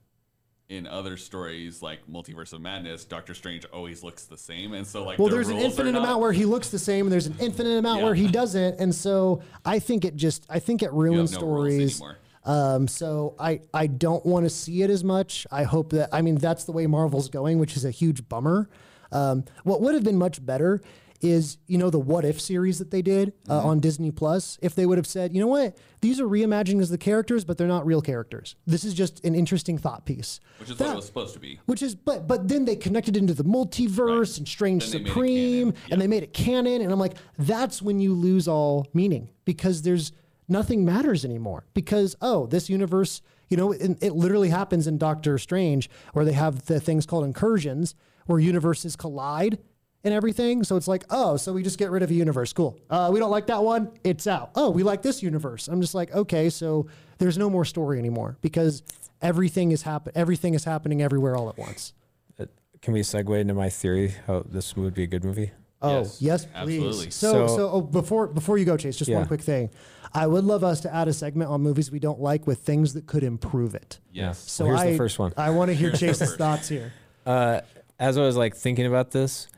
in 0.68 0.87
other 0.87 1.16
stories 1.16 1.83
like 1.83 2.00
Multiverse 2.11 2.53
of 2.55 2.61
Madness, 2.61 3.05
Doctor 3.05 3.35
Strange 3.35 3.66
always 3.66 4.03
looks 4.03 4.24
the 4.24 4.37
same, 4.38 4.72
and 4.72 4.87
so 4.87 5.05
like 5.05 5.18
Well, 5.18 5.29
there's 5.29 5.48
an 5.50 5.59
infinite 5.59 5.94
amount 5.94 6.20
where 6.20 6.33
he 6.33 6.44
looks 6.46 6.70
the 6.70 6.79
same, 6.79 7.07
and 7.07 7.12
there's 7.12 7.27
an 7.27 7.37
infinite 7.38 7.77
amount 7.79 7.98
Yeah. 8.00 8.05
where 8.07 8.14
he 8.14 8.27
doesn't, 8.29 8.81
and 8.81 8.94
so 8.94 9.42
I 9.64 9.79
think 9.79 10.05
it 10.05 10.16
just 10.16 10.46
I 10.48 10.59
think 10.59 10.83
it 10.83 10.92
ruins 10.92 11.33
no 11.33 11.38
stories. 11.38 12.03
Um, 12.46 12.88
so 12.88 13.35
I 13.38 13.61
I 13.72 13.87
don't 13.87 14.24
want 14.24 14.44
to 14.46 14.50
see 14.50 14.83
it 14.83 14.90
as 14.90 15.03
much. 15.05 15.46
I 15.50 15.62
hope 15.64 15.90
that 15.92 16.11
I 16.12 16.22
mean 16.22 16.37
that's 16.37 16.64
the 16.64 16.72
way 16.72 16.87
Marvel's 16.87 17.29
going, 17.29 17.59
which 17.59 17.77
is 17.77 17.85
a 17.85 17.90
huge 17.90 18.29
bummer. 18.29 18.68
Um, 19.12 19.44
what 19.64 19.81
would 19.81 19.94
have 19.94 20.03
been 20.05 20.18
much 20.18 20.44
better 20.44 20.83
is 21.24 21.56
you 21.66 21.78
know 21.78 21.88
the 21.90 21.98
What 21.98 22.24
If 22.24 22.40
series 22.40 22.78
that 22.78 22.90
they 22.90 23.02
did 23.02 23.32
uh, 23.48 23.58
Mm-hmm. 23.58 23.66
on 23.68 23.80
Disney 23.80 24.10
Plus. 24.10 24.58
If 24.62 24.74
they 24.74 24.84
would 24.87 24.98
have 24.98 25.06
said, 25.06 25.34
you 25.34 25.40
know 25.40 25.46
what, 25.46 25.76
these 26.02 26.20
are 26.20 26.24
reimaginings 26.26 26.82
of 26.82 26.88
the 26.90 26.98
characters, 26.98 27.44
but 27.44 27.56
they're 27.56 27.66
not 27.66 27.87
real 27.87 28.02
characters. 28.02 28.56
This 28.66 28.84
is 28.84 28.92
just 28.94 29.24
an 29.24 29.34
interesting 29.34 29.78
thought 29.78 30.04
piece. 30.04 30.38
which 30.60 30.70
is 30.70 30.76
That- 30.76 30.84
what 30.88 30.92
it 30.92 30.96
was 30.96 31.06
supposed 31.06 31.34
to 31.34 31.40
be. 31.40 31.60
which 31.66 31.82
is, 31.82 31.94
but 31.94 32.28
but 32.28 32.48
then 32.48 32.64
they 32.66 32.76
connected 32.76 33.16
into 33.16 33.32
the 33.34 33.44
multiverse 33.44 34.38
and 34.38 34.46
Strange 34.46 34.84
Then 34.90 34.92
they 34.92 34.98
made 34.98 35.06
it 35.06 35.08
Supreme, 35.12 35.74
and 35.90 36.00
they 36.00 36.06
made 36.06 36.22
it 36.22 36.32
canon. 36.32 36.82
And 36.82 36.92
I'm 36.92 36.98
like, 36.98 37.14
that's 37.38 37.80
when 37.80 37.98
you 38.00 38.12
lose 38.14 38.46
all 38.46 38.87
meaning 38.92 39.30
because 39.44 39.82
there's 39.82 40.12
nothing 40.48 40.84
matters 40.84 41.24
anymore. 41.24 41.64
Because 41.74 42.16
oh, 42.20 42.46
this 42.46 42.68
universe, 42.68 43.22
you 43.48 43.56
know, 43.56 43.72
it, 43.72 43.98
it 44.02 44.12
literally 44.14 44.50
happens 44.50 44.87
in 44.87 44.98
Doctor 44.98 45.38
Strange 45.38 45.88
where 46.12 46.24
they 46.24 46.32
have 46.32 46.66
the 46.66 46.80
things 46.80 47.06
called 47.06 47.24
incursions 47.24 47.94
where 48.26 48.38
universes 48.38 48.94
collide 48.96 49.58
and 50.04 50.12
everything. 50.14 50.62
So 50.62 50.76
it's 50.76 50.86
like, 50.86 51.04
oh, 51.10 51.36
so 51.36 51.52
we 51.52 51.62
just 51.62 51.78
get 51.78 51.90
rid 51.90 52.02
of 52.02 52.10
a 52.10 52.14
universe. 52.14 52.52
Cool. 52.52 52.78
Uh, 52.90 53.10
we 53.12 53.18
don't 53.18 53.30
like 53.30 53.46
that 53.46 53.62
one. 53.62 53.90
It's 54.04 54.26
out. 54.26 54.50
Oh, 54.54 54.70
we 54.70 54.82
like 54.82 55.02
this 55.02 55.22
universe. 55.22 55.66
I'm 55.68 55.80
just 55.80 55.94
like, 55.94 56.14
okay, 56.14 56.50
so 56.50 56.86
there's 57.18 57.38
no 57.38 57.48
more 57.50 57.64
story 57.64 57.98
anymore 57.98 58.36
because 58.42 58.82
everything 59.22 59.72
is 59.72 59.82
happen. 59.82 60.12
Everything 60.14 60.54
is 60.54 60.64
happening 60.64 61.02
everywhere 61.02 61.36
all 61.36 61.48
at 61.48 61.58
once. 61.58 61.94
Uh, 62.38 62.46
Can 62.82 62.92
we 62.92 63.00
segue 63.00 63.40
into 63.40 63.54
my 63.54 63.70
theory 63.70 64.14
how 64.26 64.44
this 64.46 64.76
would 64.76 64.94
be 64.94 65.02
a 65.04 65.08
good 65.08 65.24
movie? 65.24 65.50
Oh 65.82 65.98
Yes, 65.98 66.22
yes, 66.22 66.44
please. 66.46 66.54
absolutely. 66.54 67.10
So, 67.10 67.46
so, 67.46 67.56
So- 67.56 67.70
oh, 67.70 67.80
before 67.82 68.26
before 68.26 68.56
you 68.56 68.64
go, 68.64 68.76
Chase, 68.76 68.96
just 68.96 69.10
one 69.10 69.26
quick 69.26 69.42
thing. 69.42 69.70
I 70.16 70.28
would 70.28 70.44
love 70.44 70.62
us 70.62 70.80
to 70.82 70.94
add 70.94 71.08
a 71.08 71.12
segment 71.12 71.50
on 71.50 71.60
movies 71.60 71.90
we 71.90 71.98
don't 71.98 72.20
like 72.20 72.46
with 72.46 72.60
things 72.60 72.94
that 72.94 73.06
could 73.06 73.24
improve 73.24 73.74
it. 73.74 73.98
Yes. 74.12 74.38
So 74.38 74.64
Well, 74.64 74.76
here's 74.76 74.86
I, 74.86 74.90
the 74.92 74.96
first 74.96 75.18
one. 75.18 75.32
I 75.36 75.50
want 75.50 75.70
to 75.70 75.74
hear 75.74 75.88
Here's 75.88 76.00
Chase's 76.00 76.36
thoughts 76.36 76.68
here. 76.68 76.92
Uh, 77.26 77.62
as 77.98 78.16
I 78.16 78.20
was 78.22 78.36
like 78.36 78.54
thinking 78.54 78.86
about 78.86 79.10
this 79.10 79.48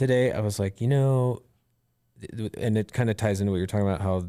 today, 0.00 0.32
I 0.32 0.40
was 0.40 0.58
like, 0.58 0.80
you 0.80 0.88
know, 0.88 1.42
and 2.56 2.76
it 2.78 2.92
kind 2.92 3.10
of 3.10 3.16
ties 3.18 3.40
into 3.40 3.52
what 3.52 3.58
you're 3.58 3.66
talking 3.66 3.86
about, 3.86 4.00
how 4.00 4.24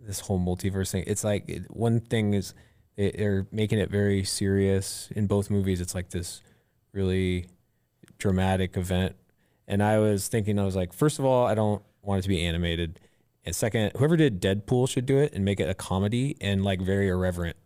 this 0.00 0.20
whole 0.20 0.38
multiverse 0.38 0.90
thing. 0.90 1.02
It's 1.06 1.24
like 1.24 1.50
one 1.70 2.00
thing 2.00 2.34
is 2.34 2.52
they- 2.96 3.10
they're 3.12 3.46
making 3.50 3.78
it 3.78 3.90
very 3.90 4.22
serious 4.22 5.08
in 5.16 5.26
both 5.26 5.48
movies. 5.50 5.80
It's 5.80 5.94
like 5.94 6.10
this 6.10 6.42
really 6.92 7.46
dramatic 8.18 8.76
event, 8.76 9.16
and 9.66 9.82
I 9.82 9.98
was 9.98 10.28
thinking, 10.28 10.58
I 10.58 10.64
was 10.64 10.76
like, 10.76 10.92
first 10.92 11.18
of 11.18 11.24
all, 11.24 11.46
I 11.46 11.54
don't 11.54 11.82
want 12.02 12.18
it 12.18 12.22
to 12.22 12.28
be 12.28 12.44
animated, 12.44 13.00
and 13.46 13.56
second, 13.56 13.92
whoever 13.96 14.16
did 14.18 14.42
Deadpool 14.42 14.88
should 14.90 15.06
do 15.06 15.16
it 15.18 15.32
and 15.32 15.42
make 15.42 15.58
it 15.58 15.68
a 15.70 15.74
comedy 15.74 16.36
and 16.40 16.62
like 16.62 16.80
very 16.82 17.08
irreverent 17.08 17.56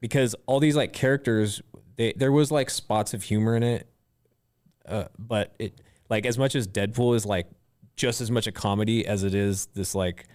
because 0.00 0.34
all 0.46 0.58
these 0.58 0.76
like 0.76 0.92
characters 0.94 1.60
they 1.96 2.12
there 2.16 2.32
was 2.32 2.50
like 2.50 2.70
spots 2.70 3.12
of 3.14 3.22
humor 3.24 3.56
in 3.56 3.62
it 3.62 3.88
uh, 4.86 5.04
but 5.18 5.54
it 5.58 5.80
like 6.08 6.26
as 6.26 6.38
much 6.38 6.54
as 6.54 6.66
deadpool 6.66 7.14
is 7.14 7.26
like 7.26 7.46
just 7.96 8.20
as 8.20 8.30
much 8.30 8.46
a 8.46 8.52
comedy 8.52 9.06
as 9.06 9.24
it 9.24 9.34
is 9.34 9.66
this 9.74 9.94
like 9.94 10.26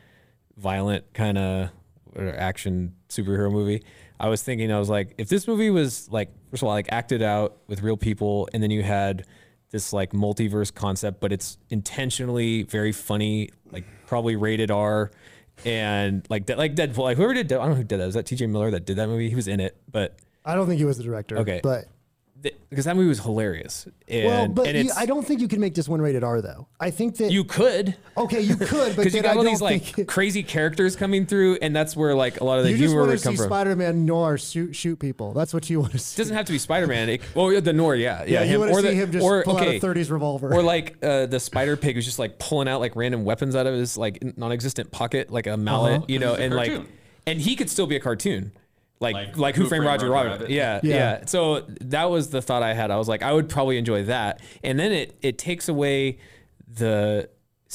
violent 0.57 1.13
kind 1.13 1.37
of 1.37 1.69
action 2.15 2.93
superhero 3.09 3.51
movie 3.51 3.83
i 4.19 4.27
was 4.29 4.43
thinking 4.43 4.71
i 4.71 4.77
was 4.77 4.89
like 4.89 5.15
if 5.17 5.29
this 5.29 5.47
movie 5.47 5.71
was 5.71 6.07
like 6.11 6.29
first 6.51 6.61
of 6.61 6.67
all 6.67 6.73
like 6.73 6.87
acted 6.91 7.23
out 7.23 7.57
with 7.67 7.81
real 7.81 7.97
people 7.97 8.47
and 8.53 8.61
then 8.61 8.69
you 8.69 8.83
had 8.83 9.25
this 9.71 9.91
like 9.91 10.11
multiverse 10.11 10.71
concept 10.73 11.19
but 11.19 11.31
it's 11.31 11.57
intentionally 11.69 12.63
very 12.63 12.91
funny 12.91 13.49
like 13.71 13.85
probably 14.05 14.35
rated 14.35 14.69
r 14.69 15.09
and 15.65 16.27
like 16.29 16.45
De- 16.45 16.55
like 16.55 16.75
deadpool 16.75 16.99
like 16.99 17.17
whoever 17.17 17.33
did 17.33 17.47
De- 17.47 17.55
i 17.55 17.59
don't 17.59 17.69
know 17.69 17.75
who 17.75 17.83
did 17.83 17.99
that 17.99 18.05
was 18.05 18.13
that 18.13 18.25
tj 18.25 18.47
miller 18.47 18.69
that 18.69 18.85
did 18.85 18.97
that 18.97 19.07
movie 19.07 19.29
he 19.29 19.35
was 19.35 19.47
in 19.47 19.59
it 19.59 19.75
but 19.91 20.19
I 20.45 20.55
don't 20.55 20.67
think 20.67 20.77
he 20.79 20.83
was 20.85 20.97
the 20.97 21.03
director. 21.03 21.37
Okay. 21.37 21.61
but 21.63 21.85
because 22.69 22.85
that 22.85 22.95
movie 22.95 23.07
was 23.09 23.19
hilarious 23.19 23.87
and, 24.07 24.25
well, 24.25 24.47
but 24.47 24.67
and 24.67 24.87
you, 24.87 24.91
I 24.97 25.05
don't 25.05 25.25
think 25.25 25.39
you 25.41 25.47
can 25.47 25.59
make 25.59 25.75
this 25.75 25.87
one 25.87 26.01
rated 26.01 26.23
R 26.23 26.41
though. 26.41 26.67
I 26.79 26.91
think 26.91 27.17
that 27.17 27.31
you 27.31 27.43
could 27.43 27.95
okay, 28.17 28.41
you 28.41 28.55
could, 28.55 28.95
but 28.95 28.95
because 28.97 29.13
you 29.15 29.21
then 29.21 29.31
I 29.31 29.33
got 29.35 29.37
all 29.37 29.43
these 29.43 29.61
like 29.61 29.83
think 29.83 30.07
crazy 30.07 30.43
characters 30.43 30.95
coming 30.95 31.25
through 31.25 31.57
and 31.61 31.75
that's 31.75 31.95
where 31.95 32.13
like 32.15 32.41
a 32.41 32.43
lot 32.43 32.59
of 32.59 32.65
the 32.65 32.71
you 32.71 32.77
just 32.77 32.89
humor 32.89 33.07
want 33.07 33.09
to 33.11 33.13
would 33.15 33.23
come 33.23 33.33
see 33.33 33.37
from 33.37 33.47
Spider-Man 33.47 34.05
noir 34.05 34.37
shoot 34.37 34.73
shoot 34.75 34.99
people. 34.99 35.33
That's 35.33 35.53
what 35.53 35.69
you 35.69 35.79
want 35.79 35.93
to 35.93 35.99
see. 35.99 36.15
It 36.15 36.23
doesn't 36.23 36.35
have 36.35 36.45
to 36.45 36.51
be 36.51 36.57
Spider-Man. 36.57 37.09
It, 37.09 37.21
well, 37.35 37.51
yeah, 37.51 37.59
the 37.59 37.73
Nor, 37.73 37.95
yeah, 37.95 38.23
yeah, 38.23 38.25
yeah, 38.25 38.43
you 38.43 38.55
him, 38.55 38.59
want 38.61 38.71
to 38.71 38.77
or 38.77 38.81
see 38.81 38.87
the, 38.89 38.93
him 38.95 39.11
just 39.11 39.23
or 39.23 39.43
pull 39.43 39.55
okay, 39.57 39.77
out 39.77 39.83
a 39.83 39.85
30s 39.85 40.11
revolver. 40.11 40.53
or 40.53 40.61
like 40.63 40.97
uh, 41.03 41.25
the 41.27 41.39
Spider 41.39 41.77
Pig 41.77 41.95
who's 41.95 42.05
just 42.05 42.19
like 42.19 42.39
pulling 42.39 42.67
out 42.67 42.79
like 42.81 42.95
random 42.95 43.23
weapons 43.23 43.55
out 43.55 43.67
of 43.67 43.73
his 43.73 43.97
like 43.97 44.37
non-existent 44.37 44.91
pocket, 44.91 45.31
like 45.31 45.47
a 45.47 45.55
mallet, 45.55 45.93
Uh-huh. 45.97 46.05
you 46.09 46.19
know, 46.19 46.31
He's 46.31 46.39
a 46.39 46.43
and 46.43 46.55
like, 46.55 46.81
and 47.25 47.39
he 47.39 47.55
could 47.55 47.69
still 47.69 47.87
be 47.87 47.95
a 47.95 47.99
cartoon. 47.99 48.51
Like, 48.99 49.15
Like 49.15 49.37
like, 49.37 49.55
Who 49.55 49.65
Framed 49.67 49.85
Roger 49.85 50.09
Rabbit? 50.09 50.31
Rabbit? 50.31 50.49
Yeah, 50.49 50.79
Yeah. 50.83 50.95
yeah, 50.95 51.25
So 51.25 51.65
that 51.81 52.09
was 52.09 52.29
the 52.29 52.41
thought 52.41 52.63
I 52.63 52.73
had. 52.73 52.89
I 52.91 52.97
was 52.97 53.07
like, 53.09 53.21
I 53.21 53.33
would 53.33 53.49
probably 53.49 53.77
enjoy 53.77 54.03
that, 54.03 54.39
and 54.63 54.79
then 54.79 54.91
it 54.91 55.17
it 55.21 55.37
takes 55.37 55.67
away 55.67 56.19
the 56.67 57.29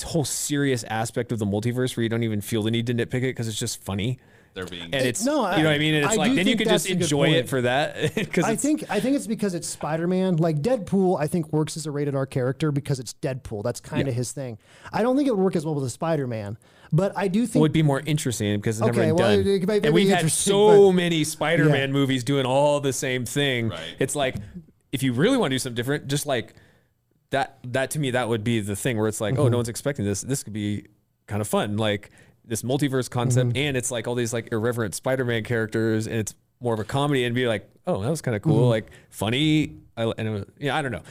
whole 0.05 0.25
serious 0.25 0.85
aspect 0.85 1.33
of 1.33 1.39
the 1.39 1.45
multiverse 1.47 1.97
where 1.97 2.03
you 2.03 2.09
don't 2.09 2.23
even 2.23 2.41
feel 2.41 2.63
the 2.63 2.71
need 2.71 2.87
to 2.87 2.95
nitpick 2.95 3.15
it 3.17 3.23
because 3.35 3.49
it's 3.49 3.59
just 3.59 3.83
funny. 3.83 4.19
They're 4.55 4.65
being 4.65 4.85
And 4.85 4.95
it's 5.07 5.25
no, 5.25 5.49
you 5.57 5.63
know 5.63 5.69
what 5.69 5.75
I 5.75 5.79
mean. 5.79 5.95
And 5.95 6.05
it's 6.05 6.15
I 6.15 6.17
like 6.17 6.29
then 6.35 6.39
you 6.39 6.45
think 6.57 6.61
can 6.61 6.69
just 6.69 6.89
enjoy 6.89 7.29
it 7.31 7.49
for 7.49 7.61
that 7.63 8.15
because 8.15 8.45
I 8.45 8.57
think 8.57 8.85
I 8.91 8.99
think 8.99 9.15
it's 9.15 9.27
because 9.27 9.55
it's 9.55 9.69
Spider-Man. 9.69 10.37
Like 10.37 10.63
Deadpool, 10.63 11.21
I 11.21 11.27
think 11.27 11.53
works 11.53 11.77
as 11.77 11.87
a 11.87 11.91
rated 11.91 12.15
R 12.15 12.27
character 12.27 12.73
because 12.73 12.99
it's 12.99 13.15
Deadpool. 13.15 13.63
That's 13.63 13.81
kind 13.81 14.09
of 14.09 14.15
his 14.15 14.33
thing. 14.33 14.59
I 14.93 15.03
don't 15.03 15.17
think 15.17 15.29
it 15.29 15.37
would 15.37 15.43
work 15.45 15.55
as 15.55 15.65
well 15.65 15.75
with 15.75 15.85
a 15.85 15.91
Spider-Man, 15.91 16.57
but 16.92 17.12
I 17.16 17.29
do 17.29 17.46
think 17.46 17.57
it 17.57 17.61
would 17.61 17.72
be 17.72 17.83
more 17.83 18.01
interesting 18.05 18.57
because 18.59 18.79
it's 18.79 18.87
never 18.87 19.01
Okay, 19.01 19.09
been 19.11 19.16
well, 19.16 19.37
done. 19.37 19.46
it 19.46 19.66
might 19.66 19.83
be 19.83 19.87
and 19.88 19.94
we've 19.94 20.09
had 20.09 20.31
so 20.31 20.88
but- 20.88 20.92
many 20.96 21.24
Spider-Man 21.24 21.92
movies 21.92 22.24
doing 22.24 22.46
all 22.46 22.81
the 22.81 22.92
same 22.92 23.24
thing. 23.24 23.68
Right. 23.70 23.81
It's 23.98 24.16
like 24.16 24.37
if 24.92 25.03
you 25.03 25.12
really 25.12 25.37
want 25.37 25.51
to 25.51 25.55
do 25.55 25.59
something 25.59 25.77
different, 25.77 26.09
just 26.09 26.27
like 26.27 26.55
that. 27.31 27.59
That 27.64 27.90
to 27.92 27.98
me, 27.98 28.12
that 28.12 28.29
would 28.29 28.42
be 28.44 28.61
the 28.61 28.74
thing 28.77 28.96
where 28.96 29.09
it's 29.09 29.20
like, 29.20 29.35
Mm-hmm. 29.35 29.42
oh, 29.42 29.48
no 29.48 29.59
one's 29.59 29.68
expecting 29.68 30.05
this. 30.05 30.22
This 30.22 30.42
could 30.42 30.53
be 30.55 30.87
kind 31.27 31.40
of 31.42 31.48
fun, 31.48 31.77
like 31.77 32.11
this 32.44 32.62
multiverse 32.62 33.11
concept, 33.11 33.51
Mm-hmm. 33.51 33.59
and 33.59 33.77
it's 33.77 33.90
like 33.90 34.09
all 34.09 34.14
these 34.14 34.33
like 34.33 34.48
irreverent 34.53 34.94
Spider-Man 34.94 35.44
characters, 35.44 36.07
and 36.07 36.16
it's 36.16 36.35
more 36.61 36.72
of 36.74 36.81
a 36.81 36.85
comedy, 36.85 37.24
and 37.24 37.35
be 37.35 37.46
like, 37.46 37.68
oh, 37.87 38.03
that 38.03 38.09
was 38.11 38.22
kind 38.22 38.35
of 38.35 38.40
cool, 38.42 38.62
Mm-hmm. 38.62 38.70
like 38.70 38.87
funny. 39.11 39.74
I, 39.96 40.05
and 40.16 40.29
it 40.29 40.31
was, 40.31 40.44
yeah, 40.59 40.74
I 40.77 40.81
don't 40.83 40.92
know, 40.92 41.03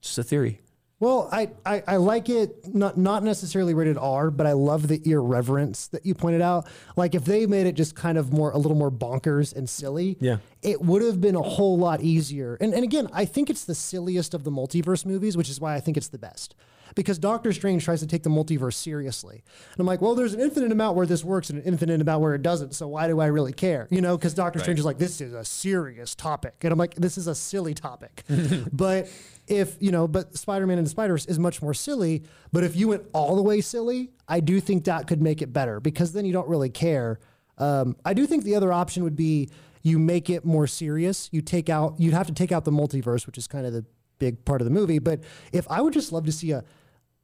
just 0.00 0.16
a 0.16 0.22
theory. 0.22 0.60
Well, 1.02 1.28
I, 1.32 1.50
I, 1.66 1.82
I 1.88 1.96
like 1.96 2.28
it, 2.28 2.72
not 2.72 2.96
not 2.96 3.24
necessarily 3.24 3.74
rated 3.74 3.98
R, 3.98 4.30
but 4.30 4.46
I 4.46 4.52
love 4.52 4.86
the 4.86 5.02
irreverence 5.04 5.88
that 5.88 6.06
you 6.06 6.14
pointed 6.14 6.40
out. 6.40 6.68
Like 6.94 7.16
if 7.16 7.24
they 7.24 7.44
made 7.44 7.66
it 7.66 7.72
just 7.72 7.96
kind 7.96 8.16
of 8.16 8.32
more 8.32 8.52
a 8.52 8.56
little 8.56 8.76
more 8.76 8.88
bonkers 8.92 9.52
and 9.52 9.68
silly, 9.68 10.16
Yeah. 10.20 10.36
it 10.62 10.80
would 10.80 11.02
have 11.02 11.20
been 11.20 11.34
a 11.34 11.42
whole 11.42 11.76
lot 11.76 12.02
easier. 12.02 12.56
And 12.60 12.72
and 12.72 12.84
again, 12.84 13.08
I 13.12 13.24
think 13.24 13.50
it's 13.50 13.64
the 13.64 13.74
silliest 13.74 14.32
of 14.32 14.44
the 14.44 14.52
multiverse 14.52 15.04
movies, 15.04 15.36
which 15.36 15.50
is 15.50 15.60
why 15.60 15.74
I 15.74 15.80
think 15.80 15.96
it's 15.96 16.06
the 16.06 16.18
best. 16.18 16.54
Because 16.94 17.18
Doctor 17.18 17.52
Strange 17.52 17.84
tries 17.84 18.00
to 18.00 18.06
take 18.06 18.22
the 18.22 18.30
multiverse 18.30 18.74
seriously. 18.74 19.42
And 19.72 19.80
I'm 19.80 19.86
like, 19.86 20.00
well, 20.00 20.14
there's 20.14 20.34
an 20.34 20.40
infinite 20.40 20.72
amount 20.72 20.96
where 20.96 21.06
this 21.06 21.24
works 21.24 21.50
and 21.50 21.58
an 21.58 21.64
infinite 21.64 22.00
amount 22.00 22.22
where 22.22 22.34
it 22.34 22.42
doesn't. 22.42 22.74
So 22.74 22.88
why 22.88 23.06
do 23.08 23.20
I 23.20 23.26
really 23.26 23.52
care? 23.52 23.88
You 23.90 24.00
know, 24.00 24.16
because 24.16 24.34
Doctor 24.34 24.58
Strange 24.58 24.78
is 24.78 24.84
like, 24.84 24.98
this 24.98 25.20
is 25.20 25.32
a 25.32 25.44
serious 25.44 26.14
topic. 26.14 26.54
And 26.62 26.72
I'm 26.72 26.78
like, 26.78 26.94
this 26.94 27.18
is 27.18 27.26
a 27.26 27.34
silly 27.34 27.74
topic. 27.74 28.24
but 28.72 29.08
if, 29.46 29.76
you 29.80 29.90
know, 29.90 30.06
but 30.06 30.36
Spider 30.36 30.66
Man 30.66 30.78
and 30.78 30.86
the 30.86 30.90
Spider 30.90 31.14
Verse 31.14 31.26
is 31.26 31.38
much 31.38 31.62
more 31.62 31.74
silly. 31.74 32.22
But 32.52 32.64
if 32.64 32.76
you 32.76 32.88
went 32.88 33.04
all 33.12 33.36
the 33.36 33.42
way 33.42 33.60
silly, 33.60 34.10
I 34.28 34.40
do 34.40 34.60
think 34.60 34.84
that 34.84 35.06
could 35.06 35.20
make 35.20 35.42
it 35.42 35.52
better 35.52 35.80
because 35.80 36.12
then 36.12 36.24
you 36.24 36.32
don't 36.32 36.48
really 36.48 36.70
care. 36.70 37.18
Um, 37.58 37.96
I 38.04 38.14
do 38.14 38.26
think 38.26 38.44
the 38.44 38.54
other 38.54 38.72
option 38.72 39.04
would 39.04 39.16
be 39.16 39.50
you 39.82 39.98
make 39.98 40.30
it 40.30 40.44
more 40.44 40.66
serious. 40.66 41.28
You 41.32 41.42
take 41.42 41.68
out, 41.68 41.96
you'd 41.98 42.14
have 42.14 42.28
to 42.28 42.32
take 42.32 42.52
out 42.52 42.64
the 42.64 42.70
multiverse, 42.70 43.26
which 43.26 43.36
is 43.36 43.46
kind 43.46 43.66
of 43.66 43.72
the 43.72 43.84
big 44.18 44.44
part 44.44 44.60
of 44.60 44.64
the 44.64 44.70
movie. 44.70 44.98
But 44.98 45.20
if 45.52 45.68
I 45.68 45.80
would 45.80 45.92
just 45.92 46.12
love 46.12 46.24
to 46.26 46.32
see 46.32 46.52
a 46.52 46.64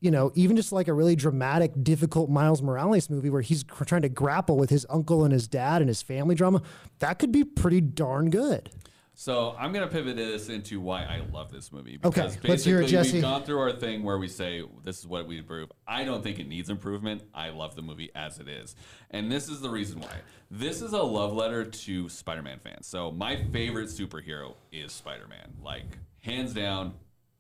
you 0.01 0.11
know, 0.11 0.31
even 0.35 0.57
just 0.57 0.73
like 0.73 0.89
a 0.89 0.93
really 0.93 1.17
dramatic, 1.17 1.73
difficult 1.83 2.31
Miles 2.31 2.63
Morales 2.63 3.11
movie 3.11 3.31
where 3.31 3.43
he's 3.43 3.65
cr- 3.65 3.85
trying 3.85 4.03
to 4.03 4.09
grapple 4.09 4.57
with 4.57 4.71
his 4.71 4.87
uncle 4.89 5.25
and 5.25 5.33
his 5.33 5.49
dad 5.49 5.83
and 5.83 5.89
his 5.89 6.03
family 6.03 6.35
drama, 6.35 6.63
that 7.01 7.19
could 7.19 7.33
be 7.33 7.45
pretty 7.45 7.81
darn 7.81 8.31
good. 8.31 8.71
So 9.15 9.57
I'm 9.59 9.73
gonna 9.73 9.89
pivot 9.89 10.15
this 10.15 10.49
into 10.49 10.81
why 10.81 11.03
I 11.03 11.23
love 11.33 11.51
this 11.51 11.73
movie. 11.73 11.99
Okay, 12.05 12.23
Because 12.23 12.39
let's 12.45 12.63
hear 12.63 12.77
it, 12.77 12.83
basically 12.83 12.99
Jesse. 12.99 13.13
We've 13.15 13.23
gone 13.23 13.43
through 13.43 13.59
our 13.59 13.73
thing 13.73 14.05
where 14.05 14.17
we 14.17 14.29
say 14.29 14.63
this 14.85 15.01
is 15.01 15.09
what 15.09 15.27
we 15.27 15.39
improve. 15.39 15.73
I 15.89 16.05
don't 16.05 16.23
think 16.23 16.39
it 16.39 16.47
needs 16.47 16.71
improvement. 16.71 17.23
I 17.35 17.49
love 17.49 17.75
the 17.75 17.83
movie 17.83 18.13
as 18.15 18.39
it 18.39 18.47
is, 18.47 18.77
and 19.11 19.29
this 19.33 19.49
is 19.49 19.61
the 19.61 19.71
reason 19.71 19.99
why. 19.99 20.13
This 20.53 20.81
is 20.81 20.93
a 20.93 21.03
love 21.03 21.33
letter 21.33 21.65
to 21.65 22.09
Spider-Man 22.09 22.61
fans. 22.61 22.87
So 22.87 23.11
my 23.11 23.35
favorite 23.51 23.89
superhero 23.89 24.55
is 24.71 24.93
Spider-Man. 24.93 25.55
Like 25.65 25.99
hands 26.21 26.55
down, 26.55 26.95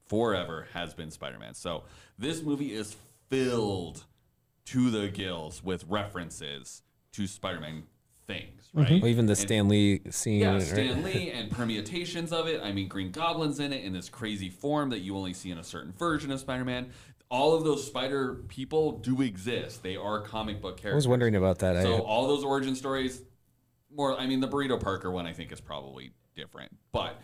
forever 0.09 0.67
has 0.73 0.95
been 0.95 1.13
Spider-Man. 1.13 1.55
So 1.55 1.85
this 2.19 2.43
movie 2.43 2.73
is 2.73 2.97
filled 3.31 4.05
to 4.67 4.91
the 4.91 5.09
gills 5.09 5.63
with 5.63 5.85
references 5.89 6.83
to 7.13 7.27
Spider-Man 7.27 7.85
things, 8.27 8.69
mm-hmm. 8.69 8.81
right? 8.81 9.03
Well, 9.03 9.11
even 9.11 9.27
the 9.27 9.33
And- 9.33 9.39
Stan 9.39 9.69
Lee 9.69 10.01
scene. 10.11 10.41
yeah, 10.41 10.55
right? 10.55 10.63
Stan 10.63 11.03
Lee 11.03 11.31
and 11.31 11.51
permutations 11.51 12.33
of 12.33 12.47
it. 12.47 12.61
I 12.63 12.73
mean, 12.73 12.89
Green 12.89 13.11
Goblin's 13.11 13.61
in 13.61 13.73
it 13.73 13.85
in 13.85 13.93
this 13.93 14.09
crazy 14.09 14.51
form 14.51 14.91
that 14.91 15.01
you 15.01 15.17
only 15.17 15.33
see 15.33 15.51
in 15.51 15.59
a 15.59 15.65
certain 15.65 15.93
version 15.93 16.31
of 16.31 16.41
Spider-Man. 16.41 16.91
All 17.31 17.55
of 17.55 17.65
those 17.65 17.87
spider 17.87 18.37
people 18.49 18.93
do 18.93 19.21
exist. 19.21 19.83
They 19.83 19.97
are 19.97 20.23
comic 20.23 20.63
book 20.63 20.79
characters. 20.79 20.95
I 20.95 20.97
was 20.97 21.09
wondering 21.09 21.37
about 21.37 21.59
that. 21.59 21.83
So 21.83 21.97
I, 21.97 21.99
all 21.99 22.27
those 22.27 22.43
origin 22.43 22.75
stories, 22.75 23.23
more. 23.95 24.19
I 24.19 24.27
mean, 24.27 24.41
the 24.41 24.49
Burrito 24.49 24.81
Parker 24.81 25.11
one 25.11 25.27
I 25.27 25.35
think 25.35 25.53
is 25.53 25.61
probably 25.61 26.13
different, 26.35 26.75
but 26.91 27.21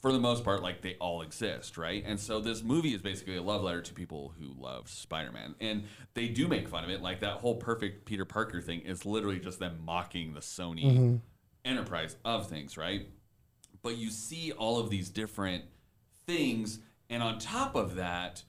for 0.00 0.12
the 0.12 0.18
most 0.18 0.44
part, 0.44 0.62
like 0.62 0.80
they 0.80 0.96
all 0.98 1.20
exist, 1.22 1.76
right? 1.76 2.02
And 2.06 2.18
so 2.18 2.40
this 2.40 2.62
movie 2.62 2.94
is 2.94 3.02
basically 3.02 3.36
a 3.36 3.42
love 3.42 3.62
letter 3.62 3.82
to 3.82 3.92
people 3.92 4.32
who 4.38 4.54
love 4.58 4.88
Spider-Man, 4.88 5.54
and 5.60 5.84
they 6.14 6.28
do 6.28 6.48
make 6.48 6.68
fun 6.68 6.84
of 6.84 6.90
it. 6.90 7.02
Like 7.02 7.20
that 7.20 7.34
whole 7.34 7.56
perfect 7.56 8.06
Peter 8.06 8.24
Parker 8.24 8.62
thing 8.62 8.80
is 8.80 9.04
literally 9.04 9.38
just 9.38 9.58
them 9.58 9.80
mocking 9.84 10.32
the 10.32 10.40
Sony 10.40 10.84
mm-hmm. 10.84 11.16
enterprise 11.64 12.16
of 12.24 12.48
things, 12.48 12.78
right? 12.78 13.08
But 13.82 13.96
you 13.96 14.10
see 14.10 14.52
all 14.52 14.78
of 14.78 14.88
these 14.88 15.10
different 15.10 15.64
things, 16.26 16.80
and 17.10 17.22
on 17.22 17.38
top 17.38 17.74
of 17.74 17.96
that, 17.96 18.42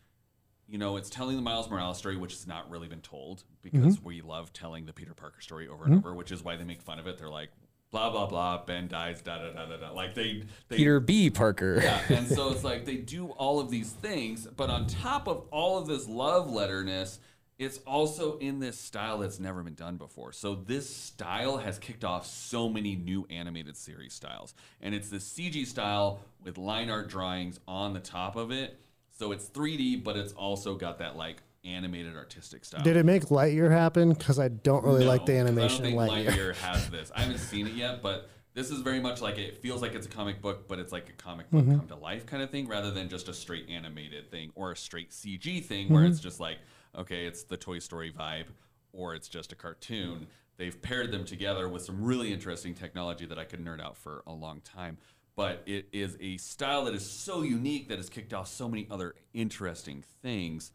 you 0.68 0.78
know, 0.78 0.96
it's 0.96 1.10
telling 1.10 1.36
the 1.36 1.42
Miles 1.42 1.70
Morales 1.70 1.98
story, 1.98 2.16
which 2.16 2.32
has 2.32 2.48
not 2.48 2.70
really 2.70 2.88
been 2.88 3.02
told 3.02 3.44
because 3.62 3.98
mm-hmm. 3.98 4.08
we 4.08 4.22
love 4.22 4.54
telling 4.54 4.86
the 4.86 4.94
Peter 4.94 5.14
Parker 5.14 5.42
story 5.42 5.68
over 5.68 5.84
and 5.84 5.96
mm-hmm. 5.96 6.08
over, 6.08 6.16
which 6.16 6.32
is 6.32 6.46
why 6.46 6.56
they 6.56 6.64
make 6.64 6.82
fun 6.82 6.98
of 6.98 7.08
it. 7.08 7.18
They're 7.18 7.30
like, 7.30 7.50
blah 7.92 8.10
blah 8.10 8.26
blah, 8.26 8.64
Ben 8.66 8.88
dies, 8.88 9.22
da 9.22 9.38
da 9.38 9.52
da 9.52 9.66
da 9.66 9.78
da. 9.78 9.92
Like 9.92 10.16
they, 10.16 10.44
they 10.70 10.78
Peter 10.78 11.00
B. 11.00 11.30
Parker. 11.30 11.80
yeah, 11.82 12.02
and 12.10 12.28
so 12.28 12.50
it's 12.52 12.64
like 12.64 12.86
they 12.86 12.96
do 12.96 13.28
all 13.32 13.60
of 13.60 13.70
these 13.70 13.92
things, 13.92 14.48
but 14.48 14.70
on 14.70 14.88
top 14.88 15.28
of 15.28 15.46
all 15.52 15.78
of 15.78 15.88
this 15.88 16.08
love 16.08 16.50
letterness, 16.50 17.20
it's 17.60 17.78
also 17.80 18.38
in 18.40 18.60
this 18.60 18.80
style 18.80 19.20
that's 19.20 19.40
never 19.40 19.62
been 19.62 19.76
done 19.76 19.98
before. 19.98 20.32
So 20.32 20.56
this 20.56 20.90
style 20.90 21.58
has 21.58 21.78
kicked 21.78 22.04
off 22.04 22.26
so 22.26 22.68
many 22.68 22.96
new 22.96 23.28
animated 23.30 23.78
series 23.78 24.14
styles, 24.14 24.56
and 24.82 24.96
it's 24.96 25.10
this 25.10 25.28
CG 25.30 25.68
style 25.68 26.22
with 26.44 26.58
line 26.58 26.90
art 26.90 27.10
drawings 27.10 27.60
on 27.68 27.94
the 27.94 28.00
top 28.00 28.36
of 28.36 28.52
it. 28.52 28.80
So 29.20 29.32
it's 29.32 29.48
3D, 29.48 30.04
but 30.04 30.18
it's 30.18 30.34
also 30.34 30.74
got 30.74 30.98
that 31.00 31.16
like 31.16 31.44
animated 31.64 32.16
artistic 32.16 32.66
style. 32.66 32.82
Did 32.84 32.98
it 32.98 33.06
make 33.06 33.24
Lightyear 33.26 33.70
happen? 33.72 34.14
Because 34.14 34.40
I 34.40 34.48
don't 34.48 34.84
really 34.84 35.06
like 35.06 35.26
the 35.26 35.34
animation 35.34 35.86
I 35.86 35.92
don't 35.92 36.08
think 36.08 36.28
Lightyear. 36.28 36.54
Lightyear 36.54 36.56
has 36.58 36.90
this. 36.90 37.12
I 37.16 37.22
haven't 37.22 37.38
seen 37.40 37.68
it 37.68 37.74
yet, 37.74 38.02
but 38.02 38.30
this 38.54 38.72
is 38.72 38.82
very 38.82 39.00
much 39.00 39.22
like 39.22 39.38
it 39.38 39.58
feels 39.58 39.82
like 39.82 39.94
it's 39.94 40.08
a 40.08 40.10
comic 40.10 40.42
book, 40.42 40.68
but 40.68 40.80
it's 40.80 40.92
like 40.92 41.10
a 41.10 41.14
comic 41.14 41.50
book 41.52 41.62
Mm-hmm. 41.64 41.78
come 41.80 41.88
to 41.88 41.96
life 41.96 42.26
kind 42.26 42.42
of 42.44 42.50
thing, 42.50 42.68
rather 42.68 42.92
than 42.92 43.10
just 43.10 43.30
a 43.30 43.34
straight 43.34 43.70
animated 43.70 44.30
thing 44.32 44.52
or 44.56 44.72
a 44.72 44.76
straight 44.78 45.12
CG 45.12 45.64
thing 45.66 45.90
where 45.90 46.04
Mm-hmm. 46.04 46.12
it's 46.12 46.20
just 46.20 46.40
like, 46.40 46.58
okay, 46.98 47.26
it's 47.26 47.44
the 47.44 47.58
Toy 47.58 47.80
Story 47.80 48.12
vibe, 48.12 48.46
or 48.92 49.14
it's 49.16 49.28
just 49.28 49.52
a 49.52 49.56
cartoon. 49.56 50.28
They've 50.58 50.80
paired 50.82 51.12
them 51.12 51.26
together 51.26 51.70
with 51.70 51.84
some 51.84 52.04
really 52.04 52.32
interesting 52.34 52.74
technology 52.74 53.26
that 53.26 53.40
I 53.40 53.46
could 53.46 53.64
nerd 53.64 53.82
out 53.82 53.98
for 53.98 54.22
a 54.28 54.34
long 54.34 54.62
time. 54.62 54.98
But 55.36 55.64
it 55.66 55.88
is 55.94 56.18
a 56.20 56.38
style 56.38 56.86
that 56.86 56.94
is 56.94 57.10
so 57.10 57.42
unique 57.42 57.88
that 57.88 57.98
has 57.98 58.10
kicked 58.10 58.34
off 58.34 58.48
so 58.50 58.68
many 58.68 58.86
other 58.92 59.16
interesting 59.34 60.04
things 60.22 60.72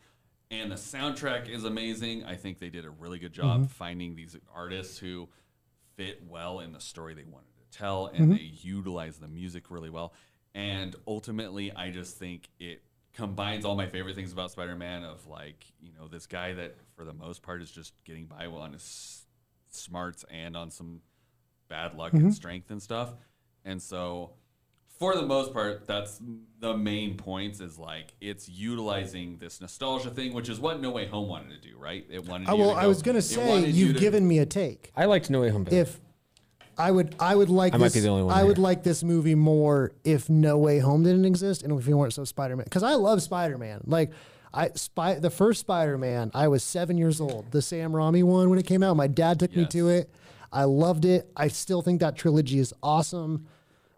and 0.50 0.70
the 0.70 0.76
soundtrack 0.76 1.48
is 1.48 1.64
amazing. 1.64 2.24
I 2.24 2.36
think 2.36 2.58
they 2.58 2.70
did 2.70 2.84
a 2.84 2.90
really 2.90 3.18
good 3.18 3.32
job 3.32 3.62
Mm-hmm. 3.62 3.68
finding 3.70 4.16
these 4.16 4.36
artists 4.54 4.98
who 4.98 5.28
fit 5.96 6.22
well 6.28 6.60
in 6.60 6.72
the 6.72 6.80
story 6.80 7.14
they 7.14 7.24
wanted 7.24 7.54
to 7.58 7.78
tell, 7.78 8.06
and 8.06 8.32
they 8.32 8.42
utilize 8.62 9.18
the 9.18 9.28
music 9.28 9.70
really 9.70 9.90
well. 9.90 10.12
And 10.54 10.94
ultimately, 11.06 11.72
I 11.72 11.90
just 11.90 12.16
think 12.18 12.48
it 12.58 12.82
combines 13.14 13.64
all 13.64 13.76
my 13.76 13.86
favorite 13.86 14.14
things 14.14 14.32
about 14.32 14.50
Spider-Man 14.50 15.02
of 15.02 15.26
like 15.26 15.64
you 15.80 15.92
know 15.98 16.06
this 16.06 16.26
guy 16.26 16.52
that 16.54 16.76
for 16.94 17.04
the 17.04 17.14
most 17.14 17.42
part 17.42 17.62
is 17.62 17.70
just 17.70 17.92
getting 18.04 18.26
by 18.26 18.46
on 18.46 18.72
his 18.74 19.24
smarts 19.70 20.24
and 20.30 20.56
on 20.56 20.70
some 20.70 21.00
bad 21.68 21.94
luck 21.94 22.12
and 22.12 22.34
strength 22.34 22.70
and 22.70 22.80
stuff. 22.82 23.14
And 23.64 23.82
so 23.82 24.30
for 24.98 25.14
the 25.14 25.22
most 25.26 25.52
part, 25.52 25.86
that's 25.86 26.20
the 26.60 26.76
main 26.76 27.16
points. 27.16 27.60
Is 27.60 27.78
like 27.78 28.14
it's 28.20 28.48
utilizing 28.48 29.38
this 29.38 29.60
nostalgia 29.60 30.10
thing, 30.10 30.32
which 30.34 30.48
is 30.48 30.58
what 30.58 30.80
No 30.80 30.90
Way 30.90 31.06
Home 31.06 31.28
wanted 31.28 31.50
to 31.60 31.68
do, 31.68 31.76
right? 31.78 32.06
It 32.10 32.26
wanted. 32.26 32.48
Oh, 32.48 32.54
you 32.54 32.60
well, 32.62 32.70
to 32.72 32.76
I 32.76 32.82
go- 32.82 32.88
was 32.88 33.02
gonna 33.02 33.22
say 33.22 33.48
wanted 33.48 33.74
you 33.74 33.86
you've 33.86 33.96
to- 33.96 34.00
given 34.00 34.26
me 34.26 34.38
a 34.38 34.46
take. 34.46 34.90
I 34.96 35.04
liked 35.06 35.30
No 35.30 35.40
Way 35.42 35.50
Home 35.50 35.64
better. 35.64 35.76
If 35.76 36.00
I 36.78 36.90
would, 36.90 37.14
I 37.18 37.34
would 37.34 37.48
like. 37.48 37.74
I 37.74 37.78
might 37.78 37.84
this, 37.86 37.94
be 37.94 38.00
the 38.00 38.08
only 38.08 38.24
one 38.24 38.34
I 38.36 38.44
would 38.44 38.58
like 38.58 38.82
this 38.82 39.02
movie 39.02 39.34
more 39.34 39.92
if 40.04 40.28
No 40.28 40.58
Way 40.58 40.78
Home 40.78 41.02
didn't 41.02 41.24
exist 41.24 41.62
and 41.62 41.78
if 41.78 41.86
we 41.86 41.94
weren't 41.94 42.12
so 42.12 42.24
Spider 42.24 42.56
Man. 42.56 42.64
Because 42.64 42.82
I 42.82 42.94
love 42.94 43.22
Spider 43.22 43.56
Man. 43.56 43.80
Like 43.86 44.12
I, 44.52 44.70
spy 44.74 45.14
the 45.14 45.30
first 45.30 45.60
Spider 45.60 45.96
Man. 45.98 46.30
I 46.34 46.48
was 46.48 46.62
seven 46.62 46.96
years 46.98 47.20
old. 47.20 47.50
The 47.50 47.60
Sam 47.62 47.92
Raimi 47.92 48.22
one 48.24 48.48
when 48.50 48.58
it 48.58 48.66
came 48.66 48.82
out. 48.82 48.96
My 48.96 49.06
dad 49.06 49.38
took 49.38 49.54
me 49.56 49.66
to 49.66 49.88
it. 49.88 50.10
I 50.52 50.64
loved 50.64 51.04
it. 51.04 51.30
I 51.36 51.48
still 51.48 51.82
think 51.82 52.00
that 52.00 52.16
trilogy 52.16 52.58
is 52.58 52.72
awesome. 52.82 53.46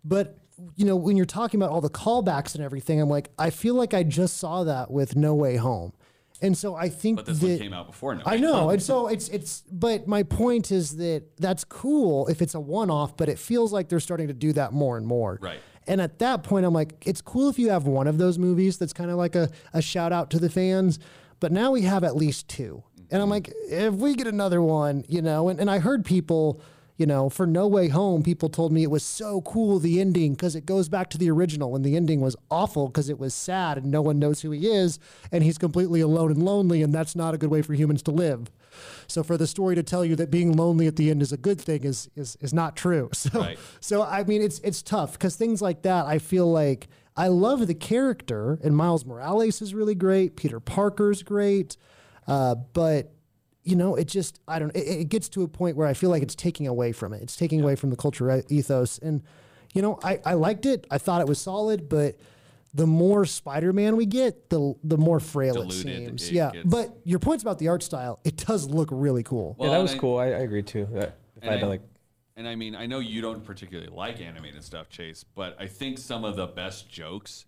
But 0.04 0.38
you 0.76 0.84
know, 0.84 0.96
when 0.96 1.16
you're 1.16 1.26
talking 1.26 1.60
about 1.60 1.70
all 1.70 1.80
the 1.80 1.90
callbacks 1.90 2.54
and 2.54 2.64
everything, 2.64 3.00
I'm 3.00 3.08
like, 3.08 3.30
I 3.38 3.50
feel 3.50 3.74
like 3.74 3.94
I 3.94 4.02
just 4.02 4.38
saw 4.38 4.64
that 4.64 4.90
with 4.90 5.16
No 5.16 5.34
Way 5.34 5.56
Home. 5.56 5.92
And 6.40 6.56
so 6.56 6.76
I 6.76 6.88
think 6.88 7.16
But 7.16 7.26
this 7.26 7.40
that 7.40 7.46
one 7.46 7.58
came 7.58 7.72
out 7.72 7.86
before 7.88 8.14
No 8.14 8.22
I 8.24 8.36
know, 8.36 8.54
Home. 8.54 8.70
and 8.70 8.82
so 8.82 9.08
it's 9.08 9.28
it's. 9.28 9.64
But 9.72 10.06
my 10.06 10.22
point 10.22 10.70
is 10.70 10.96
that 10.96 11.24
that's 11.36 11.64
cool 11.64 12.28
if 12.28 12.40
it's 12.40 12.54
a 12.54 12.60
one-off, 12.60 13.16
but 13.16 13.28
it 13.28 13.38
feels 13.38 13.72
like 13.72 13.88
they're 13.88 13.98
starting 13.98 14.28
to 14.28 14.34
do 14.34 14.52
that 14.52 14.72
more 14.72 14.96
and 14.96 15.06
more. 15.06 15.38
Right. 15.40 15.58
And 15.88 16.00
at 16.00 16.18
that 16.20 16.44
point, 16.44 16.64
I'm 16.64 16.74
like, 16.74 17.06
it's 17.06 17.20
cool 17.20 17.48
if 17.48 17.58
you 17.58 17.70
have 17.70 17.86
one 17.86 18.06
of 18.06 18.18
those 18.18 18.38
movies 18.38 18.78
that's 18.78 18.92
kind 18.92 19.10
of 19.10 19.16
like 19.16 19.34
a, 19.34 19.50
a 19.72 19.82
shout 19.82 20.12
out 20.12 20.30
to 20.30 20.38
the 20.38 20.50
fans. 20.50 21.00
But 21.40 21.50
now 21.50 21.72
we 21.72 21.82
have 21.82 22.04
at 22.04 22.14
least 22.14 22.48
two, 22.48 22.84
and 23.10 23.20
I'm 23.20 23.30
mm-hmm. 23.30 23.32
like, 23.32 23.52
if 23.70 23.94
we 23.94 24.14
get 24.14 24.28
another 24.28 24.62
one, 24.62 25.04
you 25.08 25.22
know, 25.22 25.48
and, 25.48 25.58
and 25.58 25.70
I 25.70 25.78
heard 25.78 26.04
people. 26.04 26.60
You 26.98 27.06
know, 27.06 27.30
for 27.30 27.46
No 27.46 27.68
Way 27.68 27.88
Home, 27.88 28.24
people 28.24 28.48
told 28.48 28.72
me 28.72 28.82
it 28.82 28.90
was 28.90 29.04
so 29.04 29.40
cool 29.42 29.78
the 29.78 30.00
ending 30.00 30.32
because 30.32 30.56
it 30.56 30.66
goes 30.66 30.88
back 30.88 31.08
to 31.10 31.18
the 31.18 31.30
original, 31.30 31.76
and 31.76 31.84
the 31.84 31.94
ending 31.94 32.20
was 32.20 32.34
awful 32.50 32.88
because 32.88 33.08
it 33.08 33.20
was 33.20 33.32
sad 33.32 33.78
and 33.78 33.86
no 33.86 34.02
one 34.02 34.18
knows 34.18 34.40
who 34.42 34.50
he 34.50 34.66
is, 34.66 34.98
and 35.30 35.44
he's 35.44 35.58
completely 35.58 36.00
alone 36.00 36.32
and 36.32 36.42
lonely, 36.42 36.82
and 36.82 36.92
that's 36.92 37.14
not 37.14 37.34
a 37.34 37.38
good 37.38 37.50
way 37.50 37.62
for 37.62 37.72
humans 37.74 38.02
to 38.02 38.10
live. 38.10 38.50
So 39.06 39.22
for 39.22 39.36
the 39.36 39.46
story 39.46 39.76
to 39.76 39.82
tell 39.84 40.04
you 40.04 40.16
that 40.16 40.30
being 40.32 40.56
lonely 40.56 40.88
at 40.88 40.96
the 40.96 41.08
end 41.08 41.22
is 41.22 41.32
a 41.32 41.36
good 41.36 41.60
thing 41.60 41.84
is 41.84 42.10
is 42.16 42.36
is 42.40 42.52
not 42.52 42.76
true. 42.76 43.10
So 43.14 43.40
Right. 43.40 43.58
so 43.80 44.02
I 44.02 44.24
mean 44.24 44.42
it's 44.42 44.58
it's 44.60 44.82
tough 44.82 45.12
because 45.12 45.36
things 45.36 45.62
like 45.62 45.82
that 45.82 46.06
I 46.06 46.18
feel 46.18 46.50
like 46.50 46.88
I 47.16 47.28
love 47.28 47.66
the 47.66 47.74
character 47.74 48.58
and 48.62 48.76
Miles 48.76 49.04
Morales 49.04 49.62
is 49.62 49.72
really 49.72 49.94
great. 49.94 50.36
Peter 50.36 50.60
Parker's 50.60 51.22
great, 51.22 51.76
uh, 52.26 52.56
but 52.72 53.12
you 53.68 53.76
know 53.76 53.94
it 53.96 54.06
just 54.08 54.40
I 54.48 54.58
don't 54.58 54.74
it, 54.74 54.80
it 55.02 55.08
gets 55.08 55.28
to 55.30 55.42
a 55.42 55.48
point 55.48 55.76
where 55.76 55.86
I 55.86 55.94
feel 55.94 56.10
like 56.10 56.22
it's 56.22 56.34
taking 56.34 56.66
away 56.66 56.92
from 56.92 57.12
it. 57.12 57.22
It's 57.22 57.36
taking 57.36 57.60
away 57.60 57.76
from 57.76 57.90
the 57.90 57.96
culture 57.96 58.30
uh, 58.30 58.42
ethos 58.48 58.98
and 58.98 59.22
you 59.74 59.82
know 59.82 59.98
I 60.02 60.20
I 60.24 60.34
liked 60.34 60.64
it. 60.66 60.86
I 60.90 60.98
thought 60.98 61.20
it 61.20 61.26
was 61.28 61.38
solid, 61.38 61.88
but 61.88 62.16
the 62.74 62.86
more 62.86 63.24
Spider-Man 63.24 63.96
we 63.96 64.06
get, 64.06 64.48
the 64.50 64.74
the 64.82 64.96
more 64.96 65.20
frail 65.20 65.54
Diluted 65.54 65.86
it 65.86 66.06
seems. 66.06 66.28
it 66.28 66.32
yeah, 66.32 66.50
gets. 66.52 66.66
but 66.66 66.96
your 67.04 67.18
points 67.18 67.42
about 67.42 67.58
the 67.58 67.68
art 67.68 67.82
style, 67.82 68.20
it 68.24 68.36
does 68.36 68.68
look 68.68 68.88
really 68.90 69.22
cool. 69.22 69.56
yeah, 69.60 69.70
that 69.70 69.78
was 69.78 69.94
I- 69.94 69.98
cool. 69.98 70.18
I, 70.18 70.26
I 70.26 70.40
agree 70.48 70.62
too. 70.62 70.86
That 70.92 71.16
if 71.36 71.42
I 71.44 71.46
And 71.46 71.50
had 71.50 71.60
to 71.60 71.66
I- 71.66 71.68
like, 71.68 71.82
And 72.36 72.48
I 72.48 72.54
mean, 72.56 72.74
I 72.74 72.86
know 72.86 72.98
you 73.00 73.20
don't 73.20 73.44
particularly 73.44 73.90
like 73.90 74.20
animated 74.20 74.62
stuff, 74.64 74.88
Chase, 74.88 75.24
but 75.34 75.56
I 75.60 75.66
think 75.66 75.98
some 75.98 76.24
of 76.24 76.36
the 76.36 76.46
best 76.46 76.88
jokes 76.90 77.44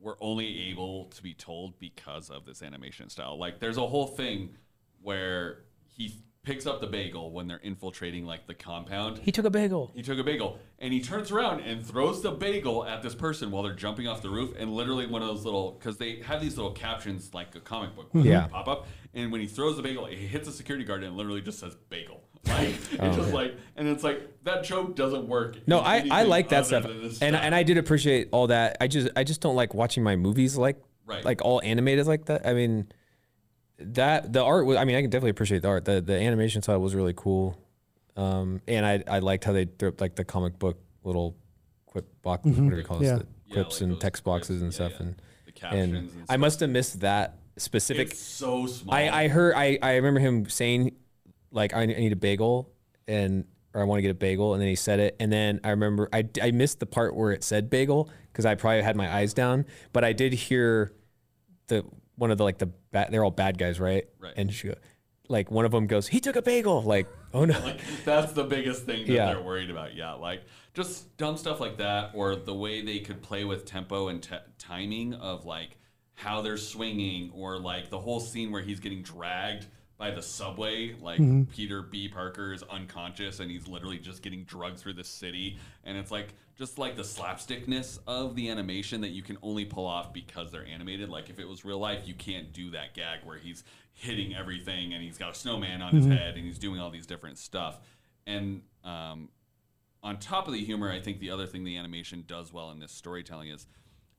were 0.00 0.16
only 0.20 0.70
able 0.70 1.04
to 1.06 1.22
be 1.22 1.34
told 1.34 1.78
because 1.78 2.30
of 2.30 2.44
this 2.44 2.62
animation 2.62 3.08
style. 3.08 3.38
Like, 3.38 3.60
there's 3.60 3.76
a 3.76 3.86
whole 3.86 4.06
thing 4.08 4.56
where 5.02 5.64
he 5.86 6.14
picks 6.44 6.66
up 6.66 6.80
the 6.80 6.86
bagel 6.88 7.30
when 7.30 7.46
they're 7.46 7.60
infiltrating 7.62 8.26
like 8.26 8.48
the 8.48 8.54
compound. 8.54 9.18
he 9.18 9.30
took 9.30 9.44
a 9.44 9.50
bagel. 9.50 9.92
He 9.94 10.02
took 10.02 10.18
a 10.18 10.24
bagel 10.24 10.58
and 10.80 10.92
he 10.92 11.00
turns 11.00 11.30
around 11.30 11.60
and 11.60 11.86
throws 11.86 12.20
the 12.20 12.32
bagel 12.32 12.84
at 12.84 13.00
this 13.02 13.14
person 13.14 13.50
while 13.52 13.62
they're 13.62 13.74
jumping 13.74 14.08
off 14.08 14.22
the 14.22 14.30
roof. 14.30 14.52
And 14.58 14.74
literally, 14.74 15.06
one 15.06 15.22
of 15.22 15.28
those 15.28 15.44
little 15.44 15.72
because 15.72 15.98
they 15.98 16.16
have 16.22 16.40
these 16.40 16.56
little 16.56 16.72
captions 16.72 17.32
like 17.32 17.54
a 17.54 17.60
comic 17.60 17.94
book 17.94 18.10
hmm. 18.10 18.18
when 18.18 18.26
they 18.26 18.32
Yeah. 18.32 18.48
pop 18.48 18.66
up. 18.66 18.86
And 19.14 19.30
when 19.30 19.40
he 19.40 19.46
throws 19.46 19.76
the 19.76 19.82
bagel, 19.82 20.06
it 20.06 20.16
hits 20.16 20.48
a 20.48 20.52
security 20.52 20.84
guard 20.84 21.04
and 21.04 21.12
it 21.12 21.16
literally 21.16 21.42
just 21.42 21.58
says 21.58 21.76
bagel. 21.88 22.22
Like 22.44 22.74
oh, 22.98 23.06
it's 23.06 23.16
just 23.16 23.32
like, 23.32 23.54
and 23.76 23.86
it's 23.86 24.02
like 24.02 24.28
that 24.42 24.64
joke 24.64 24.96
doesn't 24.96 25.28
work. 25.28 25.58
No, 25.68 25.78
I, 25.78 26.08
I 26.10 26.22
like 26.24 26.48
that 26.48 26.66
stuff, 26.66 26.84
and 26.86 27.12
style. 27.12 27.36
and 27.36 27.54
I 27.54 27.62
did 27.62 27.78
appreciate 27.78 28.30
all 28.32 28.48
that. 28.48 28.78
I 28.80 28.88
just 28.88 29.10
I 29.14 29.22
just 29.22 29.40
don't 29.40 29.54
like 29.54 29.74
watching 29.74 30.02
my 30.02 30.16
movies 30.16 30.56
like 30.56 30.82
Right. 31.06 31.24
like 31.24 31.40
all 31.42 31.60
animated 31.62 32.08
like 32.08 32.24
that. 32.24 32.44
I 32.44 32.52
mean, 32.54 32.90
that 33.94 34.32
the 34.32 34.42
art 34.42 34.66
was. 34.66 34.76
I 34.76 34.84
mean, 34.84 34.96
I 34.96 35.00
can 35.02 35.10
definitely 35.10 35.30
appreciate 35.30 35.62
the 35.62 35.68
art. 35.68 35.84
The 35.84 36.00
the 36.00 36.14
animation 36.14 36.62
side 36.62 36.76
was 36.76 36.94
really 36.94 37.14
cool, 37.16 37.58
um, 38.16 38.60
and 38.66 38.84
I 38.86 39.02
I 39.06 39.18
liked 39.20 39.44
how 39.44 39.52
they 39.52 39.64
threw 39.66 39.94
like 39.98 40.16
the 40.16 40.24
comic 40.24 40.58
book 40.58 40.78
little 41.04 41.36
quip 41.86 42.06
box, 42.22 42.44
whatever 42.46 42.76
you 42.76 42.84
call 42.84 42.98
it, 43.00 43.04
Yeah. 43.04 43.16
the 43.18 43.26
Yeah, 43.46 43.54
quips 43.54 43.80
like 43.80 43.90
and 43.90 44.00
text 44.00 44.24
boxes 44.24 44.60
quips, 44.60 44.62
and 44.62 44.74
stuff, 44.74 44.92
yeah. 44.92 45.06
and 45.06 45.22
The 45.46 45.52
captions 45.52 45.82
and, 45.82 45.96
and 46.10 46.24
I 46.28 46.36
must 46.36 46.60
have 46.60 46.70
missed 46.70 47.00
that 47.00 47.36
specific. 47.58 48.10
It's 48.10 48.18
so 48.20 48.66
small. 48.66 48.94
I 48.94 49.08
I 49.08 49.28
heard 49.28 49.54
I 49.56 49.78
I 49.82 49.96
remember 49.96 50.20
him 50.20 50.48
saying 50.48 50.94
like 51.50 51.74
I, 51.74 51.82
I 51.82 51.86
need 51.86 52.12
a 52.12 52.16
bagel 52.16 52.70
and 53.06 53.44
or 53.74 53.80
I 53.82 53.84
want 53.84 53.98
to 53.98 54.02
get 54.02 54.10
a 54.10 54.14
bagel 54.14 54.52
and 54.54 54.60
then 54.62 54.68
he 54.68 54.74
said 54.76 55.00
it 55.00 55.16
and 55.20 55.30
then 55.32 55.60
I 55.64 55.70
remember 55.70 56.08
I 56.12 56.26
I 56.42 56.50
missed 56.50 56.80
the 56.80 56.86
part 56.86 57.14
where 57.14 57.30
it 57.32 57.42
said 57.44 57.68
bagel 57.68 58.08
because 58.32 58.46
I 58.46 58.54
probably 58.54 58.80
had 58.82 58.96
my 58.96 59.12
eyes 59.12 59.34
down 59.34 59.66
but 59.92 60.02
I 60.04 60.12
did 60.14 60.32
hear 60.32 60.92
the 61.68 61.84
one 62.16 62.30
of 62.30 62.38
the 62.38 62.44
like 62.44 62.58
the 62.58 62.66
bad 62.66 63.10
they're 63.10 63.24
all 63.24 63.30
bad 63.30 63.58
guys 63.58 63.80
right 63.80 64.06
Right. 64.18 64.34
and 64.36 64.52
she 64.52 64.68
go- 64.68 64.74
like 65.28 65.50
one 65.50 65.64
of 65.64 65.70
them 65.70 65.86
goes 65.86 66.08
he 66.08 66.20
took 66.20 66.36
a 66.36 66.42
bagel 66.42 66.82
like 66.82 67.06
oh 67.32 67.44
no 67.44 67.58
like 67.60 67.80
that's 68.04 68.32
the 68.32 68.44
biggest 68.44 68.84
thing 68.84 69.06
that 69.06 69.12
Yeah. 69.12 69.26
they're 69.32 69.42
worried 69.42 69.70
about. 69.70 69.94
Yeah, 69.94 70.12
like 70.14 70.42
just 70.74 71.16
dumb 71.16 71.36
stuff 71.36 71.60
like 71.60 71.76
that, 71.78 72.10
or 72.14 72.34
the 72.36 72.54
way 72.54 72.82
they 72.82 72.98
could 73.00 73.22
play 73.22 73.44
with 73.44 73.64
tempo 73.66 74.08
and 74.08 74.22
t- 74.22 74.34
timing 74.58 75.14
of 75.14 75.44
like 75.46 75.76
how 76.14 76.40
they're 76.42 76.56
swinging, 76.56 77.30
or 77.34 77.58
like 77.58 77.88
the 77.90 77.98
whole 77.98 78.20
scene 78.20 78.50
where 78.52 78.62
he's 78.62 78.80
getting 78.80 79.02
dragged 79.02 79.66
by 79.98 80.10
the 80.10 80.22
subway, 80.22 80.94
like 81.00 81.20
mm-hmm. 81.20 81.44
Peter 81.44 81.82
B. 81.82 82.08
Parker 82.08 82.52
is 82.52 82.62
unconscious 82.64 83.38
and 83.40 83.50
he's 83.50 83.68
literally 83.68 83.98
just 83.98 84.22
getting 84.22 84.44
drugged 84.44 84.78
through 84.78 84.94
the 84.94 85.04
city, 85.04 85.58
and 85.84 85.96
it's 85.96 86.10
like 86.10 86.34
just 86.56 86.78
like 86.78 86.96
the 86.96 87.04
slapstickness 87.04 87.98
of 88.06 88.34
the 88.36 88.50
animation 88.50 89.00
that 89.00 89.10
you 89.10 89.22
can 89.22 89.38
only 89.42 89.64
pull 89.64 89.86
off 89.86 90.12
because 90.12 90.52
they're 90.52 90.66
animated. 90.66 91.08
Like 91.08 91.30
if 91.30 91.38
it 91.38 91.48
was 91.48 91.64
real 91.64 91.78
life, 91.78 92.02
you 92.06 92.14
can't 92.14 92.52
do 92.52 92.70
that 92.70 92.94
gag 92.94 93.20
where 93.24 93.38
he's 93.38 93.64
hitting 93.94 94.34
everything 94.34 94.92
and 94.92 95.02
he's 95.02 95.18
got 95.18 95.32
a 95.32 95.34
snowman 95.34 95.82
on 95.82 95.94
his 95.94 96.06
head 96.06 96.36
and 96.36 96.44
he's 96.44 96.58
doing 96.58 96.80
all 96.80 96.90
these 96.90 97.06
different 97.06 97.38
stuff. 97.38 97.78
And 98.26 98.62
um, 98.84 99.28
on 100.02 100.18
top 100.18 100.46
of 100.46 100.54
the 100.54 100.64
humor, 100.64 100.90
I 100.90 101.00
think 101.00 101.20
the 101.20 101.30
other 101.30 101.46
thing 101.46 101.64
the 101.64 101.76
animation 101.76 102.24
does 102.26 102.52
well 102.52 102.70
in 102.70 102.80
this 102.80 102.92
storytelling 102.92 103.48
is, 103.50 103.66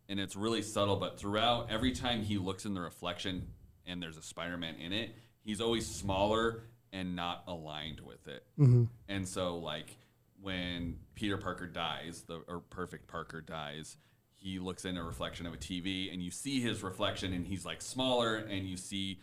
and 0.09 0.19
it's 0.19 0.35
really 0.35 0.61
subtle, 0.61 0.95
but 0.97 1.19
throughout, 1.19 1.69
every 1.71 1.91
time 1.91 2.23
he 2.23 2.37
looks 2.37 2.65
in 2.65 2.73
the 2.73 2.81
reflection 2.81 3.47
and 3.85 4.01
there's 4.01 4.17
a 4.17 4.21
Spider 4.21 4.57
Man 4.57 4.75
in 4.75 4.91
it, 4.93 5.15
he's 5.43 5.61
always 5.61 5.85
smaller 5.87 6.63
and 6.91 7.15
not 7.15 7.43
aligned 7.47 7.99
with 8.01 8.27
it. 8.27 8.43
And 9.07 9.27
so, 9.27 9.57
like, 9.57 9.97
when 10.43 10.97
Peter 11.15 11.37
Parker 11.37 11.65
dies, 11.65 12.23
the 12.27 12.41
or 12.47 12.59
Perfect 12.59 13.07
Parker 13.07 13.41
dies, 13.41 13.97
he 14.35 14.59
looks 14.59 14.83
in 14.83 14.97
a 14.97 15.03
reflection 15.03 15.45
of 15.45 15.53
a 15.53 15.57
TV, 15.57 16.11
and 16.11 16.21
you 16.21 16.29
see 16.29 16.59
his 16.59 16.83
reflection, 16.83 17.33
and 17.33 17.47
he's 17.47 17.65
like 17.65 17.81
smaller, 17.81 18.35
and 18.35 18.67
you 18.67 18.75
see 18.77 19.19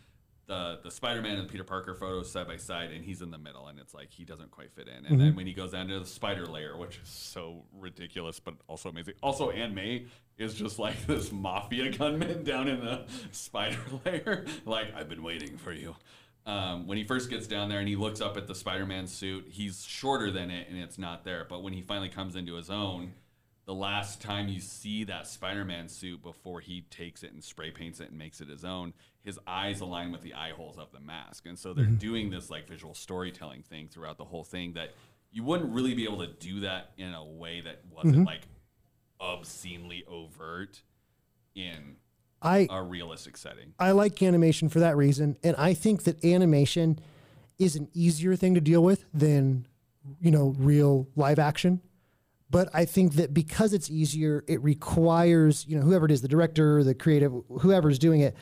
the 0.47 0.81
the 0.83 0.91
Spider 0.91 1.21
Man 1.21 1.37
and 1.37 1.49
Peter 1.49 1.62
Parker 1.62 1.95
photos 1.95 2.33
side 2.33 2.49
by 2.49 2.57
side, 2.57 2.91
and 2.91 3.05
he's 3.05 3.21
in 3.21 3.31
the 3.31 3.39
middle, 3.39 3.68
and 3.68 3.79
it's 3.79 3.93
like 3.93 4.11
he 4.11 4.25
doesn't 4.25 4.51
quite 4.51 4.73
fit 4.73 4.89
in. 4.89 5.05
And 5.07 5.21
then 5.21 5.29
mm-hmm. 5.29 5.37
when 5.37 5.47
he 5.47 5.53
goes 5.53 5.73
down 5.73 5.89
to 5.89 6.01
the 6.01 6.07
spider 6.07 6.47
layer, 6.47 6.77
which 6.77 6.99
is 7.03 7.09
so 7.09 7.64
ridiculous 7.79 8.41
but 8.41 8.55
also 8.66 8.89
amazing. 8.89 9.14
Also, 9.23 9.51
Aunt 9.51 9.75
May 9.75 10.07
is 10.39 10.55
just 10.55 10.79
like 10.79 11.07
this 11.07 11.31
mafia 11.31 11.91
gunman 11.91 12.45
down 12.45 12.66
in 12.66 12.81
the 12.81 13.05
spider 13.31 13.79
layer. 14.05 14.47
like 14.64 14.95
I've 14.95 15.09
been 15.09 15.23
waiting 15.23 15.59
for 15.59 15.73
you. 15.73 15.95
Um, 16.47 16.86
when 16.86 16.99
he 16.99 17.05
first 17.05 17.30
gets 17.30 17.47
down 17.47 17.68
there 17.68 17.80
and 17.80 17.88
he 17.88 17.97
looks 17.97 18.20
up 18.20 18.36
at 18.36 18.47
the 18.47 18.55
Spider-Man 18.55 19.07
suit, 19.07 19.47
he's 19.49 19.84
shorter 19.84 20.30
than 20.30 20.51
it, 20.51 20.68
and 20.68 20.78
it's 20.78 20.99
not 20.99 21.24
there. 21.24 21.47
But 21.49 21.62
when 21.62 21.72
he 21.72 21.82
finally 21.82 22.09
comes 22.09 22.34
into 22.34 22.55
his 22.55 22.70
own, 22.70 23.12
the 23.66 23.74
last 23.74 24.20
time 24.20 24.49
you 24.49 24.59
see 24.59 25.05
that 25.05 25.26
Spider-Man 25.26 25.88
suit 25.88 26.22
before 26.22 26.61
he 26.61 26.80
takes 26.91 27.22
it 27.22 27.32
and 27.32 27.45
spray 27.45 27.70
paints 27.70 28.01
it 28.01 28.09
and 28.09 28.18
makes 28.18 28.41
it 28.41 28.49
his 28.49 28.64
own, 28.64 28.95
his 29.22 29.38
eyes 29.47 29.80
align 29.80 30.11
with 30.11 30.22
the 30.22 30.34
eye 30.34 30.51
holes 30.51 30.78
of 30.78 30.91
the 30.93 30.99
mask, 30.99 31.45
and 31.47 31.59
so 31.59 31.74
they're 31.74 31.84
doing 31.84 32.30
this 32.30 32.51
like 32.51 32.66
visual 32.66 32.95
storytelling 32.95 33.62
thing 33.62 33.86
throughout 33.86 34.16
the 34.16 34.24
whole 34.24 34.45
thing 34.45 34.72
that 34.72 34.95
you 35.30 35.45
wouldn't 35.45 35.72
really 35.72 35.95
be 35.95 36.05
able 36.05 36.18
to 36.18 36.26
do 36.26 36.61
that 36.61 36.93
in 36.97 37.12
a 37.12 37.24
way 37.24 37.61
that 37.61 37.82
wasn't 37.95 38.16
like 38.26 38.49
obscenely 39.20 40.03
overt 40.09 40.80
in 41.55 41.89
I 42.43 42.66
a 42.70 42.82
realistic 42.82 43.36
setting. 43.36 43.74
I 43.78 43.93
like 43.93 44.22
animation 44.22 44.68
for 44.68 44.80
that 44.80 44.97
reason, 44.97 45.36
and 45.43 45.57
I 45.57 45.74
think 45.74 46.05
that 46.05 46.24
animation 46.24 46.99
is 47.59 47.76
an 47.76 47.88
easier 47.93 48.36
thing 48.36 48.55
to 48.55 48.61
deal 48.61 48.82
with 48.82 49.05
than 49.12 49.66
you 50.20 50.30
know 50.30 50.55
real 50.59 51.09
live 51.16 51.38
action. 51.38 51.80
But 52.49 52.68
I 52.74 52.84
think 52.84 53.14
that 53.14 53.32
because 53.32 53.72
it's 53.72 53.91
easier, 53.91 54.45
it 54.49 54.62
requires 54.62 55.66
you 55.68 55.76
know 55.76 55.82
whoever 55.82 56.07
it 56.07 56.11
is, 56.11 56.22
the 56.22 56.28
director, 56.28 56.82
the 56.82 56.95
creative, 56.95 57.32
whoever's 57.61 57.99
doing 57.99 58.20
it, 58.20 58.34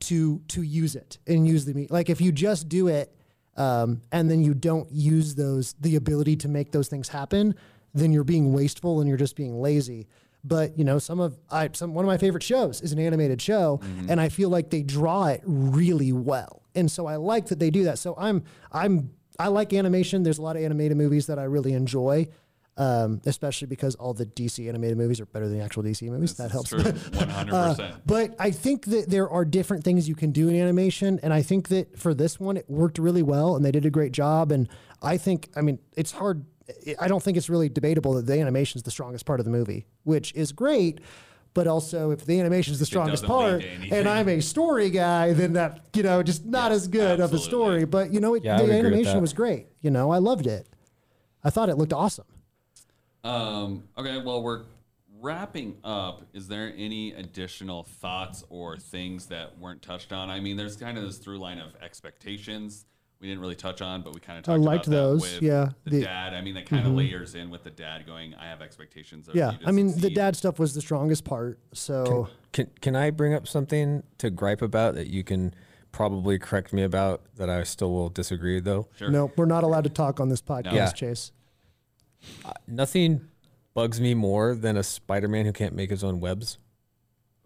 to 0.00 0.40
to 0.48 0.62
use 0.62 0.94
it 0.94 1.18
and 1.26 1.46
use 1.46 1.64
the 1.64 1.74
meat. 1.74 1.90
Like 1.90 2.10
if 2.10 2.20
you 2.20 2.32
just 2.32 2.68
do 2.68 2.88
it 2.88 3.14
um, 3.56 4.02
and 4.12 4.30
then 4.30 4.42
you 4.42 4.54
don't 4.54 4.90
use 4.92 5.34
those 5.34 5.74
the 5.80 5.96
ability 5.96 6.36
to 6.36 6.48
make 6.48 6.72
those 6.72 6.88
things 6.88 7.08
happen, 7.08 7.54
then 7.94 8.12
you're 8.12 8.24
being 8.24 8.52
wasteful 8.52 9.00
and 9.00 9.08
you're 9.08 9.18
just 9.18 9.36
being 9.36 9.60
lazy. 9.60 10.06
But 10.46 10.78
you 10.78 10.84
know, 10.84 10.98
some 10.98 11.18
of 11.20 11.36
I 11.50 11.70
some 11.72 11.92
one 11.94 12.04
of 12.04 12.06
my 12.08 12.18
favorite 12.18 12.42
shows 12.42 12.80
is 12.80 12.92
an 12.92 12.98
animated 12.98 13.42
show, 13.42 13.80
and 14.08 14.20
I 14.20 14.28
feel 14.28 14.48
like 14.48 14.70
they 14.70 14.82
draw 14.82 15.26
it 15.26 15.40
really 15.44 16.12
well, 16.12 16.62
and 16.74 16.90
so 16.90 17.06
I 17.06 17.16
like 17.16 17.46
that 17.46 17.58
they 17.58 17.70
do 17.70 17.84
that. 17.84 17.98
So 17.98 18.14
I'm 18.16 18.44
I'm 18.70 19.10
I 19.38 19.48
like 19.48 19.72
animation. 19.72 20.22
There's 20.22 20.38
a 20.38 20.42
lot 20.42 20.56
of 20.56 20.62
animated 20.62 20.96
movies 20.96 21.26
that 21.26 21.38
I 21.38 21.44
really 21.44 21.72
enjoy, 21.72 22.28
um, 22.76 23.20
especially 23.26 23.66
because 23.66 23.94
all 23.96 24.14
the 24.14 24.26
DC 24.26 24.68
animated 24.68 24.96
movies 24.98 25.20
are 25.20 25.26
better 25.26 25.48
than 25.48 25.58
the 25.58 25.64
actual 25.64 25.82
DC 25.82 26.08
movies. 26.08 26.34
that 26.34 26.50
helps. 26.52 26.70
True, 26.70 26.82
one 27.14 27.28
hundred 27.28 27.52
percent. 27.52 27.96
But 28.06 28.34
I 28.38 28.50
think 28.50 28.84
that 28.86 29.10
there 29.10 29.28
are 29.28 29.44
different 29.44 29.82
things 29.82 30.08
you 30.08 30.14
can 30.14 30.30
do 30.30 30.48
in 30.48 30.54
animation, 30.56 31.18
and 31.22 31.32
I 31.32 31.42
think 31.42 31.68
that 31.68 31.98
for 31.98 32.14
this 32.14 32.38
one, 32.38 32.56
it 32.56 32.68
worked 32.70 32.98
really 32.98 33.22
well, 33.22 33.56
and 33.56 33.64
they 33.64 33.72
did 33.72 33.84
a 33.84 33.90
great 33.90 34.12
job. 34.12 34.52
And 34.52 34.68
I 35.02 35.16
think, 35.16 35.48
I 35.56 35.60
mean, 35.62 35.78
it's 35.96 36.12
hard. 36.12 36.44
I 36.98 37.08
don't 37.08 37.22
think 37.22 37.36
it's 37.36 37.48
really 37.48 37.68
debatable 37.68 38.14
that 38.14 38.26
the 38.26 38.40
animation 38.40 38.78
is 38.78 38.82
the 38.82 38.90
strongest 38.90 39.24
part 39.24 39.40
of 39.40 39.44
the 39.44 39.52
movie, 39.52 39.86
which 40.04 40.34
is 40.34 40.52
great. 40.52 41.00
But 41.54 41.66
also, 41.66 42.10
if 42.10 42.26
the 42.26 42.38
animation 42.38 42.72
is 42.72 42.78
the 42.78 42.86
strongest 42.86 43.24
part, 43.24 43.64
and 43.64 44.06
I'm 44.06 44.28
a 44.28 44.40
story 44.42 44.90
guy, 44.90 45.32
then 45.32 45.54
that 45.54 45.86
you 45.94 46.02
know 46.02 46.22
just 46.22 46.44
not 46.44 46.70
Yeah, 46.70 46.76
as 46.76 46.86
good 46.88 47.18
of 47.18 47.32
a 47.32 47.38
story. 47.38 47.86
But 47.86 48.12
you 48.12 48.20
know, 48.20 48.34
it, 48.34 48.44
Yeah, 48.44 48.60
the 48.60 48.70
animation 48.72 49.22
was 49.22 49.32
great. 49.32 49.68
You 49.80 49.90
know, 49.90 50.10
I 50.10 50.18
loved 50.18 50.46
it. 50.46 50.68
I 51.42 51.50
thought 51.50 51.70
it 51.70 51.76
looked 51.76 51.94
awesome. 51.94 52.26
Um, 53.24 53.84
okay, 53.96 54.20
well, 54.22 54.42
we're 54.42 54.64
wrapping 55.20 55.78
up. 55.82 56.26
Is 56.34 56.46
there 56.46 56.72
any 56.76 57.12
additional 57.12 57.84
thoughts 57.84 58.44
or 58.50 58.76
things 58.76 59.26
that 59.26 59.58
weren't 59.58 59.80
touched 59.80 60.12
on? 60.12 60.28
I 60.28 60.40
mean, 60.40 60.56
there's 60.56 60.76
kind 60.76 60.98
of 60.98 61.04
this 61.04 61.18
through 61.18 61.38
line 61.38 61.58
of 61.58 61.74
expectations 61.82 62.84
we 63.20 63.28
didn't 63.28 63.40
really 63.40 63.54
touch 63.54 63.80
on, 63.80 64.02
but 64.02 64.14
we 64.14 64.20
kind 64.20 64.38
of 64.38 64.44
talked 64.44 64.60
liked 64.60 64.86
about 64.86 64.96
that 64.96 65.02
those, 65.02 65.22
with 65.22 65.42
yeah. 65.42 65.70
the, 65.84 65.90
The- 65.90 65.96
Mm-hmm. 65.96 66.04
dad. 66.04 66.34
I 66.34 66.40
mean, 66.42 66.54
that 66.54 66.66
kind 66.66 66.86
of 66.86 66.92
layers 66.92 67.34
in 67.34 67.50
with 67.50 67.64
the 67.64 67.70
dad 67.70 68.04
going, 68.06 68.34
"I 68.34 68.46
have 68.46 68.60
expectations." 68.62 69.26
Of 69.28 69.34
Yeah, 69.34 69.52
you 69.52 69.58
to 69.58 69.68
I 69.68 69.70
mean, 69.72 69.98
the 69.98 70.10
dad 70.10 70.36
stuff 70.36 70.58
was 70.58 70.74
the 70.74 70.80
strongest 70.82 71.24
part. 71.24 71.58
So 71.72 72.28
Can 72.52 72.68
can 72.80 72.94
I 72.96 73.10
bring 73.10 73.32
up 73.34 73.48
something 73.48 74.02
to 74.18 74.30
gripe 74.30 74.60
about 74.62 74.94
that 74.96 75.06
you 75.08 75.24
can 75.24 75.54
probably 75.92 76.38
correct 76.38 76.74
me 76.74 76.82
about 76.82 77.22
that 77.36 77.48
I 77.48 77.62
still 77.64 77.90
will 77.90 78.10
disagree 78.10 78.60
though? 78.60 78.88
Sure. 78.96 79.08
no, 79.10 79.32
we're 79.36 79.46
not 79.46 79.64
allowed 79.64 79.84
to 79.84 79.90
talk 79.90 80.20
on 80.20 80.28
this 80.28 80.42
podcast, 80.42 80.72
Yeah. 80.74 80.90
Chase. 80.90 81.32
Nothing 82.66 83.28
bugs 83.74 84.00
me 84.00 84.14
more 84.14 84.54
than 84.54 84.76
a 84.76 84.82
Spider-Man 84.82 85.44
who 85.46 85.52
can't 85.52 85.74
make 85.74 85.90
his 85.90 86.02
own 86.02 86.20
webs. 86.20 86.58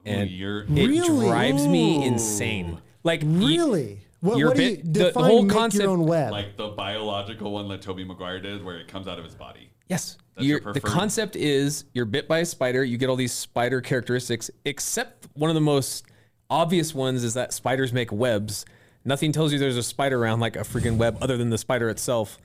Ooh, 0.01 0.11
And 0.11 0.31
you're 0.31 0.63
it 0.63 0.69
Really? 0.71 1.27
drives 1.29 1.67
me 1.67 2.05
insane. 2.05 2.79
Like 3.05 3.23
y- 3.23 3.29
Really? 3.29 4.01
What, 4.21 4.39
you're 4.39 4.49
what 4.49 4.57
do 4.57 4.63
you 4.65 4.77
bit- 4.77 4.85
the- 4.93 4.99
the 5.01 5.05
define 5.07 5.25
whole 5.25 5.43
make 5.43 5.57
concept- 5.57 5.83
your 5.83 5.91
own 5.93 6.05
web? 6.05 6.31
like 6.33 6.57
the 6.57 6.69
biological 6.69 7.53
one 7.53 7.69
that 7.69 7.81
Tobey 7.83 8.05
Maguire 8.05 8.41
did, 8.41 8.65
where 8.65 8.79
it 8.79 8.87
comes 8.89 9.09
out 9.09 9.19
of 9.19 9.25
his 9.25 9.35
body. 9.35 9.71
Yes. 9.89 10.19
That's 10.35 10.47
your 10.47 10.61
You're- 10.61 10.73
the 10.73 10.81
concept 10.81 11.37
is 11.37 11.85
you're 11.95 12.05
bit 12.05 12.29
by 12.29 12.39
a 12.41 12.45
spider, 12.45 12.85
you 12.85 12.99
get 12.99 13.09
all 13.09 13.17
these 13.17 13.33
spider 13.33 13.81
characteristics, 13.81 14.51
except 14.65 15.27
one 15.35 15.51
of 15.51 15.55
the 15.55 15.61
most 15.61 16.05
obvious 16.51 16.95
ones 16.95 17.25
is 17.25 17.35
that 17.35 17.53
spiders 17.53 17.93
make 17.93 18.13
webs. 18.13 18.65
Nothing 19.05 19.33
tells 19.33 19.53
you 19.53 19.59
there's 19.59 19.77
a 19.79 19.83
spider 19.83 20.23
around 20.23 20.41
like 20.41 20.57
a 20.57 20.61
freaking 20.61 20.97
web 20.99 21.17
other 21.23 21.37
than 21.37 21.49
the 21.51 21.59
spider 21.59 21.89
itself. 21.89 22.39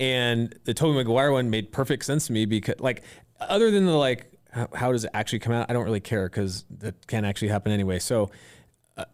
And 0.00 0.54
the 0.64 0.72
Tobey 0.74 0.94
Maguire 0.96 1.32
one 1.32 1.50
made 1.50 1.72
perfect 1.72 2.04
sense 2.04 2.26
to 2.28 2.32
me 2.32 2.46
because 2.46 2.80
like 2.80 3.02
other 3.40 3.70
than 3.70 3.84
the 3.84 3.92
like 3.92 4.32
how, 4.50 4.68
how 4.74 4.92
does 4.92 5.04
it 5.04 5.10
actually 5.12 5.40
come 5.40 5.52
out? 5.52 5.66
I 5.68 5.74
don't 5.74 5.84
really 5.84 6.00
care 6.00 6.28
because 6.28 6.64
that 6.78 7.06
can't 7.06 7.26
actually 7.26 7.48
happen 7.48 7.70
anyway. 7.72 7.98
So 7.98 8.30
uh, 8.96 9.04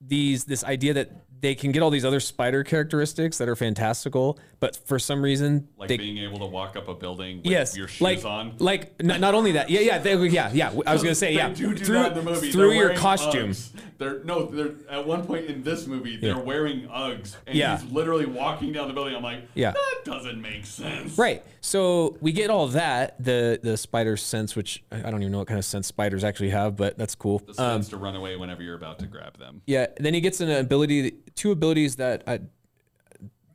these 0.00 0.44
this 0.44 0.62
idea 0.62 0.94
that 0.94 1.10
they 1.40 1.54
can 1.54 1.72
get 1.72 1.82
all 1.82 1.90
these 1.90 2.04
other 2.04 2.20
spider 2.20 2.64
characteristics 2.64 3.38
that 3.38 3.48
are 3.48 3.56
fantastical, 3.56 4.38
but 4.60 4.76
for 4.76 4.98
some 4.98 5.22
reason 5.22 5.68
Like 5.76 5.88
they 5.88 5.96
being 5.96 6.18
able 6.18 6.38
to 6.38 6.46
walk 6.46 6.76
up 6.76 6.88
a 6.88 6.94
building 6.94 7.38
with 7.38 7.46
yes, 7.46 7.76
your 7.76 7.88
shoes 7.88 8.00
like, 8.00 8.24
on. 8.24 8.54
Like 8.58 8.94
n- 9.00 9.20
not 9.20 9.34
only 9.34 9.52
that, 9.52 9.68
yeah, 9.70 9.80
yeah, 9.80 9.98
they, 9.98 10.14
yeah, 10.28 10.50
yeah. 10.52 10.72
I 10.86 10.92
was 10.92 11.02
gonna 11.02 11.14
say, 11.14 11.34
yeah, 11.34 11.50
do 11.50 11.74
do 11.74 11.84
through 11.84 11.94
that 11.98 12.12
in 12.16 12.24
the 12.24 12.30
movie. 12.30 12.50
through 12.52 12.70
They're 12.70 12.76
your 12.90 12.94
costume, 12.94 13.50
Uggs. 13.50 13.70
they're 13.98 14.24
no, 14.24 14.46
they're 14.46 14.74
at 14.90 15.06
one 15.06 15.24
point 15.26 15.46
in 15.46 15.62
this 15.62 15.86
movie 15.86 16.16
they're 16.16 16.36
Yeah. 16.36 16.42
wearing 16.42 16.88
Uggs, 16.88 17.36
and 17.46 17.56
Yeah. 17.56 17.78
he's 17.78 17.90
literally 17.92 18.26
walking 18.26 18.72
down 18.72 18.88
the 18.88 18.94
building. 18.94 19.14
I'm 19.14 19.22
like, 19.22 19.42
Yeah. 19.54 19.72
that 19.72 19.96
doesn't 20.04 20.40
make 20.40 20.64
sense. 20.66 21.18
Right. 21.18 21.44
So 21.60 22.16
we 22.20 22.32
get 22.32 22.48
all 22.50 22.68
that 22.68 23.22
the 23.22 23.58
the 23.62 23.76
spider 23.76 24.16
sense, 24.16 24.54
which 24.56 24.82
I 24.92 25.06
I 25.06 25.10
don't 25.10 25.20
even 25.22 25.32
know 25.32 25.38
what 25.38 25.48
kind 25.48 25.58
of 25.58 25.64
sense 25.64 25.86
spiders 25.86 26.24
actually 26.24 26.50
have, 26.50 26.76
but 26.76 26.96
that's 26.98 27.14
cool. 27.14 27.38
The 27.40 27.54
sense 27.54 27.86
um, 27.86 27.90
to 27.90 27.96
run 27.96 28.16
away 28.16 28.36
whenever 28.36 28.62
you're 28.62 28.74
about 28.74 28.98
to 29.00 29.06
grab 29.06 29.38
them. 29.38 29.62
Yeah. 29.66 29.86
Then 29.98 30.14
he 30.14 30.20
gets 30.20 30.40
an 30.40 30.50
ability, 30.50 31.14
two 31.36 31.52
abilities 31.52 31.96
that 31.96 32.24
I 32.26 32.40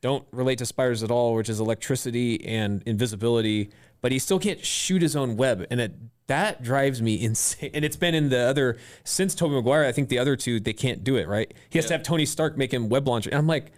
don't 0.02 0.26
relate 0.32 0.58
to 0.60 0.66
spiders 0.66 1.04
at 1.04 1.12
all, 1.12 1.36
which 1.36 1.50
is 1.50 1.60
electricity 1.60 2.44
and 2.46 2.82
invisibility. 2.86 3.70
But 4.02 4.12
he 4.12 4.20
still 4.20 4.40
can't 4.40 4.64
shoot 4.66 5.02
his 5.02 5.16
own 5.16 5.38
web, 5.38 5.68
and 5.70 5.80
it 5.80 5.94
that 6.28 6.64
drives 6.64 7.02
me 7.02 7.22
insane. 7.24 7.72
And 7.74 7.84
it's 7.84 7.98
been 7.98 8.16
in 8.16 8.30
the 8.30 8.40
other 8.40 8.78
since 9.04 9.36
Tobey 9.36 9.56
Maguire. 9.56 9.86
I 9.86 9.92
think 9.92 10.10
the 10.10 10.20
other 10.20 10.36
two 10.36 10.60
they 10.60 10.74
can't 10.74 11.04
do 11.04 11.18
it. 11.18 11.28
Right? 11.28 11.54
He 11.70 11.78
has 11.78 11.86
to 11.88 11.94
have 11.94 12.04
Tony 12.04 12.26
Stark 12.26 12.58
make 12.58 12.74
him 12.74 12.90
web 12.90 13.08
launcher, 13.08 13.30
and 13.30 13.38
I'm 13.38 13.48
like, 13.48 13.72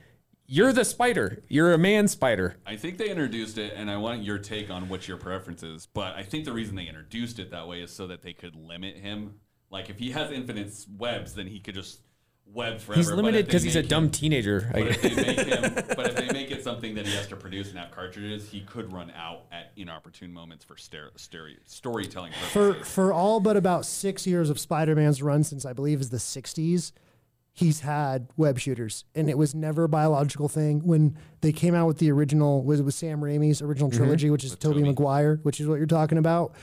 you're 0.46 0.74
the 0.74 0.86
spider. 0.86 1.42
You're 1.48 1.74
a 1.74 1.78
man 1.78 2.08
spider. 2.08 2.58
I 2.66 2.76
think 2.76 2.98
they 2.98 3.10
introduced 3.10 3.58
it, 3.58 3.74
and 3.76 3.90
I 3.90 3.98
want 3.98 4.24
your 4.24 4.38
take 4.38 4.70
on 4.70 4.88
what 4.88 5.08
your 5.08 5.18
preference 5.18 5.64
is. 5.64 5.88
But 5.88 6.16
I 6.16 6.24
think 6.24 6.46
the 6.46 6.54
reason 6.54 6.76
they 6.76 6.88
introduced 6.88 7.40
it 7.40 7.52
that 7.52 7.68
way 7.68 7.82
is 7.82 7.92
so 7.92 8.08
that 8.08 8.22
they 8.22 8.34
could 8.34 8.56
limit 8.56 8.98
him. 8.98 9.40
Like 9.70 9.90
if 9.90 9.98
he 9.98 10.12
has 10.12 10.32
infinite 10.32 10.74
webs, 10.98 11.34
then 11.34 11.48
he 11.48 11.60
could 11.60 11.76
just 11.76 12.02
web 12.46 12.80
forever. 12.80 13.00
He's 13.00 13.12
limited 13.12 13.46
because 13.46 13.64
he's 13.64 13.76
a 13.76 13.82
make 13.82 13.90
dumb 13.90 14.06
him- 14.06 14.12
teenager. 14.12 14.70
I 14.74 14.80
But 14.82 14.88
if 14.90 15.02
they 15.02 15.16
make 15.16 15.40
him, 15.40 15.74
but 15.96 16.08
if 16.08 16.16
they 16.16 16.28
make 16.32 16.52
it 16.52 16.64
something 16.64 16.96
that 16.96 17.08
he 17.08 17.16
has 17.16 17.28
to 17.28 17.36
produce 17.36 17.70
and 17.70 17.80
have 17.80 17.92
cartridges, 17.92 18.50
he 18.50 18.62
could 18.62 18.92
run 18.94 19.12
out 19.16 19.46
at 19.52 19.72
inopportune 19.76 20.32
moments 20.32 20.64
for 20.64 20.76
stere- 20.76 21.14
stere- 21.18 21.58
storytelling 21.66 22.32
For 22.52 22.74
purposes. 22.74 22.94
for 22.94 23.04
for 23.04 23.14
all 23.14 23.40
but 23.40 23.58
about 23.58 23.86
six 23.86 24.26
years 24.28 24.50
of 24.50 24.60
Spider-Man's 24.60 25.22
run 25.22 25.44
since 25.44 25.66
I 25.66 25.74
believe 25.74 26.02
is 26.02 26.10
the 26.10 26.18
'60s, 26.18 26.92
he's 27.54 27.82
had 27.82 28.28
web 28.38 28.60
shooters, 28.60 29.06
and 29.16 29.30
it 29.30 29.38
was 29.38 29.54
never 29.56 29.86
a 29.86 29.90
biological 29.90 30.50
thing. 30.50 30.82
When 30.86 31.18
they 31.42 31.52
came 31.52 31.76
out 31.76 31.88
with 31.88 32.00
the 32.00 32.12
original, 32.12 32.64
was 32.64 32.80
it 32.80 32.84
was 32.84 32.96
Sam 32.96 33.22
Raimi's 33.22 33.62
original 33.62 33.90
mm-hmm. 33.90 33.98
trilogy, 33.98 34.30
which 34.30 34.44
is 34.44 34.56
Tobey 34.56 34.80
Tobey. 34.80 34.90
Maguire, 34.90 35.40
which 35.44 35.60
is 35.60 35.68
what 35.68 35.76
you're 35.76 35.86
talking 35.86 36.18
about. 36.18 36.54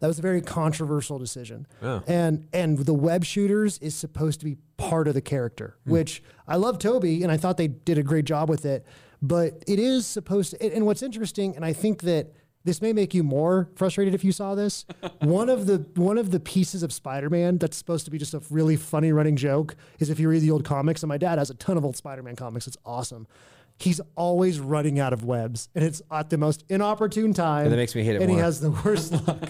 That 0.00 0.06
was 0.06 0.18
a 0.18 0.22
very 0.22 0.40
controversial 0.40 1.18
decision, 1.18 1.66
and 2.06 2.48
and 2.52 2.78
the 2.78 2.94
web 2.94 3.24
shooters 3.24 3.78
is 3.78 3.94
supposed 3.94 4.40
to 4.40 4.46
be 4.46 4.56
part 4.76 5.06
of 5.08 5.14
the 5.14 5.20
character, 5.20 5.76
hmm. 5.84 5.92
which 5.92 6.22
I 6.48 6.56
love 6.56 6.78
Tobey, 6.78 7.22
and 7.22 7.30
I 7.30 7.36
thought 7.36 7.56
they 7.56 7.68
did 7.68 7.98
a 7.98 8.02
great 8.02 8.24
job 8.24 8.48
with 8.48 8.64
it. 8.64 8.84
But 9.22 9.62
it 9.66 9.78
is 9.78 10.06
supposed 10.06 10.52
to, 10.52 10.74
and 10.74 10.86
what's 10.86 11.02
interesting, 11.02 11.54
and 11.54 11.64
I 11.64 11.74
think 11.74 12.02
that 12.02 12.32
this 12.64 12.82
may 12.82 12.92
make 12.92 13.14
you 13.14 13.22
more 13.22 13.70
frustrated 13.74 14.14
if 14.14 14.22
you 14.22 14.32
saw 14.32 14.54
this. 14.54 14.84
one 15.20 15.48
of 15.48 15.66
the 15.66 15.86
one 15.94 16.18
of 16.18 16.30
the 16.30 16.40
pieces 16.40 16.82
of 16.82 16.92
Spider-Man 16.92 17.58
that's 17.58 17.76
supposed 17.76 18.04
to 18.06 18.10
be 18.10 18.18
just 18.18 18.34
a 18.34 18.42
really 18.50 18.76
funny 18.76 19.12
running 19.12 19.36
joke 19.36 19.76
is 19.98 20.10
if 20.10 20.18
you 20.18 20.28
read 20.28 20.42
the 20.42 20.50
old 20.50 20.64
comics, 20.64 21.02
and 21.02 21.08
my 21.08 21.18
dad 21.18 21.38
has 21.38 21.50
a 21.50 21.54
ton 21.54 21.76
of 21.76 21.84
old 21.84 21.96
Spider-Man 21.96 22.36
comics. 22.36 22.66
It's 22.66 22.76
awesome. 22.84 23.26
He's 23.80 23.98
always 24.14 24.60
running 24.60 25.00
out 25.00 25.14
of 25.14 25.24
webs, 25.24 25.70
and 25.74 25.82
it's 25.82 26.02
at 26.12 26.28
the 26.28 26.36
most 26.36 26.64
inopportune 26.68 27.32
time. 27.32 27.64
And 27.64 27.72
that 27.72 27.78
makes 27.78 27.94
me 27.94 28.04
hate 28.04 28.16
it 28.16 28.20
And 28.22 28.30
he 28.30 28.36
has 28.36 28.60
the 28.60 28.70
worst 28.70 29.12
luck. 29.26 29.40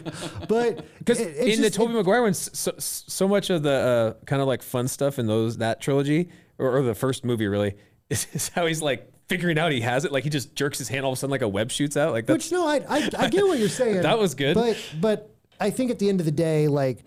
But 0.49 0.85
Because 0.99 1.19
it- 1.21 1.37
in 1.37 1.61
the 1.61 1.69
just- 1.69 1.75
Tobey 1.75 1.95
Maguire 1.95 2.23
one, 2.23 2.35
so, 2.35 2.73
so 2.79 3.27
much 3.27 3.51
of 3.51 3.65
the 3.65 4.17
uh, 4.21 4.25
kind 4.27 4.41
of 4.41 4.47
like 4.47 4.63
fun 4.63 4.87
stuff 4.87 5.19
in 5.19 5.27
those 5.27 5.57
that 5.57 5.81
trilogy, 5.81 6.29
or, 6.59 6.77
or 6.77 6.83
the 6.83 6.95
first 6.95 7.25
movie 7.25 7.49
really, 7.49 7.75
is, 8.09 8.29
is 8.33 8.49
how 8.51 8.67
he's 8.67 8.81
like 8.81 9.11
figuring 9.29 9.59
out 9.59 9.73
he 9.73 9.81
has 9.81 10.05
it. 10.05 10.13
Like 10.13 10.23
he 10.23 10.31
just 10.31 10.55
jerks 10.55 10.79
his 10.79 10.89
hand, 10.89 11.05
all 11.05 11.11
of 11.13 11.19
a 11.19 11.21
sudden 11.21 11.33
like 11.33 11.43
a 11.43 11.49
web 11.49 11.73
shoots 11.73 11.97
out. 11.97 12.13
Like 12.13 12.27
that's 12.27 12.45
Which 12.47 12.53
no, 12.53 12.69
I, 12.69 12.77
I 12.89 13.11
I 13.19 13.29
get 13.31 13.45
what 13.47 13.59
you're 13.59 13.69
saying. 13.69 14.03
That 14.03 14.19
was 14.19 14.35
good. 14.37 14.55
But 14.55 14.77
but 15.01 15.35
I 15.59 15.71
think 15.71 15.91
at 15.91 15.99
the 15.99 16.09
end 16.09 16.21
of 16.21 16.27
the 16.27 16.33
day, 16.33 16.69
like 16.69 17.05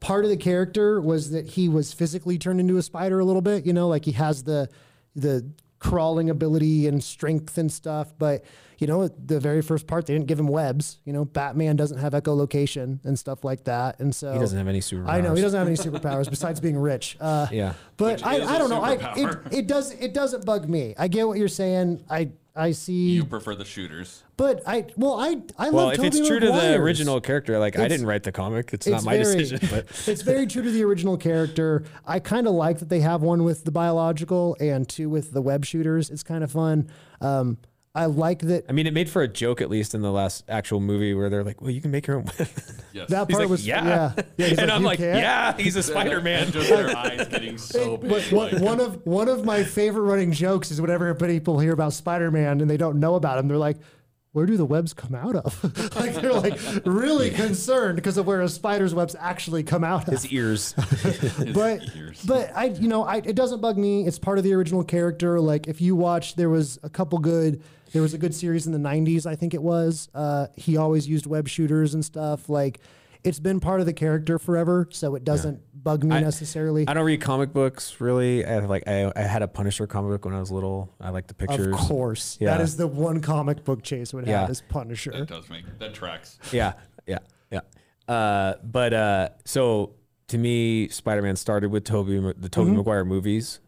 part 0.00 0.24
of 0.24 0.30
the 0.30 0.36
character 0.38 0.98
was 1.00 1.30
that 1.32 1.46
he 1.46 1.68
was 1.68 1.92
physically 1.92 2.38
turned 2.38 2.58
into 2.60 2.78
a 2.78 2.82
spider 2.82 3.18
a 3.20 3.24
little 3.24 3.42
bit. 3.42 3.66
You 3.66 3.74
know, 3.74 3.88
like 3.88 4.04
he 4.06 4.12
has 4.12 4.44
the 4.44 4.68
the 5.14 5.46
crawling 5.84 6.30
ability 6.30 6.86
and 6.86 7.04
strength 7.04 7.58
and 7.58 7.70
stuff. 7.70 8.14
But 8.18 8.44
you 8.78 8.86
know, 8.88 9.06
the 9.06 9.38
very 9.38 9.62
first 9.62 9.86
part 9.86 10.06
they 10.06 10.14
didn't 10.14 10.26
give 10.26 10.38
him 10.40 10.48
webs. 10.48 10.98
You 11.04 11.12
know, 11.12 11.24
Batman 11.24 11.76
doesn't 11.76 11.98
have 11.98 12.12
echolocation 12.12 13.04
and 13.04 13.16
stuff 13.18 13.44
like 13.44 13.64
that. 13.64 14.00
And 14.00 14.12
so 14.14 14.32
he 14.32 14.38
doesn't 14.38 14.58
have 14.58 14.66
any 14.66 14.80
superpowers. 14.80 15.08
I 15.10 15.20
know 15.20 15.34
he 15.34 15.42
doesn't 15.42 15.58
have 15.58 15.68
any 15.68 15.76
superpowers 15.76 16.28
besides 16.28 16.58
being 16.60 16.76
rich. 16.78 17.16
Uh, 17.20 17.46
Yeah. 17.52 17.74
but 17.96 18.14
Which 18.14 18.24
I, 18.24 18.34
is 18.36 18.48
I 18.48 18.56
a 18.56 18.58
don't 18.58 18.70
know. 18.70 18.82
I, 18.82 18.92
it, 19.16 19.38
it 19.52 19.66
does 19.68 19.92
it 19.92 20.12
doesn't 20.12 20.44
bug 20.44 20.68
me. 20.68 20.94
I 20.98 21.06
get 21.08 21.28
what 21.28 21.38
you're 21.38 21.46
saying. 21.48 22.04
I 22.10 22.30
I 22.56 22.70
see, 22.70 23.10
You 23.10 23.24
prefer 23.24 23.56
the 23.56 23.64
shooters. 23.64 24.22
but 24.36 24.62
I 24.66 24.86
well 24.96 25.14
I 25.18 25.42
I 25.58 25.70
Well, 25.70 25.86
love 25.86 25.94
if 25.94 26.04
it's 26.04 26.16
Tobey 26.18 26.28
true 26.28 26.40
to 26.40 26.46
the 26.46 26.74
original 26.76 27.20
character, 27.20 27.58
like 27.58 27.76
I 27.78 27.88
didn't 27.88 28.06
write 28.06 28.22
the 28.22 28.30
comic, 28.32 28.72
it's, 28.72 28.86
not 28.86 29.02
my 29.04 29.18
very- 29.18 29.38
decision. 29.38 29.58
But 29.70 29.86
it's 30.06 30.22
very 30.22 30.46
true 30.46 30.62
to 30.62 30.70
the 30.70 30.84
original 30.84 31.16
character. 31.16 31.82
I 32.06 32.20
kind 32.20 32.46
of 32.46 32.54
like 32.54 32.78
that 32.78 32.88
they 32.88 33.00
have 33.00 33.22
one 33.22 33.42
with 33.42 33.64
the 33.64 33.72
biological 33.72 34.56
and 34.60 34.88
two 34.88 35.08
with 35.10 35.32
the 35.32 35.42
web 35.42 35.64
shooters. 35.64 36.10
It's 36.10 36.22
kind 36.22 36.44
of 36.44 36.52
fun. 36.52 36.88
Um, 37.20 37.58
I 37.96 38.06
like 38.06 38.40
that 38.40 38.64
I 38.68 38.72
mean, 38.72 38.86
it 38.88 38.92
made 38.92 39.08
for 39.08 39.22
a 39.22 39.28
joke 39.28 39.60
at 39.60 39.70
least 39.70 39.94
in 39.94 40.02
the 40.02 40.10
last 40.10 40.44
actual 40.48 40.80
movie 40.80 41.14
where 41.14 41.30
they're 41.30 41.44
like, 41.44 41.60
"Well, 41.60 41.70
you 41.70 41.80
can 41.80 41.90
make 41.92 42.06
your 42.08 42.16
own." 42.16 42.24
web." 42.38 42.48
Yes. 42.92 43.08
that 43.10 43.28
part 43.28 43.42
like, 43.42 43.48
was 43.48 43.66
"Yeah,", 43.66 43.84
yeah. 44.16 44.22
yeah 44.36 44.46
he's 44.46 44.58
and 44.60 44.70
I'm 44.70 44.82
like, 44.82 44.98
can't?" 44.98 45.18
"Yeah, 45.18 45.56
he's 45.56 45.76
a 45.76 45.82
Spider-Man." 45.82 46.44
And 46.44 46.52
just 46.52 46.68
their 46.68 46.96
eyes 46.96 47.26
getting 47.28 47.58
so 47.76 47.96
big. 47.96 48.10
But 48.10 48.22
one, 48.32 48.52
like- 48.52 48.62
one 48.62 48.80
of 48.80 49.06
one 49.06 49.28
of 49.28 49.44
my 49.44 49.62
favorite 49.64 50.02
running 50.02 50.32
jokes 50.32 50.70
is 50.70 50.80
whenever 50.80 51.14
people 51.14 51.58
hear 51.58 51.72
about 51.72 51.92
Spider-Man 51.92 52.60
and 52.60 52.68
they 52.70 52.76
don't 52.76 52.98
know 53.00 53.14
about 53.16 53.38
him, 53.38 53.46
they're 53.48 53.56
like, 53.56 53.76
"Where 54.32 54.46
do 54.46 54.56
the 54.56 54.64
webs 54.64 54.92
come 54.94 55.14
out 55.14 55.34
of?" 55.36 55.62
like 55.96 56.14
they're 56.14 56.32
like 56.32 56.58
really 56.84 57.30
concerned 57.30 57.94
because 57.96 58.16
of 58.16 58.26
where 58.26 58.40
a 58.42 58.48
spider's 58.48 58.94
webs 58.94 59.14
actually 59.18 59.62
come 59.62 59.82
out 59.84 60.06
of. 60.08 60.14
His 60.14 60.26
ears. 60.32 60.74
but 61.52 61.80
ears. 61.96 62.22
but 62.26 62.50
I 62.56 62.66
you 62.66 62.88
know 62.88 63.04
I 63.04 63.16
it 63.18 63.34
doesn't 63.36 63.60
bug 63.60 63.76
me. 63.78 64.06
It's 64.06 64.18
part 64.18 64.38
of 64.38 64.44
the 64.44 64.52
original 64.54 64.82
character. 64.84 65.40
Like 65.40 65.66
if 65.68 65.80
you 65.80 65.94
watch, 65.96 66.34
there 66.36 66.50
was 66.50 66.78
a 66.82 66.88
couple 66.90 67.18
good. 67.18 67.62
There 67.94 68.02
was 68.02 68.12
a 68.12 68.18
good 68.18 68.34
series 68.34 68.66
in 68.66 68.72
the 68.72 68.78
'90s, 68.78 69.24
I 69.24 69.36
think 69.36 69.54
it 69.54 69.62
was. 69.62 70.08
Uh, 70.12 70.48
he 70.56 70.76
always 70.76 71.08
used 71.08 71.26
web 71.26 71.46
shooters 71.46 71.94
and 71.94 72.04
stuff. 72.04 72.48
Like 72.48 72.80
it's 73.22 73.38
been 73.38 73.60
part 73.60 73.78
of 73.78 73.86
the 73.86 73.92
character 73.92 74.36
forever, 74.40 74.88
so 74.90 75.14
it 75.14 75.22
doesn't 75.24 75.60
bug 75.84 76.02
me 76.02 76.20
necessarily. 76.20 76.88
I 76.88 76.92
don't 76.94 77.04
read 77.04 77.20
comic 77.20 77.52
books 77.52 78.00
really. 78.00 78.44
I 78.44 78.50
have 78.50 78.68
like 78.68 78.82
I, 78.88 79.12
I 79.14 79.20
had 79.22 79.42
a 79.42 79.48
Punisher 79.48 79.86
comic 79.86 80.10
book 80.10 80.24
when 80.24 80.34
I 80.34 80.40
was 80.40 80.50
little. 80.50 80.92
I 81.00 81.10
like 81.10 81.28
the 81.28 81.34
pictures. 81.34 81.72
Of 81.72 81.78
course, 81.78 82.36
Yeah. 82.40 82.48
that 82.56 82.60
is 82.62 82.76
the 82.76 82.88
one 82.88 83.20
comic 83.20 83.62
book 83.64 83.84
Chase 83.84 84.12
would 84.12 84.26
Yeah. 84.26 84.40
have 84.40 84.50
is 84.50 84.60
Punisher. 84.68 85.12
that 85.12 85.28
does 85.28 85.48
make 85.48 85.64
that 85.78 85.94
tracks. 85.94 86.40
Yeah, 86.50 86.72
yeah, 87.06 87.18
yeah. 87.52 87.60
Uh, 88.08 88.54
but 88.64 88.92
uh, 88.92 89.28
so 89.44 89.94
to 90.26 90.36
me, 90.36 90.88
Spider-Man 90.88 91.36
started 91.36 91.70
with 91.70 91.84
Tobey, 91.84 92.18
the 92.18 92.48
Tobey 92.48 92.70
Mm-hmm. 92.70 92.78
Maguire 92.78 93.04
movies, 93.04 93.60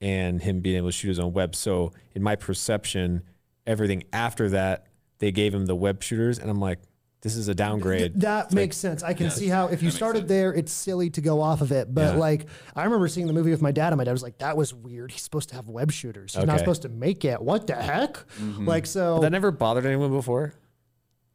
and 0.00 0.42
him 0.42 0.58
being 0.62 0.78
able 0.78 0.88
to 0.88 0.92
shoot 0.92 1.08
his 1.10 1.20
own 1.20 1.32
web. 1.32 1.54
So 1.54 1.92
in 2.16 2.24
my 2.24 2.34
perception, 2.34 3.22
everything 3.68 4.04
after 4.12 4.48
that, 4.50 4.86
they 5.18 5.30
gave 5.32 5.54
him 5.54 5.66
the 5.66 5.76
web 5.76 6.02
shooters, 6.02 6.38
and 6.38 6.50
I'm 6.50 6.60
like, 6.60 6.78
this 7.20 7.34
is 7.34 7.48
a 7.48 7.54
downgrade. 7.54 8.20
That 8.20 8.52
makes 8.52 8.76
sense. 8.76 9.02
I 9.02 9.12
can 9.12 9.24
Yes, 9.26 9.34
see 9.36 9.48
how 9.48 9.66
if 9.66 9.82
you 9.82 9.90
started 9.90 10.20
sense. 10.20 10.28
there, 10.28 10.54
it's 10.54 10.72
silly 10.72 11.10
to 11.10 11.20
go 11.20 11.40
off 11.40 11.60
of 11.60 11.72
it. 11.72 11.92
But 11.92 12.14
Yeah. 12.14 12.20
like, 12.20 12.46
I 12.76 12.84
remember 12.84 13.08
seeing 13.08 13.26
the 13.26 13.32
movie 13.32 13.50
with 13.50 13.60
my 13.60 13.72
dad, 13.72 13.88
and 13.88 13.96
my 13.98 14.04
dad 14.04 14.12
was 14.12 14.22
like, 14.22 14.38
"That 14.38 14.56
was 14.56 14.72
weird. 14.72 15.10
He's 15.10 15.22
supposed 15.22 15.48
to 15.48 15.56
have 15.56 15.68
web 15.68 15.90
shooters. 15.90 16.34
He's 16.36 16.46
not 16.46 16.60
supposed 16.60 16.82
to 16.82 16.88
make 16.88 17.24
it. 17.24 17.42
What 17.42 17.66
the 17.66 17.74
heck?" 17.74 18.14
Mm-hmm. 18.40 18.68
Like, 18.68 18.86
so 18.86 19.18
that 19.18 19.30
never 19.30 19.50
bothered 19.50 19.84
anyone 19.84 20.12
before. 20.12 20.54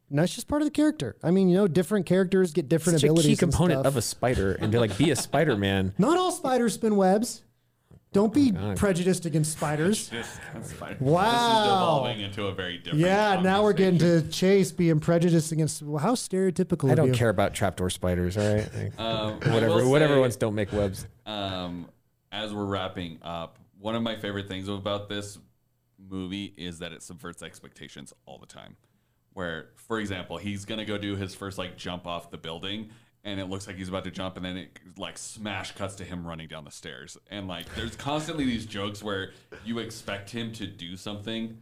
no, 0.08 0.22
it's 0.22 0.34
just 0.34 0.48
part 0.48 0.62
of 0.62 0.66
the 0.66 0.70
character. 0.72 1.16
I 1.22 1.30
mean, 1.30 1.48
you 1.50 1.56
know, 1.56 1.66
different 1.68 2.06
characters 2.06 2.52
get 2.54 2.68
different 2.70 3.00
Such 3.00 3.04
a 3.04 3.06
abilities. 3.12 3.26
key 3.26 3.32
and 3.32 3.52
component 3.52 3.80
stuff. 3.80 3.86
of 3.92 3.96
a 3.98 4.02
spider, 4.02 4.52
and 4.52 4.72
to 4.72 4.80
like 4.80 4.96
be 4.96 5.10
a 5.10 5.16
Spider-Man. 5.28 5.92
Not 5.98 6.16
all 6.16 6.32
spiders 6.32 6.72
spin 6.74 6.96
webs. 6.96 7.42
Don't 8.14 8.32
be 8.32 8.52
God. 8.52 8.76
prejudiced 8.76 9.26
against 9.26 9.52
spiders. 9.52 10.08
This, 10.08 10.38
that's 10.52 10.72
fine. 10.72 10.96
Wow. 11.00 11.22
This 11.24 11.32
is 11.32 11.64
devolving 11.66 12.20
into 12.20 12.46
a 12.46 12.54
very 12.54 12.78
different. 12.78 13.00
Yeah, 13.04 13.40
now 13.42 13.64
we're 13.64 13.72
getting 13.72 13.98
to 13.98 14.22
Chase 14.28 14.70
being 14.70 15.00
prejudiced 15.00 15.50
against. 15.50 15.82
Well, 15.82 15.98
how 15.98 16.14
stereotypical 16.14 16.88
I 16.88 16.92
of 16.92 16.96
don't 16.96 17.08
you. 17.08 17.12
care 17.14 17.28
about 17.28 17.54
trapdoor 17.54 17.90
spiders. 17.90 18.38
All 18.38 18.54
right, 18.54 18.70
Like, 18.72 19.00
Um, 19.00 19.40
I 19.42 19.52
whatever, 19.52 19.74
will 19.82 19.90
whatever 19.90 20.14
say- 20.14 20.20
ones 20.20 20.36
don't 20.36 20.54
make 20.54 20.72
webs. 20.72 21.06
um, 21.26 21.88
as 22.30 22.54
we're 22.54 22.64
wrapping 22.66 23.18
up, 23.22 23.58
one 23.80 23.96
of 23.96 24.02
my 24.02 24.14
favorite 24.16 24.46
things 24.46 24.68
about 24.68 25.08
this 25.08 25.38
movie 25.98 26.54
is 26.56 26.78
that 26.78 26.92
it 26.92 27.02
subverts 27.02 27.42
expectations 27.42 28.14
all 28.26 28.38
the 28.38 28.46
time. 28.46 28.76
Where, 29.32 29.70
for 29.74 29.98
example, 29.98 30.36
he's 30.36 30.64
gonna 30.64 30.84
go 30.84 30.96
do 30.98 31.16
his 31.16 31.34
first 31.34 31.58
like 31.58 31.76
jump 31.76 32.06
off 32.06 32.30
the 32.30 32.38
building, 32.38 32.90
and 33.24 33.40
it 33.40 33.46
looks 33.48 33.66
like 33.66 33.76
he's 33.76 33.88
about 33.88 34.04
to 34.04 34.10
jump, 34.10 34.36
and 34.36 34.44
then 34.44 34.56
it 34.56 34.78
like 34.98 35.18
smash 35.18 35.72
cuts 35.72 35.94
to 35.96 36.04
him 36.04 36.26
running 36.26 36.46
down 36.48 36.64
the 36.64 36.70
stairs, 36.70 37.16
and 37.30 37.48
like 37.48 37.72
there's 37.74 37.96
constantly 37.96 38.44
these 38.44 38.66
jokes 38.66 39.02
where 39.02 39.32
you 39.64 39.78
expect 39.78 40.30
him 40.30 40.52
to 40.52 40.66
do 40.66 40.96
something, 40.96 41.58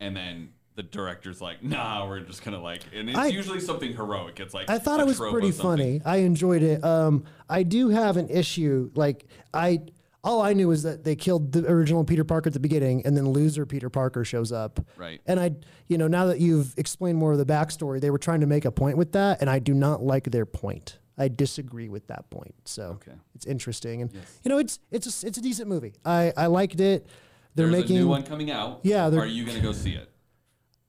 and 0.00 0.16
then. 0.16 0.50
The 0.74 0.84
director's 0.84 1.40
like, 1.40 1.60
nah, 1.60 2.06
we're 2.06 2.20
just 2.20 2.44
gonna 2.44 2.62
like, 2.62 2.82
and 2.94 3.10
it's 3.10 3.18
I- 3.18 3.26
usually 3.26 3.58
something 3.58 3.96
heroic. 3.96 4.38
It's 4.38 4.54
like 4.54 4.70
I 4.70 4.78
thought 4.78 5.00
it 5.00 5.06
was 5.06 5.18
pretty 5.18 5.50
funny. 5.50 6.00
I 6.04 6.18
enjoyed 6.18 6.62
it. 6.62 6.84
Um, 6.84 7.24
I 7.50 7.64
do 7.64 7.88
have 7.88 8.16
an 8.16 8.28
issue. 8.28 8.88
Like 8.94 9.26
I, 9.52 9.80
all 10.28 10.42
I 10.42 10.52
knew 10.52 10.68
was 10.68 10.82
that 10.82 11.04
they 11.04 11.16
killed 11.16 11.52
the 11.52 11.64
original 11.70 12.04
Peter 12.04 12.22
Parker 12.22 12.48
at 12.48 12.52
the 12.52 12.60
beginning, 12.60 13.04
and 13.06 13.16
then 13.16 13.30
loser 13.30 13.64
Peter 13.64 13.88
Parker 13.88 14.24
shows 14.24 14.52
up. 14.52 14.78
Right. 14.96 15.20
And 15.26 15.40
I, 15.40 15.52
you 15.86 15.96
know, 15.96 16.06
now 16.06 16.26
that 16.26 16.38
you've 16.38 16.74
explained 16.76 17.16
more 17.18 17.32
of 17.32 17.38
the 17.38 17.46
backstory, 17.46 18.00
they 18.00 18.10
were 18.10 18.18
trying 18.18 18.40
to 18.40 18.46
make 18.46 18.66
a 18.66 18.70
point 18.70 18.98
with 18.98 19.12
that, 19.12 19.40
and 19.40 19.48
I 19.48 19.58
do 19.58 19.72
not 19.72 20.02
like 20.02 20.30
their 20.30 20.44
point. 20.46 20.98
I 21.16 21.28
disagree 21.28 21.88
with 21.88 22.06
that 22.08 22.28
point. 22.30 22.54
So 22.66 22.98
Okay. 23.00 23.16
it's 23.34 23.46
interesting, 23.46 24.02
and 24.02 24.10
Yes. 24.12 24.38
you 24.44 24.50
know, 24.50 24.58
it's 24.58 24.78
it's 24.90 25.06
a, 25.24 25.26
it's 25.26 25.38
a 25.38 25.42
decent 25.42 25.68
movie. 25.68 25.94
I 26.04 26.32
I 26.36 26.46
liked 26.46 26.78
it. 26.80 27.06
They're 27.54 27.66
There's 27.66 27.80
making 27.82 27.96
a 27.96 28.00
new 28.00 28.08
one 28.08 28.22
coming 28.22 28.50
out. 28.50 28.80
Yeah, 28.84 29.08
they're- 29.08 29.24
you 29.24 29.44
going 29.44 29.56
to 29.56 29.62
go 29.62 29.72
see 29.72 29.94
it? 29.94 30.08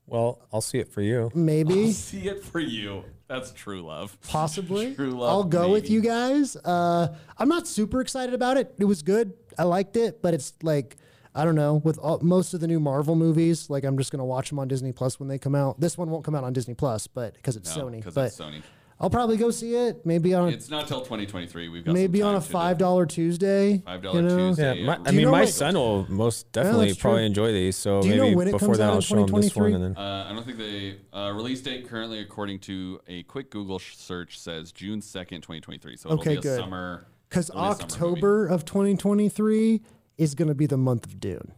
Well, 0.05 0.41
I'll 0.51 0.61
see 0.61 0.79
it 0.79 0.87
for 0.89 1.01
you. 1.01 1.31
maybe. 1.33 1.85
I'll 1.87 1.91
See 1.93 2.27
it 2.27 2.43
for 2.43 2.59
you. 2.59 3.05
That's 3.29 3.51
true 3.53 3.81
love. 3.83 4.17
Possibly. 4.27 4.95
True 4.95 5.11
love, 5.11 5.29
I'll 5.29 5.43
go 5.45 5.71
with 5.71 5.89
you 5.89 6.01
guys. 6.01 6.57
Uh, 6.57 7.15
I'm 7.37 7.47
not 7.47 7.67
super 7.67 8.01
excited 8.01 8.33
about 8.33 8.57
it. 8.57 8.73
It 8.79 8.85
was 8.85 9.01
good. 9.03 9.33
I 9.57 9.63
liked 9.63 9.95
it, 9.95 10.21
but 10.21 10.33
it's 10.33 10.53
like 10.63 10.97
I 11.35 11.45
don't 11.45 11.55
know. 11.55 11.75
With 11.75 11.99
all, 11.99 12.19
most 12.21 12.53
of 12.55 12.59
the 12.59 12.67
new 12.67 12.79
Marvel 12.79 13.15
movies, 13.15 13.69
like 13.69 13.83
I'm 13.85 13.97
just 13.97 14.11
gonna 14.11 14.25
watch 14.25 14.49
them 14.49 14.57
on 14.59 14.67
Disney 14.67 14.91
Plus 14.91 15.19
when 15.19 15.29
they 15.29 15.37
come 15.37 15.53
out. 15.55 15.79
This 15.79 15.97
one 15.97 16.09
won't 16.09 16.25
come 16.25 16.33
out 16.35 16.43
on 16.43 16.53
Disney 16.53 16.73
Plus, 16.73 17.05
but 17.07 17.35
because 17.35 17.55
it's 17.55 17.73
No, 17.77 17.85
Sony. 17.85 17.97
because 18.03 18.17
it's 18.17 18.37
Sony. 18.37 18.61
I'll 19.01 19.09
probably 19.09 19.37
go 19.37 19.49
see 19.49 19.75
it. 19.75 20.05
Maybe 20.05 20.33
on 20.33 20.49
It's 20.49 20.69
not 20.69 20.85
till 20.87 20.99
2023. 20.99 21.69
We've 21.69 21.85
got 21.85 21.93
maybe 21.93 22.19
some 22.19 22.27
on 22.29 22.35
a 22.35 22.39
to 22.41 22.45
five 22.45 22.77
do- 22.77 22.83
dollar 22.83 23.05
Tuesday. 23.05 23.77
$5 23.87 24.13
you 24.13 24.21
know? 24.21 24.37
Tuesday. 24.49 24.79
Yeah, 24.79 24.85
my, 24.85 24.93
I 24.95 24.97
Do 24.97 25.03
you 25.11 25.17
mean, 25.17 25.25
know 25.25 25.31
my 25.31 25.39
when- 25.41 25.47
son 25.47 25.75
will 25.75 26.05
most 26.11 26.51
definitely 26.51 26.87
that's 26.87 26.99
probably 26.99 27.19
true. 27.19 27.25
enjoy 27.27 27.51
these. 27.53 27.77
So 27.77 28.01
Do 28.01 28.09
you 28.09 28.15
know 28.17 28.23
maybe 28.23 28.35
when 28.35 28.47
it 28.49 28.51
before 28.51 28.67
comes 28.67 28.77
that, 28.79 28.83
out 28.83 28.89
in 28.89 28.95
I'll 28.95 29.01
show 29.01 29.15
him 29.15 29.25
this 29.27 29.31
one, 29.31 29.41
2023? 29.43 29.73
and 29.73 29.83
then 29.95 30.03
Uh, 30.03 30.27
I 30.29 30.33
don't 30.33 30.45
think 30.45 30.57
they 30.57 30.97
uh, 31.17 31.31
release 31.33 31.61
date 31.61 31.87
currently, 31.87 32.19
according 32.19 32.59
to 32.59 32.99
a 33.07 33.23
quick 33.23 33.51
Google 33.51 33.79
sh- 33.79 33.95
search, 33.95 34.37
says 34.37 34.73
June 34.73 34.99
2nd, 35.01 35.41
2023. 35.43 35.95
So 35.95 36.09
it'll 36.09 36.19
Okay, 36.19 36.31
be 36.31 36.39
a 36.39 36.41
good. 36.41 36.59
summer. 36.59 37.05
Because 37.29 37.49
it'll 37.49 37.61
be 37.61 37.67
a 37.67 37.71
summer. 37.75 37.83
October 37.83 38.47
of 38.47 38.65
2023 38.65 39.81
is 40.17 40.35
gonna 40.35 40.53
be 40.55 40.65
the 40.65 40.77
month 40.77 41.05
of 41.05 41.21
Dune. 41.21 41.53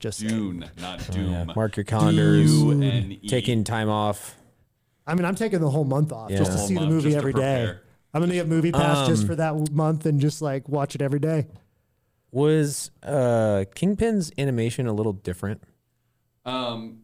Just 0.00 0.18
saying. 0.18 0.30
Dune, 0.32 0.70
not 0.80 1.08
Doom. 1.12 1.30
yeah, 1.30 1.44
mark 1.54 1.76
your 1.76 1.84
calendars. 1.84 2.50
D-U-N-E. 2.50 3.28
Taking 3.28 3.62
time 3.62 3.88
off. 3.88 4.36
I 5.06 5.14
mean, 5.14 5.24
I'm 5.24 5.34
taking 5.34 5.60
the 5.60 5.70
whole 5.70 5.84
month 5.84 6.12
off 6.12 6.30
Yeah. 6.30 6.38
just 6.38 6.52
to 6.52 6.58
Whole 6.58 6.66
see 6.68 6.74
the 6.74 6.86
movie 6.86 7.14
every 7.16 7.32
day. 7.32 7.74
I'm 8.14 8.20
gonna 8.20 8.34
get 8.34 8.46
Movie 8.46 8.72
Pass 8.72 9.08
just 9.08 9.22
Um, 9.22 9.28
for 9.28 9.34
that 9.36 9.72
month 9.72 10.04
and 10.06 10.20
just 10.20 10.42
like 10.42 10.68
watch 10.68 10.94
it 10.94 11.00
every 11.02 11.18
day. 11.18 11.46
Was 12.30 12.90
uh, 13.02 13.64
Kingpin's 13.74 14.30
animation 14.38 14.86
a 14.86 14.92
little 14.92 15.12
different? 15.14 15.62
Um, 16.44 17.02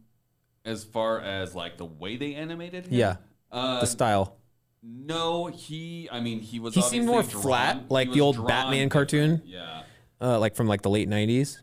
as 0.65 0.83
far 0.83 1.19
as 1.21 1.55
like 1.55 1.77
the 1.77 1.85
way 1.85 2.15
they 2.17 2.35
animated 2.35 2.85
him, 2.87 2.93
Yeah, 2.93 3.15
Uh, 3.51 3.79
the 3.81 3.85
style. 3.87 4.35
no, 4.83 5.47
he. 5.47 6.07
I 6.11 6.19
mean, 6.19 6.39
he 6.41 6.59
was. 6.59 6.73
He 6.75 6.81
seemed 6.81 7.05
more 7.05 7.23
drawn- 7.23 7.41
flat, 7.43 7.89
like 7.91 8.11
the 8.11 8.21
old 8.21 8.45
Batman 8.47 8.89
cartoon. 8.89 9.41
Yeah. 9.45 9.81
uh, 10.21 10.37
like 10.39 10.55
from 10.55 10.67
like 10.67 10.81
the 10.81 10.89
late 10.89 11.07
'90s, 11.09 11.59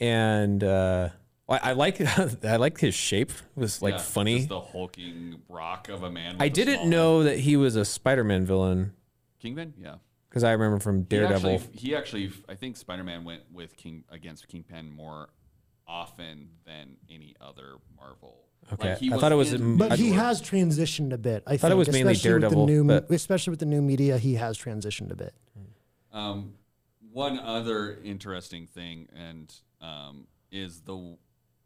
and 0.00 0.62
uh, 0.62 1.08
I, 1.48 1.70
I 1.70 1.72
like 1.72 2.00
I 2.44 2.56
like 2.56 2.78
his 2.78 2.94
shape. 2.94 3.30
It 3.30 3.60
was 3.60 3.80
like 3.82 3.94
Yeah, 3.94 3.98
funny. 4.00 4.36
Just 4.38 4.48
the 4.50 4.60
hulking 4.60 5.40
rock 5.48 5.88
of 5.88 6.02
a 6.02 6.10
man. 6.10 6.34
with 6.34 6.42
I 6.42 6.46
a 6.46 6.50
didn't 6.50 6.76
small 6.76 6.86
know 6.88 7.22
that 7.24 7.38
he 7.38 7.56
was 7.56 7.76
a 7.76 7.84
Spider-Man 7.84 8.44
villain 8.46 8.92
Kingpin. 9.40 9.72
Yeah. 9.80 9.94
because 10.28 10.44
I 10.44 10.52
remember 10.52 10.78
from 10.80 10.98
He 10.98 11.04
Daredevil. 11.04 11.50
actually, 11.54 11.76
he 11.78 11.94
actually, 11.96 12.32
I 12.48 12.54
think 12.54 12.76
Spider-Man 12.76 13.24
went 13.24 13.42
with 13.52 13.76
King 13.76 14.04
against 14.10 14.46
Kingpin 14.48 14.90
more 14.90 15.30
often 15.86 16.50
than 16.66 16.96
any 17.10 17.34
other 17.40 17.76
Marvel. 17.96 18.44
Okay, 18.72 18.96
he 19.00 19.10
I 19.12 19.16
thought 19.16 19.32
it 19.32 19.36
was 19.36 19.52
in 19.54 19.62
in- 19.62 19.76
But 19.78 19.92
I- 19.92 19.96
he 19.96 20.10
has 20.10 20.42
transitioned 20.42 21.12
a 21.12 21.18
bit. 21.18 21.42
I 21.46 21.56
thought 21.56 21.68
think, 21.68 21.72
it 21.72 21.78
was 21.78 21.88
mainly 21.92 22.12
especially 22.12 22.32
with 22.34 22.40
Daredevil, 22.42 22.66
the 22.66 22.72
new, 22.72 22.84
but- 22.84 23.10
especially 23.10 23.52
with 23.52 23.60
the 23.60 23.66
new 23.66 23.80
media, 23.80 24.18
he 24.18 24.34
has 24.34 24.58
transitioned 24.58 25.10
a 25.12 25.16
bit. 25.16 25.32
Um, 26.12 26.54
one 27.12 27.38
other 27.38 27.98
interesting 28.04 28.66
thing, 28.66 29.08
and 29.16 29.54
um, 29.80 30.26
is 30.50 30.80
the 30.80 31.16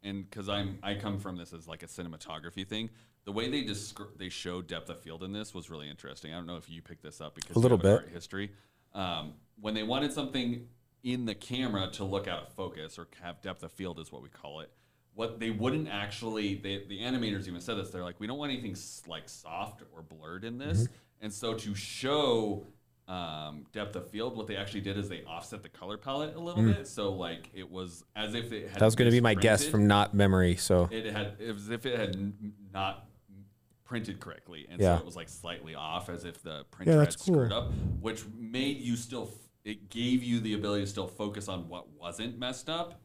and 0.03 0.29
because 0.29 0.49
I'm 0.49 0.79
I 0.83 0.95
come 0.95 1.19
from 1.19 1.37
this 1.37 1.53
as 1.53 1.67
like 1.67 1.83
a 1.83 1.87
cinematography 1.87 2.67
thing. 2.67 2.89
The 3.25 3.31
way 3.31 3.49
they 3.49 3.63
descri- 3.63 4.17
they 4.17 4.29
show 4.29 4.61
depth 4.61 4.89
of 4.89 4.99
field 5.01 5.23
in 5.23 5.31
this 5.31 5.53
was 5.53 5.69
really 5.69 5.89
interesting. 5.89 6.33
I 6.33 6.35
don't 6.37 6.45
know 6.47 6.57
if 6.57 6.69
you 6.69 6.81
picked 6.81 7.03
this 7.03 7.21
up 7.21 7.35
because 7.35 7.55
A 7.55 7.59
little 7.59 7.77
bit. 7.77 7.91
art 7.91 8.09
history. 8.13 8.51
Um, 8.93 9.33
when 9.61 9.73
they 9.73 9.83
wanted 9.83 10.11
something 10.11 10.67
in 11.03 11.25
the 11.25 11.33
camera 11.35 11.87
to 11.93 12.03
look 12.03 12.27
out 12.27 12.43
of 12.43 12.49
focus 12.53 12.99
or 12.99 13.07
have 13.21 13.41
depth 13.41 13.63
of 13.63 13.71
field 13.71 13.99
is 13.99 14.11
what 14.11 14.21
we 14.21 14.29
call 14.29 14.59
it. 14.59 14.69
What 15.15 15.39
they 15.39 15.51
wouldn't 15.51 15.87
actually, 15.87 16.55
they, 16.55 16.83
the 16.87 16.99
animators 16.99 17.47
even 17.47 17.61
said 17.61 17.77
this. 17.77 17.91
They're 17.91 18.03
like, 18.03 18.19
we 18.19 18.27
don't 18.27 18.37
want 18.39 18.51
anything 18.51 18.71
s- 18.71 19.03
like 19.07 19.29
soft 19.29 19.83
or 19.93 20.01
blurred 20.01 20.43
in 20.43 20.57
this, 20.57 20.83
Mm-hmm. 20.83 20.93
and 21.25 21.33
so 21.33 21.53
to 21.53 21.75
show 21.75 22.65
um, 23.07 23.65
depth 23.73 23.95
of 23.95 24.09
field, 24.09 24.37
what 24.37 24.47
they 24.47 24.55
actually 24.55 24.81
did 24.81 24.97
is 24.97 25.09
they 25.09 25.23
offset 25.25 25.61
the 25.61 25.69
color 25.69 25.97
palette 25.97 26.35
a 26.35 26.39
little 26.39 26.63
bit. 26.63 26.87
So 26.87 27.11
like 27.11 27.49
it 27.53 27.69
was 27.69 28.03
as 28.15 28.33
if 28.33 28.51
it 28.53 28.63
had 28.69 28.77
Mm. 28.77 28.79
that 28.79 28.85
was 28.85 28.95
going 28.95 29.09
to 29.09 29.15
be 29.15 29.21
my 29.21 29.33
guess 29.33 29.67
from 29.67 29.87
not 29.87 30.13
memory. 30.13 30.55
So 30.55 30.87
It 30.91 31.05
had 31.13 31.35
it 31.39 31.51
was 31.53 31.63
as 31.63 31.69
if 31.69 31.85
it 31.85 31.99
had 31.99 32.33
not 32.73 33.07
printed 33.83 34.19
correctly, 34.19 34.65
and 34.69 34.79
Yeah. 34.81 34.95
so 34.95 35.01
it 35.01 35.05
was 35.05 35.15
like 35.15 35.27
slightly 35.29 35.75
off, 35.75 36.07
as 36.09 36.23
if 36.23 36.41
the 36.41 36.65
printer 36.71 36.93
Yeah, 36.93 36.99
had 37.01 37.13
screwed 37.13 37.49
cool. 37.49 37.57
up, 37.59 37.73
which 37.99 38.23
made 38.37 38.77
you 38.77 38.95
still. 38.95 39.29
It 39.65 39.89
gave 39.89 40.23
you 40.23 40.39
the 40.41 40.53
ability 40.55 40.83
to 40.83 40.87
still 40.89 41.07
focus 41.07 41.47
on 41.47 41.69
what 41.69 41.87
wasn't 41.93 42.37
messed 42.37 42.69
up. 42.69 42.99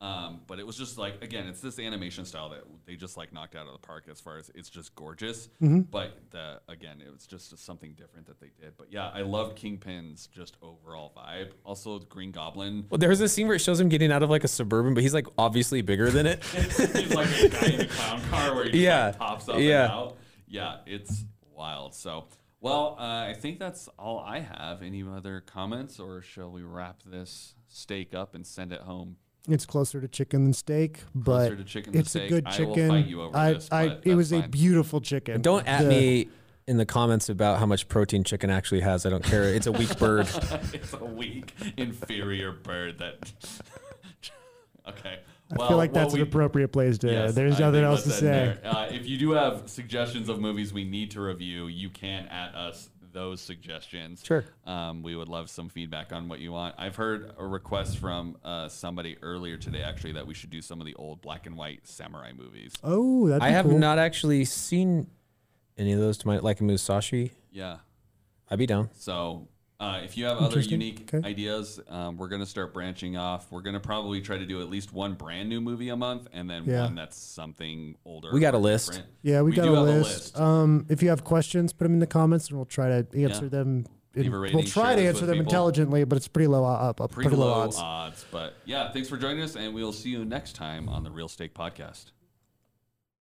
Um, 0.00 0.40
but 0.46 0.58
it 0.58 0.66
was 0.66 0.76
just 0.76 0.98
like 0.98 1.22
again, 1.24 1.46
it's 1.46 1.60
this 1.60 1.78
animation 1.78 2.24
style 2.26 2.50
that 2.50 2.64
they 2.84 2.94
just 2.96 3.16
like 3.16 3.32
knocked 3.32 3.56
out 3.56 3.66
of 3.66 3.72
the 3.72 3.78
park. 3.78 4.04
As 4.10 4.20
far 4.20 4.36
as 4.38 4.50
it's 4.54 4.68
just 4.68 4.94
gorgeous, 4.94 5.48
Mm-hmm. 5.62 5.80
but 5.82 6.18
the 6.30 6.60
again, 6.68 7.00
it 7.00 7.10
was 7.10 7.26
just 7.26 7.56
something 7.58 7.94
different 7.94 8.26
that 8.26 8.38
they 8.40 8.50
did. 8.60 8.76
But 8.76 8.88
yeah, 8.92 9.10
I 9.14 9.22
love 9.22 9.54
Kingpin's 9.54 10.26
just 10.26 10.56
overall 10.60 11.12
vibe. 11.16 11.52
Also, 11.64 12.00
Green 12.00 12.32
Goblin. 12.32 12.84
well, 12.90 12.98
there's 12.98 13.20
a 13.20 13.28
scene 13.28 13.46
where 13.46 13.56
it 13.56 13.60
shows 13.60 13.80
him 13.80 13.88
getting 13.88 14.12
out 14.12 14.22
of 14.22 14.28
like 14.28 14.44
a 14.44 14.48
suburban, 14.48 14.92
but 14.94 15.02
he's 15.02 15.14
like 15.14 15.26
obviously 15.38 15.80
bigger 15.80 16.10
than 16.10 16.26
it. 16.26 16.44
He's 16.54 17.14
like 17.14 17.28
a 17.42 17.48
guy 17.48 17.66
in 17.68 17.80
a 17.80 17.86
clown 17.86 18.20
car 18.30 18.54
where 18.54 18.64
he 18.64 18.70
just 18.72 18.82
Yeah. 18.82 19.06
like 19.06 19.18
pops 19.18 19.48
up 19.48 19.58
Yeah. 19.58 19.84
and 19.84 19.92
out. 19.92 20.16
Yeah, 20.46 20.76
it's 20.86 21.24
wild. 21.50 21.94
So, 21.94 22.26
well, 22.60 22.96
uh, 22.98 23.02
I 23.28 23.34
think 23.38 23.58
that's 23.58 23.88
all 23.98 24.18
I 24.18 24.40
have. 24.40 24.82
Any 24.82 25.02
other 25.02 25.40
comments, 25.40 25.98
or 25.98 26.20
shall 26.20 26.50
we 26.50 26.62
wrap 26.62 27.02
this 27.06 27.54
steak 27.68 28.14
up 28.14 28.34
and 28.34 28.46
send 28.46 28.72
it 28.72 28.80
home? 28.82 29.16
It's 29.48 29.66
closer 29.66 30.00
to 30.00 30.08
chicken 30.08 30.44
than 30.44 30.52
steak, 30.54 31.00
but 31.14 31.48
Closer 31.48 31.56
to 31.56 31.64
chicken 31.64 31.92
than 31.92 32.00
it's 32.00 32.10
steak. 32.10 32.24
a 32.24 32.28
good 32.28 32.46
chicken. 32.46 32.64
I 32.64 32.66
will 32.68 32.74
chicken. 32.74 32.88
fight 32.90 33.06
you 33.06 33.22
over 33.22 33.36
I, 33.36 33.52
this, 33.52 33.68
I, 33.70 33.88
but 33.88 34.00
it 34.04 34.14
was 34.14 34.30
that's 34.30 34.38
a 34.38 34.42
fine. 34.44 34.50
beautiful 34.50 35.00
chicken. 35.00 35.42
Don't 35.42 35.66
at 35.68 35.82
The- 35.82 35.88
me 35.88 36.28
in 36.66 36.78
the 36.78 36.86
comments 36.86 37.28
about 37.28 37.58
how 37.58 37.66
much 37.66 37.88
protein 37.88 38.24
chicken 38.24 38.48
actually 38.48 38.80
has. 38.80 39.04
I 39.04 39.10
don't 39.10 39.22
care. 39.22 39.44
It's 39.44 39.66
a 39.66 39.72
weak 39.72 39.98
bird. 39.98 40.26
it's 40.72 40.94
a 40.94 41.04
weak, 41.04 41.52
inferior 41.76 42.52
bird 42.52 42.98
that. 43.00 43.32
okay. 44.88 45.20
I 45.52 45.68
feel 45.68 45.76
like 45.76 45.92
that's 45.92 46.14
an 46.14 46.22
appropriate 46.22 46.68
place 46.68 46.96
to. 46.98 47.12
Yes, 47.12 47.34
there's 47.34 47.58
nothing 47.60 47.84
else 47.84 48.02
to 48.04 48.10
say. 48.10 48.58
Uh, 48.64 48.86
if 48.90 49.06
you 49.06 49.18
do 49.18 49.32
have 49.32 49.68
suggestions 49.68 50.30
of 50.30 50.40
movies 50.40 50.72
we 50.72 50.84
need 50.84 51.10
to 51.12 51.20
review, 51.20 51.66
you 51.66 51.90
can 51.90 52.26
at 52.28 52.54
us 52.54 52.88
those 53.14 53.40
suggestions. 53.40 54.22
Sure. 54.22 54.44
Um, 54.66 55.02
we 55.02 55.16
would 55.16 55.28
love 55.28 55.48
some 55.48 55.70
feedback 55.70 56.12
on 56.12 56.28
what 56.28 56.40
you 56.40 56.52
want. 56.52 56.74
I've 56.76 56.96
heard 56.96 57.32
a 57.38 57.46
request 57.46 57.96
from 57.98 58.36
uh, 58.44 58.68
somebody 58.68 59.16
earlier 59.22 59.56
today, 59.56 59.82
actually, 59.82 60.12
that 60.12 60.26
we 60.26 60.34
should 60.34 60.50
do 60.50 60.60
some 60.60 60.80
of 60.80 60.86
the 60.86 60.94
old 60.96 61.22
black 61.22 61.46
and 61.46 61.56
white 61.56 61.86
samurai 61.86 62.32
movies. 62.36 62.74
Oh, 62.82 63.28
that'd 63.28 63.42
I 63.42 63.50
have 63.50 63.64
cool. 63.64 63.78
not 63.78 63.98
actually 63.98 64.44
seen 64.44 65.06
any 65.78 65.92
of 65.92 66.00
those 66.00 66.18
to 66.18 66.26
my 66.26 66.38
like 66.38 66.60
a 66.60 66.64
Musashi. 66.64 67.32
Yeah. 67.50 67.78
I'd 68.50 68.58
be 68.58 68.66
down. 68.66 68.90
So 68.94 69.48
uh, 69.80 70.00
if 70.04 70.16
you 70.16 70.24
have 70.24 70.38
other 70.38 70.60
unique 70.60 71.12
Okay. 71.12 71.26
ideas, 71.28 71.80
um, 71.88 72.16
we're 72.16 72.28
going 72.28 72.40
to 72.40 72.46
start 72.46 72.72
branching 72.72 73.16
off. 73.16 73.50
We're 73.50 73.60
going 73.62 73.74
to 73.74 73.80
probably 73.80 74.20
try 74.20 74.38
to 74.38 74.46
do 74.46 74.60
at 74.60 74.70
least 74.70 74.92
one 74.92 75.14
brand 75.14 75.48
new 75.48 75.60
movie 75.60 75.88
a 75.88 75.96
month 75.96 76.28
and 76.32 76.48
then 76.48 76.64
Yeah. 76.64 76.84
one 76.84 76.94
that's 76.94 77.16
something 77.16 77.96
older. 78.04 78.30
We 78.32 78.40
got 78.40 78.54
a 78.54 78.58
list. 78.58 78.92
different. 78.92 79.08
Yeah, 79.22 79.42
we, 79.42 79.52
got 79.52 79.64
do 79.64 79.74
a 79.74 79.76
have 79.78 79.86
list. 79.86 80.38
Um, 80.38 80.86
if 80.88 81.02
you 81.02 81.08
have 81.08 81.24
questions, 81.24 81.72
put 81.72 81.84
them 81.84 81.94
in 81.94 81.98
the 81.98 82.06
comments, 82.06 82.48
and 82.48 82.56
we'll 82.56 82.66
try 82.66 82.88
to 82.88 83.06
answer 83.22 83.44
Yeah. 83.44 83.48
them. 83.48 83.86
Leave 84.16 84.32
a 84.32 84.38
we'll 84.38 84.62
try 84.62 84.94
to 84.94 85.02
answer 85.02 85.26
them 85.26 85.34
people. 85.38 85.46
intelligently, 85.50 86.04
but 86.04 86.14
it's 86.16 86.28
pretty 86.28 86.46
low 86.46 86.64
up, 86.64 87.00
up 87.00 87.10
pretty, 87.10 87.30
pretty 87.30 87.40
low 87.42 87.48
low 87.48 87.52
odds. 87.62 87.76
odds. 87.80 88.24
But 88.30 88.54
yeah, 88.64 88.92
thanks 88.92 89.08
for 89.08 89.16
joining 89.16 89.42
us, 89.42 89.56
and 89.56 89.74
we'll 89.74 89.92
see 89.92 90.10
you 90.10 90.24
next 90.24 90.54
time 90.54 90.88
on 90.88 91.02
the 91.02 91.10
Real 91.10 91.26
Steak 91.26 91.52
Podcast. 91.52 92.12